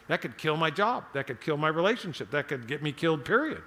that 0.09 0.21
could 0.21 0.37
kill 0.37 0.57
my 0.57 0.71
job. 0.71 1.05
That 1.15 1.29
could 1.29 1.41
kill 1.41 1.57
my 1.57 1.69
relationship. 1.69 2.33
That 2.33 2.49
could 2.49 2.67
get 2.67 2.83
me 2.83 2.91
killed, 2.91 3.25
period. 3.25 3.63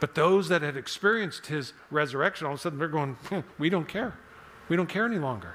But 0.00 0.14
those 0.14 0.48
that 0.48 0.62
had 0.62 0.76
experienced 0.76 1.46
his 1.46 1.72
resurrection, 1.90 2.46
all 2.46 2.54
of 2.54 2.58
a 2.58 2.62
sudden 2.62 2.78
they're 2.78 2.88
going, 2.88 3.16
we 3.58 3.70
don't 3.70 3.88
care. 3.88 4.14
We 4.68 4.76
don't 4.76 4.88
care 4.88 5.06
any 5.06 5.18
longer 5.18 5.54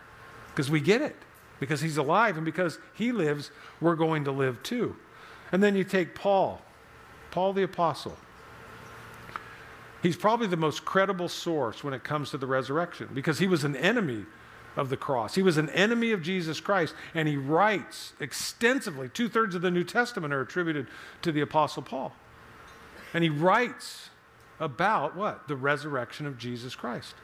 because 0.50 0.70
we 0.70 0.82
get 0.82 1.02
it. 1.02 1.16
Because 1.60 1.82
he's 1.82 1.98
alive 1.98 2.38
and 2.38 2.46
because 2.46 2.80
he 2.94 3.12
lives, 3.12 3.52
we're 3.82 3.96
going 3.96 4.24
to 4.24 4.32
live 4.32 4.64
too. 4.64 4.96
And 5.52 5.62
then 5.62 5.76
you 5.76 5.84
take 5.84 6.16
Paul, 6.16 6.62
Paul 7.32 7.52
the 7.52 7.64
Apostle. 7.64 8.16
He's 10.02 10.16
probably 10.16 10.48
the 10.48 10.56
most 10.58 10.86
credible 10.86 11.28
source 11.28 11.84
when 11.84 11.94
it 11.94 12.06
comes 12.06 12.32
to 12.32 12.38
the 12.38 12.48
resurrection 12.48 13.10
because 13.14 13.40
he 13.40 13.48
was 13.48 13.66
an 13.66 13.76
enemy 13.76 14.26
of 14.78 14.90
the 14.90 14.96
cross. 14.96 15.36
He 15.36 15.42
was 15.42 15.58
an 15.58 15.70
enemy 15.72 16.12
of 16.12 16.22
Jesus 16.22 16.62
Christ, 16.62 16.96
and 17.14 17.28
he 17.28 17.36
writes 17.36 18.14
extensively. 18.22 19.10
Two 19.10 19.28
thirds 19.28 19.56
of 19.56 19.62
the 19.62 19.72
New 19.72 19.84
Testament 19.84 20.34
are 20.34 20.42
attributed 20.42 20.88
to 21.24 21.34
the 21.34 21.42
Apostle 21.42 21.84
Paul. 21.84 22.14
And 23.14 23.24
he 23.24 23.30
writes 23.30 24.09
about 24.60 25.16
what? 25.16 25.48
The 25.48 25.56
resurrection 25.56 26.26
of 26.26 26.38
Jesus 26.38 26.76
Christ. 26.76 27.16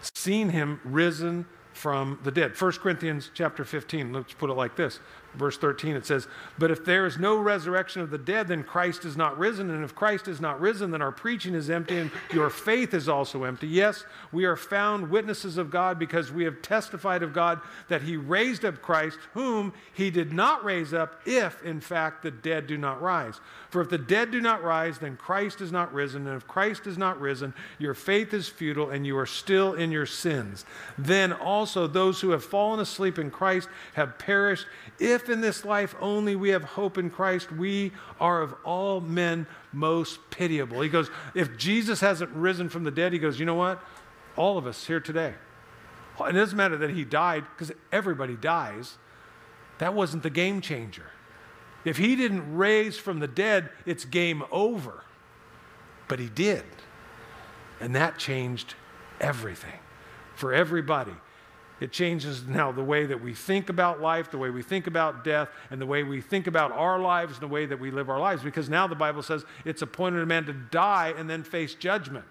Seen 0.00 0.50
him 0.50 0.80
risen 0.84 1.46
from 1.72 2.18
the 2.24 2.30
dead. 2.30 2.60
1 2.60 2.72
Corinthians 2.72 3.30
chapter 3.34 3.64
15, 3.64 4.12
let's 4.12 4.34
put 4.34 4.50
it 4.50 4.54
like 4.54 4.76
this 4.76 5.00
verse 5.38 5.56
13, 5.56 5.96
it 5.96 6.04
says, 6.04 6.26
But 6.58 6.70
if 6.70 6.84
there 6.84 7.06
is 7.06 7.18
no 7.18 7.38
resurrection 7.38 8.02
of 8.02 8.10
the 8.10 8.18
dead, 8.18 8.48
then 8.48 8.64
Christ 8.64 9.04
is 9.04 9.16
not 9.16 9.38
risen. 9.38 9.70
And 9.70 9.84
if 9.84 9.94
Christ 9.94 10.28
is 10.28 10.40
not 10.40 10.60
risen, 10.60 10.90
then 10.90 11.00
our 11.00 11.12
preaching 11.12 11.54
is 11.54 11.70
empty 11.70 11.98
and 11.98 12.10
your 12.32 12.50
faith 12.50 12.92
is 12.92 13.08
also 13.08 13.44
empty. 13.44 13.68
Yes, 13.68 14.04
we 14.32 14.44
are 14.44 14.56
found 14.56 15.10
witnesses 15.10 15.56
of 15.56 15.70
God 15.70 15.98
because 15.98 16.32
we 16.32 16.44
have 16.44 16.60
testified 16.60 17.22
of 17.22 17.32
God 17.32 17.60
that 17.88 18.02
he 18.02 18.16
raised 18.16 18.64
up 18.64 18.82
Christ, 18.82 19.18
whom 19.34 19.72
he 19.94 20.10
did 20.10 20.32
not 20.32 20.64
raise 20.64 20.92
up, 20.92 21.20
if 21.24 21.62
in 21.62 21.80
fact 21.80 22.22
the 22.22 22.30
dead 22.30 22.66
do 22.66 22.76
not 22.76 23.00
rise. 23.00 23.40
For 23.70 23.80
if 23.80 23.90
the 23.90 23.98
dead 23.98 24.30
do 24.30 24.40
not 24.40 24.62
rise, 24.64 24.98
then 24.98 25.16
Christ 25.16 25.60
is 25.60 25.70
not 25.70 25.92
risen. 25.92 26.26
And 26.26 26.36
if 26.36 26.46
Christ 26.46 26.86
is 26.86 26.98
not 26.98 27.20
risen, 27.20 27.54
your 27.78 27.94
faith 27.94 28.34
is 28.34 28.48
futile 28.48 28.90
and 28.90 29.06
you 29.06 29.16
are 29.18 29.26
still 29.26 29.74
in 29.74 29.92
your 29.92 30.06
sins. 30.06 30.64
Then 30.96 31.32
also 31.32 31.86
those 31.86 32.20
who 32.20 32.30
have 32.30 32.44
fallen 32.44 32.80
asleep 32.80 33.18
in 33.18 33.30
Christ 33.30 33.68
have 33.94 34.18
perished. 34.18 34.66
If 34.98 35.27
in 35.28 35.40
this 35.40 35.64
life 35.64 35.94
only 36.00 36.36
we 36.36 36.50
have 36.50 36.64
hope 36.64 36.98
in 36.98 37.10
Christ, 37.10 37.52
we 37.52 37.92
are 38.20 38.42
of 38.42 38.54
all 38.64 39.00
men 39.00 39.46
most 39.72 40.18
pitiable. 40.30 40.80
He 40.80 40.88
goes, 40.88 41.10
if 41.34 41.56
Jesus 41.56 42.00
hasn't 42.00 42.30
risen 42.30 42.68
from 42.68 42.84
the 42.84 42.90
dead, 42.90 43.12
he 43.12 43.18
goes, 43.18 43.38
you 43.38 43.46
know 43.46 43.54
what? 43.54 43.82
All 44.36 44.58
of 44.58 44.66
us 44.66 44.86
here 44.86 45.00
today. 45.00 45.34
It 46.20 46.32
doesn't 46.32 46.56
matter 46.56 46.76
that 46.78 46.90
he 46.90 47.04
died, 47.04 47.44
because 47.54 47.72
everybody 47.92 48.34
dies. 48.34 48.98
That 49.78 49.94
wasn't 49.94 50.22
the 50.24 50.30
game 50.30 50.60
changer. 50.60 51.06
If 51.84 51.96
he 51.96 52.16
didn't 52.16 52.56
raise 52.56 52.98
from 52.98 53.20
the 53.20 53.28
dead, 53.28 53.70
it's 53.86 54.04
game 54.04 54.42
over. 54.50 55.04
But 56.08 56.18
he 56.18 56.28
did. 56.28 56.64
And 57.80 57.94
that 57.94 58.18
changed 58.18 58.74
everything. 59.20 59.78
for 60.38 60.54
everybody. 60.54 61.14
It 61.80 61.92
changes 61.92 62.44
now 62.44 62.72
the 62.72 62.82
way 62.82 63.06
that 63.06 63.22
we 63.22 63.34
think 63.34 63.68
about 63.68 64.00
life, 64.00 64.30
the 64.30 64.38
way 64.38 64.50
we 64.50 64.62
think 64.62 64.86
about 64.86 65.22
death, 65.22 65.48
and 65.70 65.80
the 65.80 65.86
way 65.86 66.02
we 66.02 66.20
think 66.20 66.46
about 66.46 66.72
our 66.72 66.98
lives, 66.98 67.34
and 67.34 67.42
the 67.42 67.48
way 67.48 67.66
that 67.66 67.78
we 67.78 67.90
live 67.90 68.10
our 68.10 68.18
lives. 68.18 68.42
Because 68.42 68.68
now 68.68 68.86
the 68.86 68.96
Bible 68.96 69.22
says 69.22 69.44
it's 69.64 69.82
appointed 69.82 70.20
a 70.20 70.26
man 70.26 70.44
to 70.46 70.52
die 70.52 71.14
and 71.16 71.30
then 71.30 71.44
face 71.44 71.74
judgment. 71.74 72.24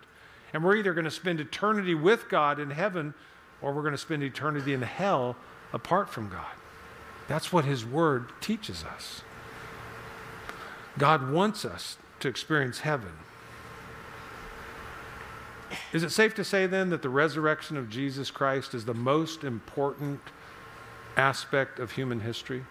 And 0.53 0.63
we're 0.63 0.75
either 0.75 0.93
going 0.93 1.05
to 1.05 1.11
spend 1.11 1.39
eternity 1.39 1.95
with 1.95 2.29
God 2.29 2.59
in 2.59 2.71
heaven 2.71 3.13
or 3.61 3.73
we're 3.73 3.81
going 3.81 3.93
to 3.93 3.97
spend 3.97 4.23
eternity 4.23 4.73
in 4.73 4.81
hell 4.81 5.35
apart 5.73 6.09
from 6.09 6.29
God. 6.29 6.45
That's 7.27 7.51
what 7.51 7.65
His 7.65 7.85
Word 7.85 8.31
teaches 8.41 8.83
us. 8.83 9.21
God 10.97 11.31
wants 11.31 11.65
us 11.65 11.97
to 12.19 12.27
experience 12.27 12.79
heaven. 12.79 13.11
Is 15.93 16.03
it 16.03 16.11
safe 16.11 16.33
to 16.35 16.43
say 16.43 16.65
then 16.65 16.89
that 16.89 17.01
the 17.01 17.09
resurrection 17.09 17.77
of 17.77 17.89
Jesus 17.89 18.31
Christ 18.31 18.73
is 18.73 18.85
the 18.85 18.93
most 18.93 19.43
important 19.43 20.21
aspect 21.15 21.79
of 21.79 21.91
human 21.91 22.21
history? 22.21 22.63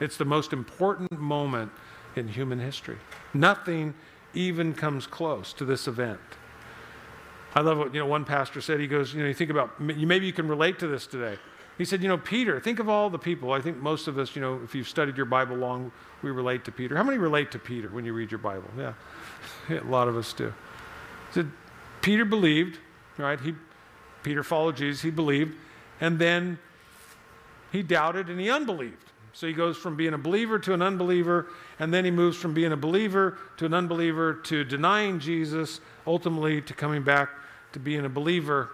It's 0.00 0.16
the 0.16 0.24
most 0.24 0.52
important 0.52 1.18
moment 1.18 1.72
in 2.16 2.28
human 2.28 2.58
history. 2.58 2.98
Nothing 3.32 3.94
even 4.34 4.74
comes 4.74 5.06
close 5.06 5.52
to 5.54 5.64
this 5.64 5.86
event. 5.86 6.20
I 7.54 7.60
love 7.60 7.78
what 7.78 7.94
you 7.94 8.00
know 8.00 8.06
one 8.06 8.24
pastor 8.24 8.60
said. 8.60 8.80
He 8.80 8.86
goes, 8.86 9.12
you 9.14 9.20
know, 9.20 9.28
you 9.28 9.34
think 9.34 9.50
about 9.50 9.78
maybe 9.80 10.26
you 10.26 10.32
can 10.32 10.48
relate 10.48 10.78
to 10.80 10.86
this 10.86 11.06
today. 11.06 11.38
He 11.78 11.84
said, 11.84 12.02
you 12.02 12.08
know, 12.08 12.18
Peter, 12.18 12.60
think 12.60 12.78
of 12.78 12.88
all 12.88 13.10
the 13.10 13.18
people. 13.18 13.52
I 13.52 13.60
think 13.60 13.78
most 13.78 14.06
of 14.06 14.18
us, 14.18 14.36
you 14.36 14.42
know, 14.42 14.60
if 14.62 14.74
you've 14.74 14.88
studied 14.88 15.16
your 15.16 15.26
Bible 15.26 15.56
long, 15.56 15.90
we 16.22 16.30
relate 16.30 16.64
to 16.66 16.72
Peter. 16.72 16.96
How 16.96 17.02
many 17.02 17.18
relate 17.18 17.50
to 17.52 17.58
Peter 17.58 17.88
when 17.88 18.04
you 18.04 18.12
read 18.12 18.30
your 18.30 18.38
Bible? 18.38 18.68
Yeah, 18.76 18.92
yeah 19.68 19.80
a 19.82 19.84
lot 19.84 20.08
of 20.08 20.16
us 20.16 20.32
do. 20.32 20.48
He 21.28 21.34
said, 21.34 21.50
Peter 22.02 22.24
believed, 22.24 22.78
right? 23.16 23.40
He, 23.40 23.54
Peter 24.22 24.42
followed 24.42 24.76
Jesus, 24.76 25.02
he 25.02 25.10
believed, 25.10 25.56
and 26.00 26.18
then 26.18 26.58
he 27.70 27.82
doubted 27.82 28.28
and 28.28 28.38
he 28.38 28.50
unbelieved. 28.50 29.12
So 29.32 29.46
he 29.46 29.54
goes 29.54 29.78
from 29.78 29.96
being 29.96 30.12
a 30.12 30.18
believer 30.18 30.58
to 30.58 30.74
an 30.74 30.82
unbeliever, 30.82 31.46
and 31.78 31.94
then 31.94 32.04
he 32.04 32.10
moves 32.10 32.36
from 32.36 32.52
being 32.52 32.72
a 32.72 32.76
believer 32.76 33.38
to 33.56 33.64
an 33.64 33.72
unbeliever 33.72 34.34
to 34.34 34.62
denying 34.64 35.20
Jesus, 35.20 35.80
ultimately 36.06 36.60
to 36.60 36.74
coming 36.74 37.02
back 37.02 37.30
to 37.72 37.78
being 37.78 38.04
a 38.04 38.10
believer, 38.10 38.70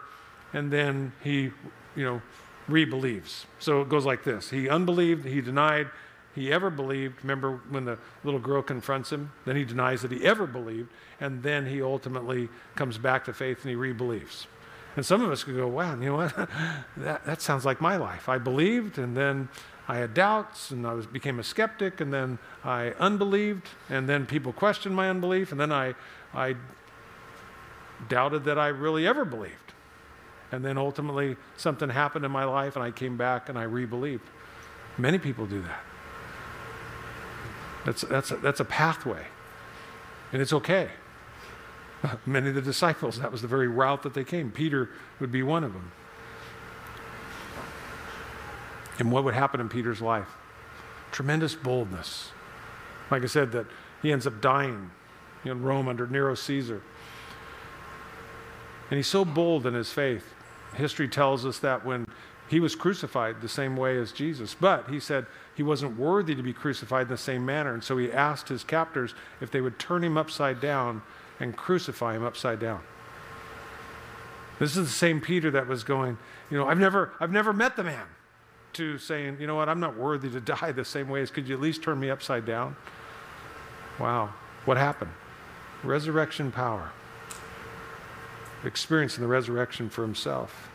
and 0.52 0.72
then 0.72 1.12
he, 1.22 1.52
you 1.94 2.04
know, 2.04 2.22
re-believes. 2.66 3.46
So 3.60 3.82
it 3.82 3.88
goes 3.88 4.04
like 4.04 4.24
this. 4.24 4.50
He 4.50 4.68
unbelieved, 4.68 5.24
he 5.24 5.40
denied 5.40 5.88
he 6.38 6.52
ever 6.52 6.70
believed. 6.70 7.22
Remember 7.22 7.60
when 7.68 7.84
the 7.84 7.98
little 8.24 8.40
girl 8.40 8.62
confronts 8.62 9.10
him? 9.10 9.32
Then 9.44 9.56
he 9.56 9.64
denies 9.64 10.02
that 10.02 10.12
he 10.12 10.24
ever 10.24 10.46
believed, 10.46 10.90
and 11.20 11.42
then 11.42 11.66
he 11.66 11.82
ultimately 11.82 12.48
comes 12.74 12.98
back 12.98 13.24
to 13.26 13.32
faith 13.32 13.58
and 13.62 13.70
he 13.70 13.76
re-believes. 13.76 14.46
And 14.96 15.04
some 15.04 15.22
of 15.22 15.30
us 15.30 15.44
could 15.44 15.56
go, 15.56 15.68
wow, 15.68 15.92
you 15.94 16.06
know 16.06 16.16
what? 16.16 16.34
that, 16.96 17.24
that 17.24 17.42
sounds 17.42 17.64
like 17.64 17.80
my 17.80 17.96
life. 17.96 18.28
I 18.28 18.38
believed, 18.38 18.98
and 18.98 19.16
then 19.16 19.48
I 19.86 19.98
had 19.98 20.14
doubts, 20.14 20.70
and 20.70 20.86
I 20.86 20.92
was, 20.92 21.06
became 21.06 21.38
a 21.38 21.44
skeptic, 21.44 22.00
and 22.00 22.12
then 22.12 22.38
I 22.64 22.90
unbelieved, 22.98 23.68
and 23.88 24.08
then 24.08 24.26
people 24.26 24.52
questioned 24.52 24.94
my 24.94 25.08
unbelief, 25.08 25.52
and 25.52 25.60
then 25.60 25.72
I, 25.72 25.94
I 26.34 26.56
doubted 28.08 28.44
that 28.44 28.58
I 28.58 28.68
really 28.68 29.06
ever 29.06 29.24
believed. 29.24 29.54
And 30.50 30.64
then 30.64 30.78
ultimately, 30.78 31.36
something 31.56 31.90
happened 31.90 32.24
in 32.24 32.30
my 32.30 32.44
life, 32.44 32.76
and 32.76 32.84
I 32.84 32.90
came 32.90 33.16
back 33.16 33.48
and 33.48 33.58
I 33.58 33.64
re 33.64 33.84
believed. 33.84 34.24
Many 34.96 35.18
people 35.18 35.46
do 35.46 35.62
that. 35.62 35.80
That's, 37.88 38.02
that's, 38.02 38.30
a, 38.30 38.36
that's 38.36 38.60
a 38.60 38.66
pathway, 38.66 39.24
and 40.30 40.42
it's 40.42 40.52
okay. 40.52 40.90
Many 42.26 42.50
of 42.50 42.54
the 42.54 42.60
disciples, 42.60 43.18
that 43.18 43.32
was 43.32 43.40
the 43.40 43.48
very 43.48 43.66
route 43.66 44.02
that 44.02 44.12
they 44.12 44.24
came. 44.24 44.50
Peter 44.50 44.90
would 45.20 45.32
be 45.32 45.42
one 45.42 45.64
of 45.64 45.72
them. 45.72 45.90
And 48.98 49.10
what 49.10 49.24
would 49.24 49.32
happen 49.32 49.58
in 49.58 49.70
Peter's 49.70 50.02
life? 50.02 50.28
Tremendous 51.12 51.54
boldness. 51.54 52.32
Like 53.10 53.22
I 53.22 53.26
said, 53.26 53.52
that 53.52 53.64
he 54.02 54.12
ends 54.12 54.26
up 54.26 54.42
dying 54.42 54.90
in 55.46 55.62
Rome 55.62 55.88
under 55.88 56.06
Nero 56.06 56.34
Caesar. 56.34 56.82
And 58.90 58.98
he's 58.98 59.06
so 59.06 59.24
bold 59.24 59.64
in 59.64 59.72
his 59.72 59.90
faith. 59.90 60.34
History 60.74 61.08
tells 61.08 61.46
us 61.46 61.58
that 61.60 61.86
when 61.86 62.06
he 62.48 62.60
was 62.60 62.74
crucified 62.74 63.40
the 63.40 63.48
same 63.48 63.76
way 63.76 63.98
as 63.98 64.12
Jesus, 64.12 64.54
but 64.54 64.88
he 64.88 65.00
said 65.00 65.26
he 65.54 65.62
wasn't 65.62 65.98
worthy 65.98 66.34
to 66.34 66.42
be 66.42 66.52
crucified 66.52 67.02
in 67.02 67.08
the 67.08 67.16
same 67.16 67.44
manner. 67.44 67.74
And 67.74 67.84
so 67.84 67.98
he 67.98 68.10
asked 68.10 68.48
his 68.48 68.64
captors 68.64 69.14
if 69.40 69.50
they 69.50 69.60
would 69.60 69.78
turn 69.78 70.02
him 70.02 70.16
upside 70.16 70.60
down 70.60 71.02
and 71.40 71.56
crucify 71.56 72.16
him 72.16 72.24
upside 72.24 72.58
down. 72.58 72.80
This 74.58 74.76
is 74.76 74.86
the 74.86 74.92
same 74.92 75.20
Peter 75.20 75.50
that 75.52 75.68
was 75.68 75.84
going, 75.84 76.18
you 76.50 76.56
know, 76.56 76.66
I've 76.66 76.78
never, 76.78 77.12
I've 77.20 77.30
never 77.30 77.52
met 77.52 77.76
the 77.76 77.84
man, 77.84 78.06
to 78.74 78.98
saying, 78.98 79.38
you 79.40 79.46
know 79.46 79.54
what, 79.54 79.68
I'm 79.68 79.80
not 79.80 79.96
worthy 79.96 80.30
to 80.30 80.40
die 80.56 80.72
the 80.72 80.84
same 80.84 81.08
way 81.08 81.20
as 81.20 81.30
could 81.30 81.48
you 81.48 81.54
at 81.54 81.60
least 81.60 81.82
turn 81.82 82.00
me 82.00 82.10
upside 82.10 82.44
down? 82.44 82.76
Wow. 83.98 84.32
What 84.64 84.76
happened? 84.76 85.12
Resurrection 85.82 86.50
power 86.50 86.90
experiencing 88.64 89.22
the 89.22 89.28
resurrection 89.28 89.88
for 89.88 90.02
himself. 90.02 90.68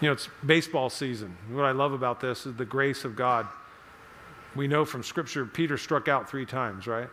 You 0.00 0.08
know, 0.08 0.12
it's 0.12 0.28
baseball 0.44 0.88
season. 0.88 1.36
What 1.50 1.64
I 1.64 1.72
love 1.72 1.92
about 1.92 2.20
this 2.20 2.46
is 2.46 2.54
the 2.54 2.64
grace 2.64 3.04
of 3.04 3.16
God. 3.16 3.46
We 4.56 4.66
know 4.66 4.84
from 4.84 5.02
Scripture, 5.02 5.44
Peter 5.44 5.76
struck 5.76 6.08
out 6.08 6.28
three 6.28 6.46
times, 6.46 6.86
right? 6.86 7.08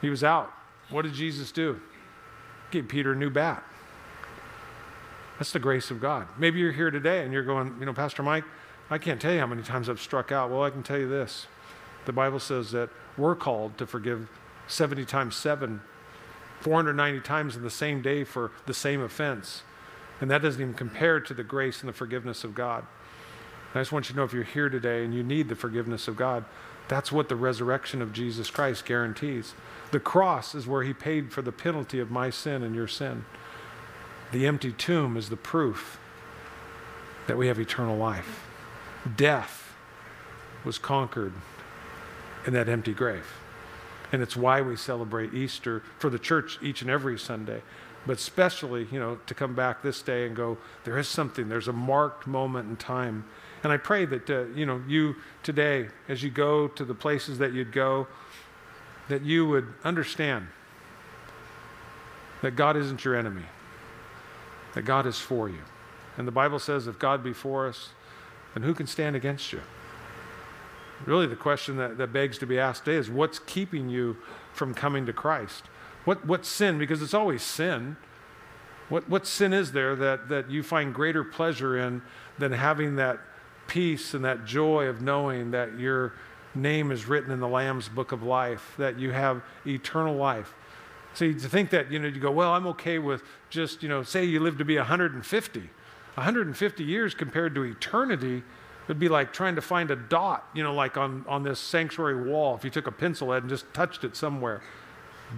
He 0.00 0.10
was 0.10 0.22
out. 0.22 0.52
What 0.90 1.02
did 1.02 1.14
Jesus 1.14 1.50
do? 1.50 1.80
Gave 2.70 2.88
Peter 2.88 3.12
a 3.12 3.16
new 3.16 3.30
bat. 3.30 3.64
That's 5.38 5.52
the 5.52 5.58
grace 5.58 5.90
of 5.90 6.00
God. 6.00 6.28
Maybe 6.38 6.60
you're 6.60 6.72
here 6.72 6.90
today 6.90 7.24
and 7.24 7.32
you're 7.32 7.42
going, 7.42 7.74
you 7.80 7.86
know, 7.86 7.94
Pastor 7.94 8.22
Mike, 8.22 8.44
I 8.90 8.98
can't 8.98 9.20
tell 9.20 9.32
you 9.32 9.40
how 9.40 9.46
many 9.46 9.62
times 9.62 9.88
I've 9.88 10.00
struck 10.00 10.30
out. 10.30 10.50
Well, 10.50 10.62
I 10.62 10.70
can 10.70 10.82
tell 10.82 10.98
you 10.98 11.08
this. 11.08 11.46
The 12.04 12.12
Bible 12.12 12.38
says 12.38 12.70
that 12.72 12.90
we're 13.16 13.34
called 13.34 13.78
to 13.78 13.86
forgive 13.86 14.28
70 14.68 15.04
times 15.06 15.34
7 15.36 15.80
490 16.60 17.20
times 17.20 17.56
in 17.56 17.62
the 17.62 17.70
same 17.70 18.00
day 18.00 18.24
for 18.24 18.50
the 18.64 18.72
same 18.72 19.02
offense. 19.02 19.62
And 20.20 20.30
that 20.30 20.42
doesn't 20.42 20.60
even 20.60 20.74
compare 20.74 21.20
to 21.20 21.34
the 21.34 21.44
grace 21.44 21.80
and 21.80 21.88
the 21.88 21.92
forgiveness 21.92 22.44
of 22.44 22.54
God. 22.54 22.86
And 23.72 23.80
I 23.80 23.80
just 23.80 23.92
want 23.92 24.08
you 24.08 24.14
to 24.14 24.16
know 24.18 24.24
if 24.24 24.32
you're 24.32 24.44
here 24.44 24.68
today 24.68 25.04
and 25.04 25.12
you 25.12 25.22
need 25.22 25.48
the 25.48 25.56
forgiveness 25.56 26.06
of 26.08 26.16
God, 26.16 26.44
that's 26.88 27.10
what 27.10 27.28
the 27.28 27.36
resurrection 27.36 28.02
of 28.02 28.12
Jesus 28.12 28.50
Christ 28.50 28.84
guarantees. 28.84 29.54
The 29.90 30.00
cross 30.00 30.54
is 30.54 30.66
where 30.66 30.82
he 30.82 30.92
paid 30.92 31.32
for 31.32 31.42
the 31.42 31.52
penalty 31.52 31.98
of 31.98 32.10
my 32.10 32.30
sin 32.30 32.62
and 32.62 32.74
your 32.74 32.88
sin. 32.88 33.24
The 34.32 34.46
empty 34.46 34.72
tomb 34.72 35.16
is 35.16 35.28
the 35.28 35.36
proof 35.36 35.98
that 37.26 37.36
we 37.36 37.46
have 37.46 37.58
eternal 37.58 37.96
life. 37.96 38.46
Death 39.16 39.74
was 40.64 40.78
conquered 40.78 41.32
in 42.46 42.52
that 42.52 42.68
empty 42.68 42.92
grave. 42.92 43.26
And 44.12 44.22
it's 44.22 44.36
why 44.36 44.60
we 44.60 44.76
celebrate 44.76 45.34
Easter 45.34 45.82
for 45.98 46.10
the 46.10 46.18
church 46.18 46.58
each 46.62 46.82
and 46.82 46.90
every 46.90 47.18
Sunday. 47.18 47.62
But 48.06 48.18
especially, 48.18 48.86
you 48.90 48.98
know, 48.98 49.18
to 49.26 49.34
come 49.34 49.54
back 49.54 49.82
this 49.82 50.02
day 50.02 50.26
and 50.26 50.36
go, 50.36 50.58
there 50.84 50.98
is 50.98 51.08
something, 51.08 51.48
there's 51.48 51.68
a 51.68 51.72
marked 51.72 52.26
moment 52.26 52.68
in 52.68 52.76
time. 52.76 53.24
And 53.62 53.72
I 53.72 53.78
pray 53.78 54.04
that, 54.04 54.28
uh, 54.28 54.44
you 54.54 54.66
know, 54.66 54.82
you 54.86 55.16
today, 55.42 55.88
as 56.08 56.22
you 56.22 56.30
go 56.30 56.68
to 56.68 56.84
the 56.84 56.94
places 56.94 57.38
that 57.38 57.52
you'd 57.52 57.72
go, 57.72 58.06
that 59.08 59.22
you 59.22 59.46
would 59.46 59.72
understand 59.84 60.48
that 62.42 62.56
God 62.56 62.76
isn't 62.76 63.04
your 63.04 63.16
enemy, 63.16 63.44
that 64.74 64.82
God 64.82 65.06
is 65.06 65.18
for 65.18 65.48
you. 65.48 65.62
And 66.18 66.28
the 66.28 66.32
Bible 66.32 66.58
says, 66.58 66.86
if 66.86 66.98
God 66.98 67.24
be 67.24 67.32
for 67.32 67.66
us, 67.66 67.88
then 68.52 68.62
who 68.62 68.74
can 68.74 68.86
stand 68.86 69.16
against 69.16 69.52
you? 69.52 69.60
really 71.06 71.26
the 71.26 71.36
question 71.36 71.76
that, 71.76 71.98
that 71.98 72.12
begs 72.12 72.38
to 72.38 72.46
be 72.46 72.58
asked 72.58 72.84
today 72.84 72.96
is 72.96 73.10
what's 73.10 73.38
keeping 73.40 73.88
you 73.88 74.16
from 74.52 74.74
coming 74.74 75.06
to 75.06 75.12
Christ? 75.12 75.64
What, 76.04 76.26
what 76.26 76.44
sin, 76.44 76.78
because 76.78 77.02
it's 77.02 77.14
always 77.14 77.42
sin, 77.42 77.96
what, 78.88 79.08
what 79.08 79.26
sin 79.26 79.52
is 79.52 79.72
there 79.72 79.96
that, 79.96 80.28
that 80.28 80.50
you 80.50 80.62
find 80.62 80.94
greater 80.94 81.24
pleasure 81.24 81.78
in 81.78 82.02
than 82.38 82.52
having 82.52 82.96
that 82.96 83.18
peace 83.66 84.12
and 84.12 84.24
that 84.24 84.44
joy 84.44 84.86
of 84.86 85.00
knowing 85.00 85.52
that 85.52 85.78
your 85.78 86.12
name 86.54 86.92
is 86.92 87.06
written 87.06 87.30
in 87.30 87.40
the 87.40 87.48
Lamb's 87.48 87.88
book 87.88 88.12
of 88.12 88.22
life, 88.22 88.74
that 88.76 88.98
you 88.98 89.10
have 89.10 89.42
eternal 89.66 90.14
life? 90.14 90.52
See, 91.14 91.32
to 91.32 91.48
think 91.48 91.70
that, 91.70 91.90
you 91.90 91.98
know, 91.98 92.08
you 92.08 92.20
go, 92.20 92.30
well, 92.30 92.52
I'm 92.52 92.66
okay 92.68 92.98
with 92.98 93.22
just, 93.48 93.82
you 93.82 93.88
know, 93.88 94.02
say 94.02 94.24
you 94.24 94.40
live 94.40 94.58
to 94.58 94.64
be 94.64 94.76
150. 94.76 95.60
150 95.60 96.84
years 96.84 97.14
compared 97.14 97.54
to 97.54 97.62
eternity 97.62 98.42
It'd 98.86 98.98
be 98.98 99.08
like 99.08 99.32
trying 99.32 99.54
to 99.54 99.62
find 99.62 99.90
a 99.90 99.96
dot, 99.96 100.46
you 100.54 100.62
know, 100.62 100.74
like 100.74 100.96
on, 100.96 101.24
on 101.26 101.42
this 101.42 101.58
sanctuary 101.58 102.28
wall. 102.28 102.54
If 102.54 102.64
you 102.64 102.70
took 102.70 102.86
a 102.86 102.92
pencil 102.92 103.32
head 103.32 103.42
and 103.42 103.48
just 103.48 103.72
touched 103.72 104.04
it 104.04 104.14
somewhere, 104.14 104.62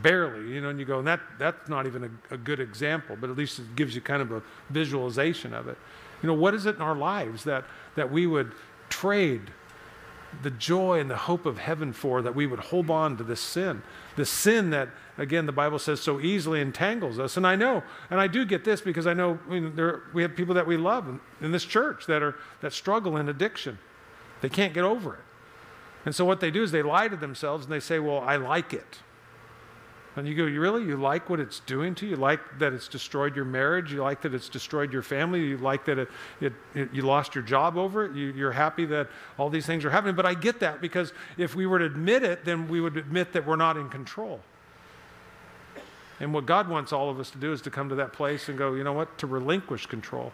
barely, 0.03 0.53
you 0.53 0.61
know, 0.61 0.68
and 0.68 0.78
you 0.78 0.84
go, 0.84 0.99
and 0.99 1.07
that, 1.07 1.20
that's 1.39 1.68
not 1.68 1.87
even 1.87 2.05
a, 2.30 2.34
a 2.34 2.37
good 2.37 2.61
example, 2.61 3.16
but 3.20 3.30
at 3.30 3.37
least 3.37 3.59
it 3.59 3.76
gives 3.76 3.95
you 3.95 4.01
kind 4.01 4.22
of 4.22 4.32
a 4.32 4.43
visualization 4.70 5.55
of 5.55 5.68
it. 5.68 5.78
You 6.22 6.26
know, 6.28 6.34
what 6.34 6.55
is 6.55 6.66
it 6.66 6.76
in 6.76 6.82
our 6.82 6.97
lives 6.97 7.45
that, 7.45 7.64
that 7.95 8.11
we 8.11 8.26
would 8.26 8.53
trade 8.89 9.51
the 10.43 10.51
joy 10.51 11.01
and 11.01 11.11
the 11.11 11.16
hope 11.16 11.47
of 11.47 11.59
heaven 11.59 11.93
for 11.93 12.22
that 12.22 12.34
we 12.34 12.47
would 12.47 12.59
hold 12.59 12.91
on 12.91 13.16
to 13.16 13.24
this 13.24 13.41
sin. 13.41 13.82
This 14.16 14.30
sin 14.30 14.70
that, 14.70 14.89
again, 15.18 15.47
the 15.47 15.53
Bible 15.53 15.78
says 15.78 16.01
so 16.01 16.20
easily 16.20 16.61
entangles 16.61 17.18
us. 17.18 17.37
And 17.37 17.47
I 17.47 17.57
know, 17.57 17.82
and 18.11 18.20
I 18.20 18.26
do 18.26 18.45
get 18.45 18.64
this 18.64 18.80
because 18.80 19.07
I 19.07 19.14
know, 19.14 19.39
I 19.47 19.51
mean, 19.51 19.76
there, 19.76 20.03
we 20.12 20.22
have 20.22 20.37
people 20.37 20.55
that 20.55 20.66
we 20.66 20.76
love 20.76 21.09
in, 21.09 21.20
in 21.41 21.53
this 21.53 21.64
church 21.64 22.07
that, 22.07 22.22
are, 22.22 22.34
that 22.61 22.72
struggle 22.72 23.16
in 23.16 23.28
addiction. 23.28 23.78
They 24.41 24.49
can't 24.49 24.74
get 24.74 24.84
over 24.84 25.14
it. 25.14 25.20
And 26.05 26.14
so 26.14 26.24
what 26.24 26.41
they 26.41 26.51
do 26.51 26.62
is 26.62 26.70
they 26.70 26.82
lie 26.82 27.09
to 27.09 27.16
themselves 27.16 27.64
and 27.64 27.72
they 27.72 27.80
say, 27.80 27.99
Well, 27.99 28.20
I 28.20 28.37
like 28.37 28.72
it. 28.72 29.01
And 30.17 30.27
you 30.27 30.35
go, 30.35 30.47
you 30.47 30.62
really? 30.62 30.83
You 30.83 30.97
like 30.97 31.29
what 31.29 31.41
it's 31.41 31.61
doing 31.61 31.95
to 31.97 32.07
you? 32.07 32.12
You 32.12 32.17
like 32.17 32.41
that 32.59 32.73
it's 32.73 32.89
destroyed 32.89 33.37
your 33.37 33.45
marriage? 33.45 33.93
You 33.93 34.03
like 34.03 34.23
that 34.23 34.33
it's 34.33 34.49
destroyed 34.49 34.91
your 34.91 35.03
family? 35.03 35.41
You 35.41 35.59
like 35.59 35.85
that 35.85 35.99
it, 35.99 36.09
it, 36.41 36.55
it 36.75 36.89
you 36.93 37.03
lost 37.03 37.35
your 37.35 37.45
job 37.45 37.77
over 37.77 38.07
it? 38.07 38.14
You, 38.17 38.33
you're 38.33 38.53
happy 38.53 38.87
that 38.87 39.09
all 39.39 39.51
these 39.51 39.67
things 39.67 39.85
are 39.85 39.91
happening? 39.91 40.14
But 40.14 40.25
I 40.25 40.33
get 40.33 40.61
that 40.61 40.81
because 40.81 41.12
if 41.37 41.55
we 41.55 41.67
were 41.67 41.79
to 41.79 41.85
admit 41.85 42.23
it, 42.23 42.47
then 42.47 42.67
we 42.67 42.81
would 42.81 42.97
admit 42.97 43.35
that 43.35 43.47
we're 43.47 43.57
not 43.57 43.77
in 43.77 43.91
control. 43.91 44.41
And 46.19 46.33
what 46.33 46.47
God 46.47 46.69
wants 46.69 46.95
all 46.95 47.11
of 47.11 47.21
us 47.21 47.31
to 47.33 47.39
do 47.39 47.53
is 47.53 47.61
to 47.62 47.71
come 47.71 47.91
to 47.91 47.95
that 47.97 48.14
place 48.14 48.49
and 48.49 48.57
go, 48.57 48.73
you 48.73 48.85
know 48.85 48.95
what? 48.95 49.19
To 49.19 49.27
relinquish 49.27 49.85
control. 49.85 50.33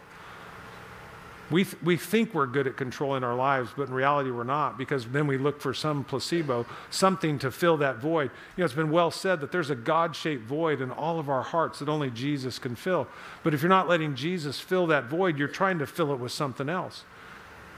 We, 1.53 1.65
th- 1.65 1.83
we 1.83 1.99
think 1.99 2.33
we're 2.33 2.47
good 2.47 2.67
at 2.67 2.79
controlling 2.79 3.23
our 3.23 3.35
lives, 3.35 3.71
but 3.77 3.89
in 3.89 3.95
reality, 3.95 4.31
we're 4.31 4.43
not 4.43 4.79
because 4.79 5.05
then 5.07 5.27
we 5.27 5.37
look 5.37 5.61
for 5.61 5.75
some 5.75 6.03
placebo, 6.03 6.65
something 6.89 7.39
to 7.41 7.51
fill 7.51 7.77
that 7.77 7.99
void. 7.99 8.31
You 8.57 8.63
know, 8.63 8.65
it's 8.65 8.75
been 8.75 8.91
well 8.91 9.11
said 9.11 9.43
that 9.43 9.53
there's 9.53 9.69
a 9.69 9.75
God 9.75 10.17
shaped 10.17 10.45
void 10.45 10.81
in 10.81 10.91
all 10.91 11.19
of 11.19 11.29
our 11.29 11.43
hearts 11.43 11.81
that 11.81 11.91
only 11.91 12.09
Jesus 12.09 12.59
can 12.59 12.75
fill. 12.75 13.07
But 13.43 13.53
if 13.53 13.61
you're 13.61 13.69
not 13.69 13.87
letting 13.87 14.15
Jesus 14.15 14.61
fill 14.61 14.87
that 14.87 15.05
void, 15.05 15.39
you're 15.39 15.47
trying 15.47 15.79
to 15.81 15.87
fill 15.87 16.11
it 16.15 16.19
with 16.19 16.33
something 16.33 16.71
else. 16.71 17.05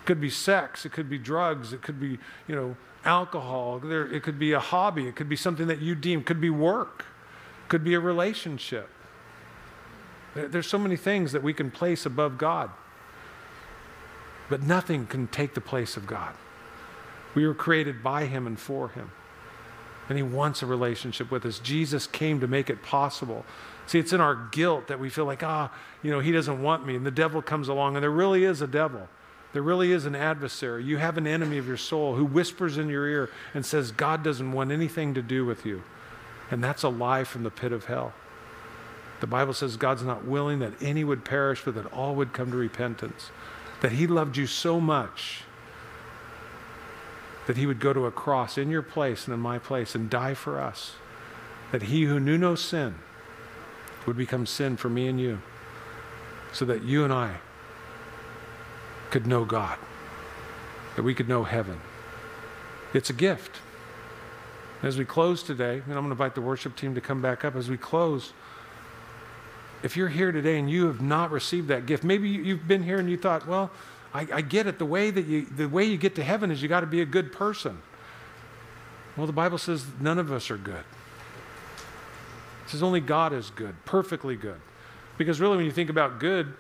It 0.03 0.07
could 0.07 0.21
be 0.21 0.31
sex, 0.31 0.87
it 0.87 0.93
could 0.93 1.11
be 1.11 1.19
drugs, 1.19 1.73
it 1.73 1.83
could 1.83 1.99
be, 1.99 2.19
you 2.47 2.55
know, 2.55 2.77
alcohol, 3.05 3.81
there, 3.81 4.07
it 4.07 4.23
could 4.23 4.39
be 4.39 4.53
a 4.53 4.61
hobby, 4.61 5.09
it 5.09 5.17
could 5.17 5.29
be 5.29 5.37
something 5.37 5.67
that 5.67 5.81
you 5.81 5.97
deem, 5.97 6.23
could 6.23 6.41
be 6.41 6.51
work, 6.51 7.07
could 7.69 7.83
be 7.83 7.95
a 7.95 8.01
relationship. 8.01 8.89
There's 10.35 10.69
so 10.69 10.79
many 10.79 10.97
things 10.97 11.33
that 11.33 11.43
we 11.43 11.53
can 11.53 11.73
place 11.73 12.07
above 12.07 12.39
God. 12.39 12.71
But 14.49 14.63
nothing 14.63 15.07
can 15.07 15.27
take 15.29 15.55
the 15.55 15.61
place 15.61 15.97
of 15.97 16.07
God. 16.07 16.35
We 17.35 17.47
were 17.47 17.55
created 17.55 18.03
by 18.03 18.27
Him 18.27 18.47
and 18.47 18.59
for 18.59 18.89
Him. 18.91 19.11
And 20.09 20.19
He 20.19 20.23
wants 20.23 20.63
a 20.63 20.67
relationship 20.67 21.31
with 21.31 21.47
us. 21.47 21.59
Jesus 21.59 22.07
came 22.07 22.41
to 22.41 22.47
make 22.47 22.69
it 22.69 22.83
possible. 22.83 23.45
See, 23.87 23.99
it's 23.99 24.13
in 24.13 24.21
our 24.21 24.49
guilt 24.53 24.89
that 24.89 25.01
we 25.01 25.09
feel 25.09 25.25
like, 25.25 25.43
ah, 25.43 25.73
you 26.03 26.11
know, 26.11 26.21
He 26.21 26.33
doesn't 26.33 26.63
want 26.63 26.87
me. 26.87 26.95
And 26.95 27.07
the 27.07 27.11
devil 27.11 27.43
comes 27.43 27.69
along, 27.69 27.97
and 27.97 28.03
there 28.03 28.11
really 28.11 28.45
is 28.45 28.61
a 28.61 28.67
devil. 28.67 29.09
There 29.53 29.63
really 29.63 29.93
is 29.93 30.05
an 30.05 30.17
adversary. 30.17 30.85
You 30.85 30.97
have 30.99 31.17
an 31.17 31.27
enemy 31.27 31.59
of 31.59 31.67
your 31.67 31.77
soul 31.77 32.17
who 32.17 32.25
whispers 32.25 32.77
in 32.77 32.89
your 32.89 33.07
ear 33.07 33.31
and 33.55 33.65
says, 33.65 33.93
God 33.93 34.23
doesn't 34.23 34.53
want 34.53 34.73
anything 34.73 35.15
to 35.15 35.23
do 35.23 35.47
with 35.47 35.65
you. 35.65 35.83
And 36.51 36.63
that's 36.63 36.83
a 36.83 36.89
lie 36.89 37.25
from 37.25 37.45
the 37.45 37.51
pit 37.51 37.73
of 37.73 37.85
hell. 37.85 38.13
The 39.21 39.27
Bible 39.29 39.55
says 39.55 39.77
God's 39.77 40.03
not 40.03 40.25
willing 40.25 40.59
that 40.59 40.73
any 40.83 41.05
would 41.05 41.25
perish, 41.25 41.63
but 41.65 41.77
that 41.77 41.87
all 41.93 42.17
would 42.17 42.33
come 42.33 42.51
to 42.51 42.57
repentance 42.57 43.31
that 43.85 43.93
he 43.93 44.07
loved 44.07 44.35
you 44.39 44.47
so 44.47 44.81
much 44.81 45.43
that 47.47 47.59
he 47.59 47.67
would 47.67 47.79
go 47.79 47.93
to 47.93 48.07
a 48.07 48.11
cross 48.11 48.57
in 48.57 48.71
your 48.71 48.81
place 48.81 49.27
and 49.27 49.35
in 49.35 49.39
my 49.39 49.59
place 49.59 49.95
and 49.95 50.09
die 50.09 50.33
for 50.33 50.59
us. 50.59 50.95
That 51.71 51.83
he 51.83 52.05
who 52.05 52.19
knew 52.19 52.39
no 52.39 52.55
sin 52.55 52.95
would 54.07 54.17
become 54.17 54.47
sin 54.47 54.79
for 54.79 54.89
me 54.89 55.07
and 55.07 55.21
you, 55.21 55.43
so 56.51 56.65
that 56.65 56.83
you 56.83 57.05
and 57.05 57.13
I 57.13 57.37
could 59.11 59.27
know 59.27 59.45
God, 59.45 59.79
that 60.97 61.03
we 61.03 61.13
could 61.13 61.29
know 61.29 61.45
heaven. 61.45 61.79
It's 62.95 63.11
a 63.11 63.13
gift. 63.13 63.59
As 64.83 64.97
we 64.97 65.05
close 65.05 65.43
today, 65.43 65.83
and 65.85 65.93
I'm 65.93 65.97
going 65.97 66.05
to 66.05 66.13
invite 66.13 66.35
the 66.35 66.41
worship 66.41 66.75
team 66.75 66.95
to 66.95 67.03
come 67.03 67.21
back 67.21 67.45
up 67.45 67.55
as 67.55 67.69
we 67.69 67.77
close 67.77 68.33
if 69.85 69.99
you're 69.99 70.09
here 70.09 70.33
today 70.33 70.59
and 70.59 70.69
you 70.69 70.87
have 70.87 71.03
not 71.03 71.31
received 71.31 71.69
that 71.69 71.85
gift, 71.85 72.05
maybe 72.05 72.27
you've 72.27 72.67
been 72.67 72.83
here 72.83 72.99
and 72.99 73.09
you 73.09 73.19
thought, 73.19 73.47
well, 73.47 73.71
I, 74.15 74.27
I 74.33 74.41
get 74.41 74.67
it. 74.67 74.79
The 74.79 74.87
way 74.87 75.11
that 75.11 75.27
you, 75.27 75.45
the 75.45 75.69
way 75.69 75.85
you 75.85 75.99
get 75.99 76.15
to 76.15 76.25
heaven 76.25 76.51
is 76.51 76.63
you 76.63 76.69
got 76.69 76.81
to 76.81 76.87
be 76.87 77.03
a 77.03 77.07
good 77.07 77.33
person. 77.33 77.83
Well, 79.15 79.27
the 79.27 79.35
Bible 79.35 79.59
says 79.59 79.85
none 80.01 80.19
of 80.19 80.33
us 80.33 80.51
are 80.51 80.57
good. 80.57 80.85
It 82.65 82.71
says 82.71 82.83
only 82.83 83.01
God 83.01 83.35
is 83.35 83.51
good, 83.51 83.75
perfectly 83.85 84.37
good. 84.37 84.61
Because 85.19 85.39
really, 85.39 85.57
when 85.57 85.67
you 85.67 85.71
think 85.71 85.91
about 85.91 86.19
good, 86.19 86.55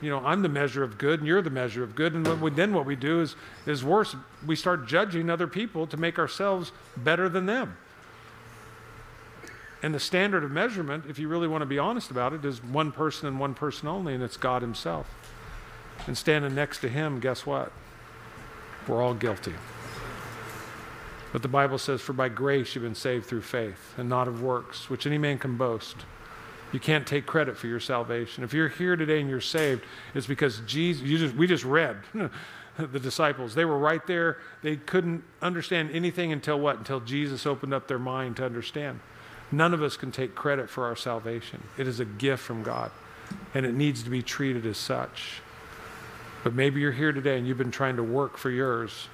you 0.00 0.08
know, 0.08 0.24
I'm 0.24 0.42
the 0.42 0.48
measure 0.48 0.84
of 0.84 0.98
good 0.98 1.18
and 1.18 1.26
you're 1.26 1.42
the 1.42 1.50
measure 1.50 1.82
of 1.82 1.96
good. 1.96 2.14
And 2.14 2.40
we, 2.40 2.52
then 2.52 2.72
what 2.72 2.86
we 2.86 2.94
do 2.94 3.20
is, 3.20 3.34
is 3.66 3.82
worse. 3.82 4.14
We 4.46 4.54
start 4.54 4.86
judging 4.86 5.30
other 5.30 5.48
people 5.48 5.88
to 5.88 5.96
make 5.96 6.16
ourselves 6.16 6.70
better 6.96 7.28
than 7.28 7.46
them. 7.46 7.76
And 9.82 9.94
the 9.94 10.00
standard 10.00 10.42
of 10.42 10.50
measurement, 10.50 11.04
if 11.08 11.18
you 11.18 11.28
really 11.28 11.46
want 11.46 11.62
to 11.62 11.66
be 11.66 11.78
honest 11.78 12.10
about 12.10 12.32
it, 12.32 12.44
is 12.44 12.62
one 12.62 12.90
person 12.90 13.28
and 13.28 13.38
one 13.38 13.54
person 13.54 13.86
only, 13.86 14.14
and 14.14 14.22
it's 14.22 14.36
God 14.36 14.62
Himself. 14.62 15.08
And 16.06 16.18
standing 16.18 16.54
next 16.54 16.80
to 16.80 16.88
Him, 16.88 17.20
guess 17.20 17.46
what? 17.46 17.72
We're 18.88 19.02
all 19.02 19.14
guilty. 19.14 19.54
But 21.32 21.42
the 21.42 21.48
Bible 21.48 21.78
says, 21.78 22.00
For 22.00 22.12
by 22.12 22.28
grace 22.28 22.74
you've 22.74 22.84
been 22.84 22.94
saved 22.94 23.26
through 23.26 23.42
faith, 23.42 23.94
and 23.96 24.08
not 24.08 24.28
of 24.28 24.42
works, 24.42 24.90
which 24.90 25.06
any 25.06 25.18
man 25.18 25.38
can 25.38 25.56
boast. 25.56 25.96
You 26.72 26.80
can't 26.80 27.06
take 27.06 27.24
credit 27.24 27.56
for 27.56 27.66
your 27.66 27.80
salvation. 27.80 28.44
If 28.44 28.52
you're 28.52 28.68
here 28.68 28.96
today 28.96 29.20
and 29.20 29.30
you're 29.30 29.40
saved, 29.40 29.84
it's 30.14 30.26
because 30.26 30.60
Jesus, 30.66 31.06
just, 31.08 31.34
we 31.34 31.46
just 31.46 31.64
read 31.64 31.96
the 32.78 33.00
disciples. 33.00 33.54
They 33.54 33.64
were 33.64 33.78
right 33.78 34.06
there. 34.06 34.38
They 34.62 34.76
couldn't 34.76 35.24
understand 35.40 35.90
anything 35.92 36.32
until 36.32 36.58
what? 36.58 36.78
Until 36.78 37.00
Jesus 37.00 37.46
opened 37.46 37.72
up 37.72 37.88
their 37.88 37.98
mind 37.98 38.36
to 38.36 38.44
understand. 38.44 39.00
None 39.50 39.72
of 39.72 39.82
us 39.82 39.96
can 39.96 40.12
take 40.12 40.34
credit 40.34 40.68
for 40.68 40.84
our 40.84 40.96
salvation. 40.96 41.62
It 41.76 41.86
is 41.86 42.00
a 42.00 42.04
gift 42.04 42.42
from 42.42 42.62
God, 42.62 42.90
and 43.54 43.64
it 43.64 43.74
needs 43.74 44.02
to 44.02 44.10
be 44.10 44.22
treated 44.22 44.66
as 44.66 44.76
such. 44.76 45.40
But 46.44 46.54
maybe 46.54 46.80
you're 46.80 46.92
here 46.92 47.12
today 47.12 47.38
and 47.38 47.46
you've 47.46 47.58
been 47.58 47.70
trying 47.70 47.96
to 47.96 48.02
work 48.02 48.36
for 48.36 48.50
yours, 48.50 49.08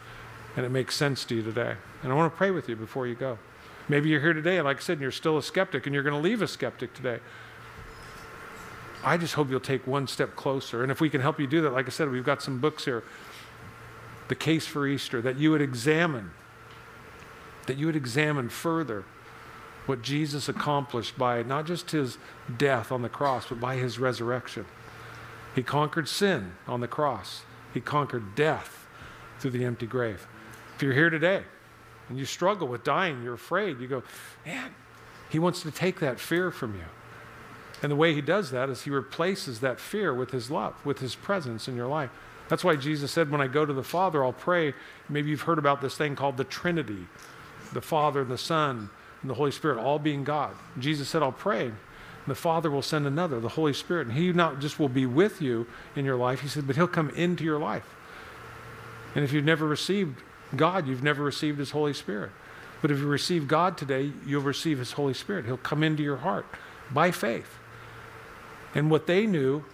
and 0.57 0.67
it 0.67 0.71
makes 0.71 0.97
sense 0.97 1.25
to 1.27 1.37
you 1.37 1.43
today. 1.43 1.75
And 2.03 2.13
I 2.13 2.15
want 2.15 2.33
to 2.33 2.37
pray 2.37 2.51
with 2.51 2.69
you 2.69 2.77
before 2.77 3.07
you 3.07 3.15
go. 3.15 3.39
Maybe 3.89 4.09
you're 4.09 4.21
here 4.21 4.33
today, 4.33 4.57
and 4.57 4.65
like 4.65 4.79
I 4.79 4.81
said, 4.81 5.01
you're 5.01 5.11
still 5.11 5.39
a 5.39 5.43
skeptic, 5.43 5.87
and 5.87 5.95
you're 5.95 6.03
going 6.03 6.15
to 6.15 6.21
leave 6.21 6.43
a 6.43 6.49
skeptic 6.49 6.95
today. 6.95 7.21
I 9.05 9.19
just 9.19 9.35
hope 9.35 9.51
you'll 9.51 9.61
take 9.61 9.87
one 9.87 10.07
step 10.07 10.35
closer. 10.35 10.83
And 10.83 10.91
if 10.91 11.01
we 11.01 11.11
can 11.11 11.21
help 11.21 11.39
you 11.39 11.47
do 11.47 11.61
that, 11.63 11.73
like 11.73 11.87
I 11.87 11.91
said, 11.91 12.11
we've 12.11 12.25
got 12.25 12.43
some 12.43 12.59
books 12.59 12.87
here. 12.87 13.05
The 14.29 14.35
Case 14.35 14.67
for 14.67 14.87
Easter, 14.87 15.21
that 15.21 15.39
you 15.39 15.51
would 15.51 15.61
examine, 15.61 16.31
that 17.67 17.77
you 17.77 17.85
would 17.87 17.97
examine 17.97 18.49
further 18.49 19.05
what 19.87 20.03
Jesus 20.03 20.49
accomplished 20.49 21.19
by 21.19 21.43
not 21.43 21.67
just 21.67 21.91
his 21.91 22.19
death 22.57 22.91
on 22.91 23.03
the 23.03 23.09
cross, 23.09 23.47
but 23.49 23.61
by 23.61 23.77
his 23.77 23.99
resurrection. 23.99 24.65
He 25.55 25.63
conquered 25.63 26.09
sin 26.09 26.53
on 26.67 26.81
the 26.81 26.89
cross, 26.89 27.43
he 27.73 27.81
conquered 27.81 28.35
death 28.35 28.87
through 29.39 29.53
the 29.53 29.65
empty 29.65 29.87
grave. 29.87 30.27
If 30.77 30.83
you're 30.83 30.93
here 30.93 31.11
today 31.11 31.43
and 32.09 32.19
you 32.19 32.25
struggle 32.25 32.69
with 32.69 32.85
dying, 32.85 33.23
you're 33.23 33.35
afraid, 33.35 33.81
you 33.81 33.89
go, 33.89 34.03
man, 34.45 34.75
he 35.29 35.39
wants 35.39 35.63
to 35.63 35.71
take 35.71 36.01
that 36.01 36.19
fear 36.19 36.51
from 36.51 36.75
you. 36.75 36.85
And 37.83 37.91
the 37.91 37.97
way 37.97 38.15
he 38.15 38.21
does 38.21 38.51
that 38.53 38.71
is 38.71 38.83
he 38.83 38.91
replaces 38.91 39.61
that 39.61 39.79
fear 39.79 40.15
with 40.15 40.31
his 40.31 40.51
love, 40.51 40.75
with 40.85 41.01
his 41.01 41.15
presence 41.15 41.69
in 41.69 41.77
your 41.77 41.89
life. 41.89 42.11
That's 42.49 42.65
why 42.65 42.77
Jesus 42.77 43.11
said, 43.11 43.31
When 43.31 43.41
I 43.41 43.47
go 43.47 43.67
to 43.67 43.73
the 43.73 43.83
Father, 43.83 44.25
I'll 44.25 44.33
pray. 44.33 44.75
Maybe 45.09 45.31
you've 45.31 45.43
heard 45.43 45.59
about 45.59 45.81
this 45.81 45.97
thing 45.97 46.15
called 46.15 46.37
the 46.37 46.45
Trinity 46.45 47.07
the 47.75 47.81
Father, 47.81 48.23
and 48.23 48.31
the 48.31 48.39
Son, 48.39 48.89
and 49.25 49.31
the 49.31 49.35
Holy 49.35 49.51
Spirit, 49.51 49.79
all 49.79 49.99
being 49.99 50.23
God. 50.23 50.55
Jesus 50.79 51.09
said, 51.09 51.23
I'll 51.23 51.33
pray. 51.33 51.73
The 52.27 52.35
Father 52.35 52.71
will 52.71 52.83
send 52.83 53.07
another, 53.07 53.41
the 53.41 53.49
Holy 53.49 53.73
Spirit. 53.73 54.09
And 54.09 54.17
He 54.17 54.31
not 54.35 54.61
just 54.61 54.79
will 54.79 54.91
be 54.91 55.07
with 55.07 55.41
you 55.41 55.67
in 55.97 56.05
your 56.05 56.17
life, 56.17 56.41
He 56.41 56.49
said, 56.49 56.67
but 56.67 56.77
He'll 56.77 56.87
come 56.87 57.09
into 57.09 57.43
your 57.43 57.59
life. 57.59 57.87
And 59.15 59.25
if 59.25 59.33
you've 59.33 59.47
never 59.47 59.67
received 59.67 60.21
God, 60.55 60.87
you've 60.87 61.03
never 61.03 61.23
received 61.23 61.59
His 61.59 61.71
Holy 61.71 61.95
Spirit. 61.95 62.33
But 62.83 62.91
if 62.91 62.99
you 62.99 63.07
receive 63.07 63.49
God 63.49 63.79
today, 63.79 64.13
you'll 64.27 64.43
receive 64.43 64.79
His 64.79 64.93
Holy 64.93 65.15
Spirit. 65.15 65.47
He'll 65.47 65.57
come 65.57 65.83
into 65.83 66.03
your 66.03 66.19
heart 66.19 66.45
by 66.91 67.11
faith. 67.11 67.59
And 68.75 68.91
what 68.91 69.07
they 69.07 69.25
knew, 69.25 69.65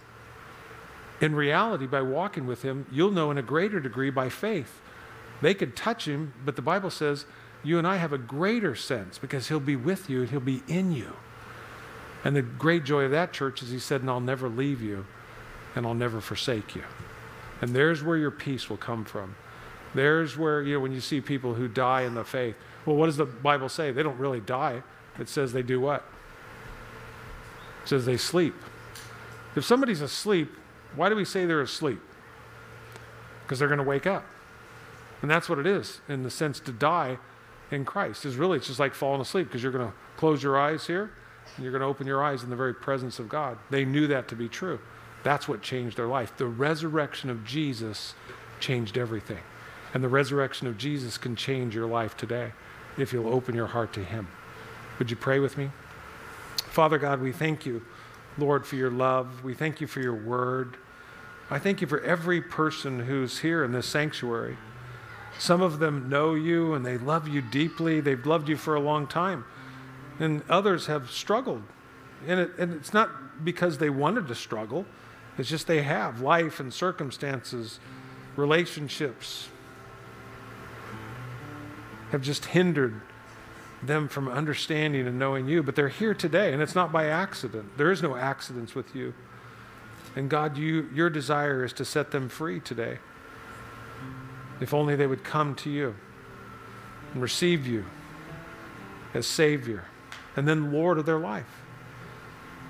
in 1.19 1.35
reality, 1.35 1.87
by 1.87 2.03
walking 2.03 2.47
with 2.47 2.61
Him, 2.61 2.85
you'll 2.89 3.11
know 3.11 3.31
in 3.31 3.37
a 3.37 3.41
greater 3.41 3.81
degree 3.81 4.11
by 4.11 4.29
faith. 4.29 4.79
They 5.41 5.53
could 5.53 5.75
touch 5.75 6.07
Him, 6.07 6.33
but 6.45 6.55
the 6.55 6.61
Bible 6.61 6.89
says 6.89 7.25
you 7.63 7.77
and 7.77 7.87
I 7.87 7.97
have 7.97 8.13
a 8.13 8.17
greater 8.17 8.75
sense 8.75 9.17
because 9.17 9.47
He'll 9.47 9.59
be 9.59 9.75
with 9.75 10.09
you 10.09 10.21
and 10.21 10.29
He'll 10.29 10.39
be 10.39 10.63
in 10.67 10.91
you. 10.91 11.15
And 12.23 12.35
the 12.35 12.41
great 12.41 12.83
joy 12.83 13.03
of 13.03 13.11
that 13.11 13.33
church 13.33 13.61
is 13.61 13.69
He 13.69 13.79
said, 13.79 14.01
and 14.01 14.09
I'll 14.09 14.19
never 14.19 14.49
leave 14.49 14.81
you 14.81 15.05
and 15.75 15.85
I'll 15.85 15.93
never 15.93 16.21
forsake 16.21 16.75
you. 16.75 16.83
And 17.61 17.75
there's 17.75 18.03
where 18.03 18.17
your 18.17 18.31
peace 18.31 18.69
will 18.69 18.77
come 18.77 19.05
from. 19.05 19.35
There's 19.93 20.37
where, 20.37 20.61
you 20.61 20.75
know, 20.75 20.79
when 20.79 20.91
you 20.91 21.01
see 21.01 21.21
people 21.21 21.53
who 21.53 21.67
die 21.67 22.01
in 22.01 22.15
the 22.15 22.23
faith, 22.23 22.55
well, 22.85 22.95
what 22.95 23.05
does 23.05 23.17
the 23.17 23.25
Bible 23.25 23.69
say? 23.69 23.91
They 23.91 24.03
don't 24.03 24.17
really 24.17 24.39
die. 24.39 24.83
It 25.19 25.29
says 25.29 25.53
they 25.53 25.61
do 25.61 25.79
what? 25.79 26.03
It 27.83 27.89
says 27.89 28.05
they 28.05 28.17
sleep. 28.17 28.55
If 29.55 29.65
somebody's 29.65 30.01
asleep, 30.01 30.51
why 30.95 31.09
do 31.09 31.15
we 31.15 31.25
say 31.25 31.45
they're 31.45 31.61
asleep? 31.61 31.99
Because 33.43 33.59
they're 33.59 33.67
going 33.67 33.79
to 33.79 33.83
wake 33.83 34.07
up. 34.07 34.25
And 35.21 35.29
that's 35.29 35.47
what 35.49 35.59
it 35.59 35.67
is, 35.67 36.01
in 36.07 36.23
the 36.23 36.31
sense 36.31 36.59
to 36.61 36.71
die 36.71 37.19
in 37.71 37.85
Christ, 37.85 38.25
is 38.25 38.35
really 38.35 38.57
it's 38.57 38.67
just 38.67 38.79
like 38.79 38.93
falling 38.93 39.21
asleep 39.21 39.47
because 39.47 39.63
you're 39.63 39.71
going 39.71 39.87
to 39.87 39.93
close 40.17 40.43
your 40.43 40.59
eyes 40.59 40.87
here 40.87 41.11
and 41.55 41.63
you're 41.63 41.71
going 41.71 41.81
to 41.81 41.87
open 41.87 42.07
your 42.07 42.23
eyes 42.23 42.43
in 42.43 42.49
the 42.49 42.55
very 42.55 42.73
presence 42.73 43.19
of 43.19 43.29
God. 43.29 43.57
They 43.69 43.85
knew 43.85 44.07
that 44.07 44.27
to 44.29 44.35
be 44.35 44.47
true. 44.47 44.79
That's 45.23 45.47
what 45.47 45.61
changed 45.61 45.97
their 45.97 46.07
life. 46.07 46.35
The 46.37 46.47
resurrection 46.47 47.29
of 47.29 47.45
Jesus 47.45 48.13
changed 48.59 48.97
everything. 48.97 49.39
And 49.93 50.03
the 50.03 50.09
resurrection 50.09 50.67
of 50.67 50.77
Jesus 50.77 51.17
can 51.17 51.35
change 51.35 51.75
your 51.75 51.87
life 51.87 52.15
today 52.15 52.53
if 52.97 53.13
you'll 53.13 53.33
open 53.33 53.55
your 53.55 53.67
heart 53.67 53.93
to 53.93 54.03
Him. 54.03 54.27
Would 54.99 55.09
you 55.09 55.17
pray 55.17 55.39
with 55.39 55.57
me? 55.57 55.71
Father 56.69 56.97
God, 56.97 57.21
we 57.21 57.31
thank 57.31 57.65
you, 57.65 57.83
Lord, 58.37 58.65
for 58.65 58.75
your 58.75 58.91
love. 58.91 59.43
We 59.43 59.53
thank 59.53 59.81
you 59.81 59.87
for 59.87 59.99
your 59.99 60.15
word. 60.15 60.77
I 61.49 61.59
thank 61.59 61.81
you 61.81 61.87
for 61.87 61.99
every 62.01 62.41
person 62.41 63.01
who's 63.01 63.39
here 63.39 63.63
in 63.63 63.73
this 63.73 63.85
sanctuary. 63.85 64.57
Some 65.39 65.61
of 65.61 65.79
them 65.79 66.09
know 66.09 66.33
you 66.33 66.73
and 66.73 66.85
they 66.85 66.97
love 66.97 67.27
you 67.27 67.41
deeply. 67.41 67.99
They've 67.99 68.25
loved 68.25 68.49
you 68.49 68.57
for 68.57 68.75
a 68.75 68.79
long 68.79 69.07
time. 69.07 69.45
And 70.19 70.43
others 70.49 70.85
have 70.87 71.09
struggled. 71.09 71.63
And, 72.27 72.39
it, 72.39 72.51
and 72.57 72.73
it's 72.73 72.93
not 72.93 73.43
because 73.43 73.79
they 73.79 73.89
wanted 73.89 74.27
to 74.27 74.35
struggle, 74.35 74.85
it's 75.37 75.49
just 75.49 75.65
they 75.65 75.81
have 75.81 76.21
life 76.21 76.59
and 76.59 76.71
circumstances, 76.71 77.79
relationships 78.35 79.49
have 82.11 82.21
just 82.21 82.45
hindered 82.45 83.01
them 83.81 84.07
from 84.07 84.27
understanding 84.27 85.07
and 85.07 85.17
knowing 85.17 85.47
you. 85.47 85.63
But 85.63 85.75
they're 85.75 85.89
here 85.89 86.13
today, 86.13 86.53
and 86.53 86.61
it's 86.61 86.75
not 86.75 86.91
by 86.91 87.07
accident. 87.07 87.77
There 87.77 87.91
is 87.91 88.03
no 88.03 88.15
accidents 88.15 88.75
with 88.75 88.95
you. 88.95 89.13
And 90.15 90.29
God, 90.29 90.57
you, 90.57 90.89
your 90.93 91.09
desire 91.09 91.63
is 91.63 91.73
to 91.73 91.85
set 91.85 92.11
them 92.11 92.29
free 92.29 92.59
today. 92.59 92.99
If 94.61 94.73
only 94.73 94.95
they 94.95 95.07
would 95.07 95.23
come 95.23 95.55
to 95.55 95.69
you 95.69 95.95
and 97.13 97.21
receive 97.21 97.67
you 97.67 97.85
as 99.13 99.27
Savior 99.27 99.85
and 100.35 100.47
then 100.47 100.71
Lord 100.71 100.97
of 100.97 101.05
their 101.05 101.19
life. 101.19 101.61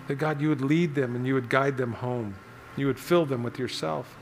That 0.08 0.16
God, 0.16 0.42
you 0.42 0.50
would 0.50 0.62
lead 0.62 0.96
them 0.96 1.16
and 1.16 1.28
you 1.28 1.36
would 1.36 1.50
guide 1.50 1.78
them 1.78 1.94
home. 1.94 2.36
You 2.76 2.88
would 2.88 3.00
fill 3.00 3.26
them 3.26 3.44
with 3.44 3.60
yourself. 3.60 4.18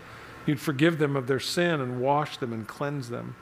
You'd 0.46 0.60
forgive 0.60 0.98
them 0.98 1.16
of 1.16 1.28
their 1.28 1.40
sin 1.40 1.80
and 1.80 2.02
wash 2.02 2.38
them 2.38 2.52
and 2.52 2.68
cleanse 2.68 3.10
them. 3.10 3.36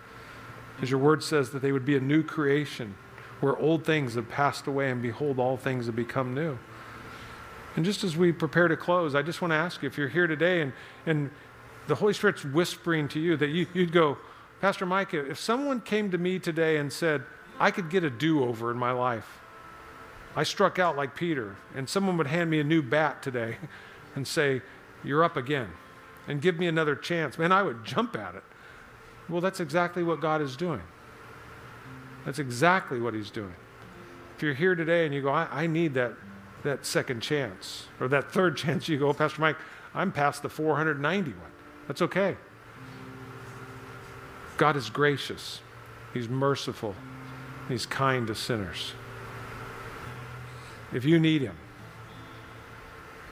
As 0.82 0.92
your 0.92 1.00
word 1.00 1.24
says, 1.24 1.50
that 1.52 1.62
they 1.62 1.72
would 1.72 1.86
be 1.86 1.96
a 1.96 2.02
new 2.02 2.22
creation 2.22 2.96
where 3.40 3.58
old 3.58 3.86
things 3.86 4.16
have 4.16 4.30
passed 4.30 4.68
away 4.68 4.92
and 4.92 5.02
behold, 5.02 5.40
all 5.40 5.58
things 5.58 5.86
have 5.86 5.96
become 5.96 6.34
new. 6.34 6.58
And 7.76 7.86
just 7.86 8.04
as 8.04 8.18
we 8.18 8.32
prepare 8.32 8.68
to 8.68 8.76
close, 8.76 9.16
I 9.16 9.22
just 9.22 9.42
want 9.42 9.52
to 9.52 9.56
ask 9.56 9.84
you 9.84 9.88
if 9.88 9.98
you're 9.98 10.08
here 10.08 10.28
today 10.28 10.62
and, 10.62 10.74
and 11.06 11.30
the 11.88 11.96
Holy 11.96 12.14
Spirit's 12.14 12.44
whispering 12.44 13.08
to 13.10 13.20
you 13.20 13.38
that 13.38 13.48
you, 13.48 13.66
would 13.74 13.92
go, 13.92 14.18
Pastor 14.62 14.86
Mike, 14.86 15.14
if 15.14 15.40
someone 15.40 15.82
came 15.82 16.12
to 16.12 16.18
me 16.18 16.38
today 16.40 16.78
and 16.78 16.92
said, 16.92 17.24
I 17.60 17.72
could 17.72 17.90
get 17.90 18.04
a 18.04 18.10
do 18.10 18.44
over 18.44 18.70
in 18.72 18.78
my 18.78 18.92
life, 18.92 19.40
I 20.36 20.44
struck 20.44 20.78
out 20.78 20.96
like 20.96 21.16
Peter, 21.16 21.56
and 21.76 21.90
someone 21.90 22.18
would 22.18 22.28
hand 22.28 22.50
me 22.50 22.60
a 22.60 22.64
new 22.64 22.82
bat 22.82 23.24
today 23.24 23.58
and 24.16 24.28
say, 24.28 24.62
You're 25.04 25.24
up 25.24 25.38
again, 25.38 25.70
and 26.28 26.42
give 26.42 26.60
me 26.60 26.68
another 26.68 26.96
chance, 26.96 27.40
man, 27.40 27.52
I 27.52 27.64
would 27.64 27.84
jump 27.84 28.16
at 28.16 28.36
it. 28.36 28.44
Well, 29.30 29.42
that's 29.42 29.60
exactly 29.60 30.04
what 30.04 30.22
God 30.22 30.42
is 30.42 30.56
doing. 30.56 30.84
That's 32.26 32.40
exactly 32.40 33.00
what 33.00 33.14
He's 33.14 33.32
doing. 33.32 33.56
If 34.36 34.44
you're 34.44 34.54
here 34.54 34.76
today 34.76 35.06
and 35.06 35.16
you 35.16 35.22
go, 35.22 35.30
I, 35.30 35.48
I 35.64 35.68
need 35.68 35.96
that, 35.96 36.14
that 36.64 36.86
second 36.86 37.22
chance, 37.22 37.88
or 38.00 38.08
that 38.10 38.32
third 38.32 38.58
chance, 38.58 38.88
you 38.88 39.00
go, 39.00 39.14
Pastor 39.14 39.42
Mike, 39.42 39.58
I'm 39.96 40.12
past 40.12 40.44
the 40.44 40.50
491. 40.50 41.57
That's 41.88 42.02
okay. 42.02 42.36
God 44.58 44.76
is 44.76 44.90
gracious, 44.90 45.62
He's 46.14 46.28
merciful, 46.28 46.96
He's 47.70 47.86
kind 47.86 48.28
to 48.28 48.36
sinners. 48.36 48.94
If 50.94 51.06
you 51.06 51.20
need 51.20 51.42
Him, 51.42 51.56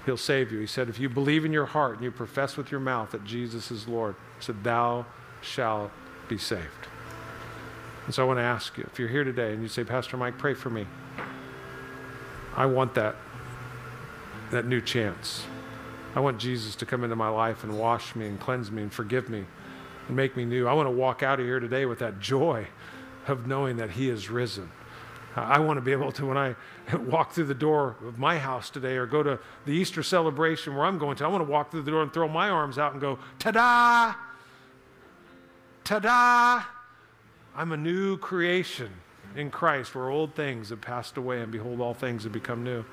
He'll 0.06 0.18
save 0.18 0.52
you. 0.52 0.60
He 0.60 0.68
said, 0.68 0.88
If 0.88 1.00
you 1.00 1.10
believe 1.10 1.46
in 1.46 1.52
your 1.52 1.66
heart 1.66 1.96
and 1.96 2.04
you 2.04 2.12
profess 2.12 2.58
with 2.58 2.70
your 2.70 2.80
mouth 2.80 3.12
that 3.12 3.26
Jesus 3.26 3.72
is 3.72 3.88
Lord, 3.88 4.16
He 4.38 4.46
said, 4.46 4.64
Thou 4.64 5.06
shalt 5.42 5.92
be 6.28 6.38
saved. 6.38 6.88
And 8.06 8.14
so 8.14 8.24
I 8.24 8.28
want 8.28 8.38
to 8.38 8.44
ask 8.44 8.78
you 8.78 8.88
if 8.92 9.00
you're 9.00 9.10
here 9.10 9.24
today 9.24 9.54
and 9.54 9.64
you 9.64 9.68
say, 9.68 9.84
Pastor 9.84 10.16
Mike, 10.16 10.38
pray 10.38 10.54
for 10.54 10.70
me. 10.70 10.86
I 12.56 12.68
want 12.68 12.94
that, 12.96 13.16
that 14.52 14.66
new 14.66 14.80
chance. 14.80 15.46
I 16.16 16.22
want 16.22 16.40
Jesus 16.40 16.76
to 16.78 16.86
come 16.86 17.04
into 17.04 17.16
my 17.16 17.28
life 17.28 17.64
and 17.64 17.78
wash 17.78 18.16
me 18.16 18.28
and 18.28 18.40
cleanse 18.40 18.72
me 18.72 18.82
and 18.82 18.92
forgive 18.92 19.28
me 19.30 19.46
and 20.08 20.16
make 20.16 20.38
me 20.38 20.46
new. 20.46 20.66
I 20.66 20.74
want 20.74 20.88
to 20.88 20.92
walk 20.92 21.22
out 21.22 21.40
of 21.42 21.46
here 21.46 21.60
today 21.60 21.86
with 21.86 22.00
that 22.00 22.20
joy 22.22 22.68
of 23.28 23.48
knowing 23.48 23.78
that 23.78 23.92
He 23.92 24.10
is 24.10 24.30
risen. 24.30 24.72
I 25.36 25.60
want 25.60 25.76
to 25.78 25.82
be 25.82 25.92
able 25.92 26.14
to, 26.14 26.26
when 26.26 26.38
I 26.38 26.56
walk 27.08 27.34
through 27.34 27.46
the 27.46 27.54
door 27.54 27.98
of 28.06 28.18
my 28.18 28.38
house 28.38 28.70
today 28.70 28.96
or 28.96 29.06
go 29.06 29.22
to 29.22 29.40
the 29.66 29.74
Easter 29.74 30.02
celebration 30.02 30.76
where 30.76 30.86
I'm 30.86 30.98
going 30.98 31.18
to, 31.18 31.26
I 31.26 31.28
want 31.28 31.46
to 31.46 31.52
walk 31.52 31.72
through 31.72 31.82
the 31.82 31.92
door 31.92 32.02
and 32.02 32.14
throw 32.14 32.30
my 32.30 32.50
arms 32.50 32.78
out 32.78 32.94
and 32.94 33.02
go, 33.02 33.20
ta 33.38 33.52
da! 33.52 34.14
Ta 35.84 36.00
da! 36.00 36.64
I'm 37.56 37.74
a 37.74 37.78
new 37.78 38.18
creation 38.18 38.90
in 39.36 39.52
Christ 39.52 39.94
where 39.96 40.10
old 40.10 40.34
things 40.34 40.70
have 40.70 40.80
passed 40.80 41.18
away 41.18 41.42
and 41.42 41.52
behold, 41.52 41.82
all 41.82 41.94
things 41.94 42.24
have 42.24 42.32
become 42.32 42.64
new. 42.64 42.86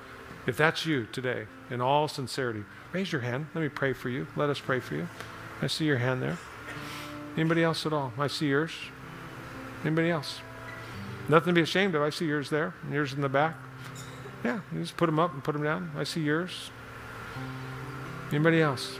If 0.47 0.57
that's 0.57 0.84
you 0.84 1.07
today, 1.07 1.47
in 1.70 1.80
all 1.80 2.09
sincerity, 2.09 2.64
raise 2.93 3.12
your 3.12 3.20
hand. 3.20 3.47
Let 3.55 3.61
me 3.62 3.68
pray 3.68 3.93
for 3.93 4.09
you. 4.09 4.26
Let 4.34 4.51
us 4.51 4.59
pray 4.59 4.80
for 4.80 4.95
you. 4.95 5.09
I 5.61 5.68
see 5.68 5.84
your 5.84 5.99
hand 5.99 6.20
there. 6.20 6.38
Anybody 7.36 7.62
else 7.62 7.86
at 7.86 7.93
all? 7.93 8.12
I 8.18 8.26
see 8.26 8.49
yours. 8.49 8.72
Anybody 9.84 10.11
else? 10.11 10.40
Nothing 11.28 11.49
to 11.49 11.53
be 11.53 11.62
ashamed 11.62 11.95
of. 11.95 12.03
I 12.03 12.11
see 12.11 12.26
yours 12.26 12.51
there, 12.51 12.74
yours 12.90 13.12
in 13.12 13.20
the 13.20 13.28
back. 13.28 13.57
Yeah, 14.45 14.61
you 14.72 14.80
just 14.80 14.97
put 14.97 15.07
them 15.07 15.18
up 15.18 15.32
and 15.32 15.43
put 15.43 15.53
them 15.53 15.62
down. 15.62 15.93
I 15.97 16.05
see 16.05 16.20
yours. 16.20 16.70
Anybody 18.30 18.61
else? 18.61 18.99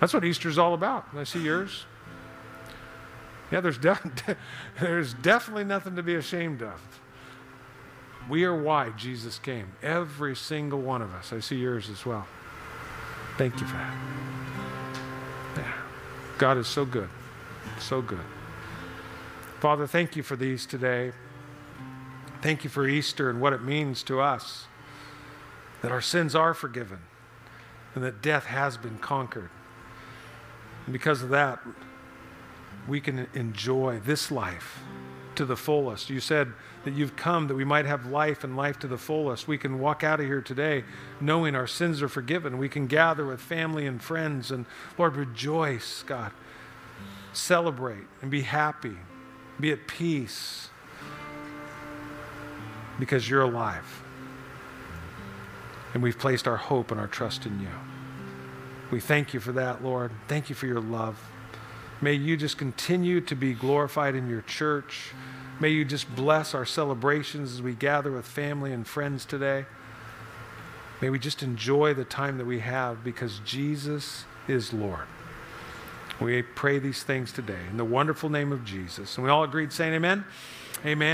That's 0.00 0.14
what 0.14 0.24
Easter's 0.24 0.58
all 0.58 0.74
about. 0.74 1.06
I 1.16 1.24
see 1.24 1.42
yours. 1.42 1.86
Yeah, 3.50 3.60
there's, 3.60 3.78
de- 3.78 3.98
there's 4.80 5.14
definitely 5.14 5.64
nothing 5.64 5.96
to 5.96 6.02
be 6.02 6.14
ashamed 6.14 6.62
of. 6.62 6.80
We 8.28 8.44
are 8.44 8.54
why 8.54 8.90
Jesus 8.90 9.38
came. 9.38 9.68
Every 9.82 10.34
single 10.34 10.80
one 10.80 11.02
of 11.02 11.14
us. 11.14 11.32
I 11.32 11.40
see 11.40 11.56
yours 11.56 11.88
as 11.88 12.04
well. 12.04 12.26
Thank 13.38 13.60
you 13.60 13.66
for 13.66 13.76
that. 13.76 13.96
Yeah. 15.56 15.72
God 16.38 16.58
is 16.58 16.66
so 16.66 16.84
good. 16.84 17.08
So 17.78 18.02
good. 18.02 18.24
Father, 19.60 19.86
thank 19.86 20.16
you 20.16 20.22
for 20.22 20.36
these 20.36 20.66
today. 20.66 21.12
Thank 22.42 22.64
you 22.64 22.70
for 22.70 22.86
Easter 22.86 23.30
and 23.30 23.40
what 23.40 23.52
it 23.52 23.62
means 23.62 24.02
to 24.04 24.20
us 24.20 24.66
that 25.82 25.92
our 25.92 26.00
sins 26.00 26.34
are 26.34 26.54
forgiven 26.54 26.98
and 27.94 28.02
that 28.04 28.22
death 28.22 28.44
has 28.46 28.76
been 28.76 28.98
conquered. 28.98 29.50
And 30.84 30.92
because 30.92 31.22
of 31.22 31.28
that, 31.30 31.60
we 32.88 33.00
can 33.00 33.26
enjoy 33.34 34.00
this 34.04 34.30
life 34.30 34.80
to 35.36 35.44
the 35.44 35.56
fullest. 35.56 36.10
You 36.10 36.20
said 36.20 36.52
that 36.84 36.94
you've 36.94 37.16
come 37.16 37.48
that 37.48 37.54
we 37.54 37.64
might 37.64 37.86
have 37.86 38.06
life 38.06 38.44
and 38.44 38.56
life 38.56 38.78
to 38.80 38.86
the 38.86 38.98
fullest. 38.98 39.48
We 39.48 39.58
can 39.58 39.78
walk 39.78 40.04
out 40.04 40.20
of 40.20 40.26
here 40.26 40.42
today 40.42 40.84
knowing 41.20 41.54
our 41.54 41.66
sins 41.66 42.02
are 42.02 42.08
forgiven. 42.08 42.58
We 42.58 42.68
can 42.68 42.86
gather 42.86 43.26
with 43.26 43.40
family 43.40 43.86
and 43.86 44.02
friends 44.02 44.50
and, 44.50 44.66
Lord, 44.98 45.16
rejoice, 45.16 46.02
God. 46.04 46.32
Celebrate 47.32 48.04
and 48.22 48.30
be 48.30 48.42
happy, 48.42 48.96
be 49.60 49.70
at 49.72 49.86
peace 49.86 50.70
because 52.98 53.28
you're 53.28 53.42
alive. 53.42 54.02
And 55.94 56.02
we've 56.02 56.18
placed 56.18 56.46
our 56.46 56.56
hope 56.56 56.90
and 56.90 57.00
our 57.00 57.06
trust 57.06 57.46
in 57.46 57.60
you. 57.60 57.68
We 58.90 59.00
thank 59.00 59.34
you 59.34 59.40
for 59.40 59.52
that, 59.52 59.82
Lord. 59.82 60.12
Thank 60.28 60.48
you 60.48 60.54
for 60.54 60.66
your 60.66 60.80
love. 60.80 61.18
May 62.00 62.12
you 62.12 62.36
just 62.36 62.58
continue 62.58 63.20
to 63.22 63.34
be 63.34 63.54
glorified 63.54 64.14
in 64.14 64.28
your 64.28 64.42
church. 64.42 65.12
May 65.58 65.70
you 65.70 65.84
just 65.84 66.14
bless 66.14 66.54
our 66.54 66.66
celebrations 66.66 67.52
as 67.52 67.62
we 67.62 67.74
gather 67.74 68.12
with 68.12 68.26
family 68.26 68.72
and 68.72 68.86
friends 68.86 69.24
today. 69.24 69.64
May 71.00 71.10
we 71.10 71.18
just 71.18 71.42
enjoy 71.42 71.94
the 71.94 72.04
time 72.04 72.38
that 72.38 72.46
we 72.46 72.60
have 72.60 73.02
because 73.02 73.40
Jesus 73.44 74.24
is 74.48 74.72
Lord. 74.72 75.06
We 76.20 76.42
pray 76.42 76.78
these 76.78 77.02
things 77.02 77.32
today 77.32 77.60
in 77.70 77.76
the 77.76 77.84
wonderful 77.84 78.30
name 78.30 78.52
of 78.52 78.64
Jesus. 78.64 79.16
And 79.16 79.24
we 79.24 79.30
all 79.30 79.44
agreed 79.44 79.72
saying 79.72 79.94
amen. 79.94 80.24
Amen. 80.84 80.98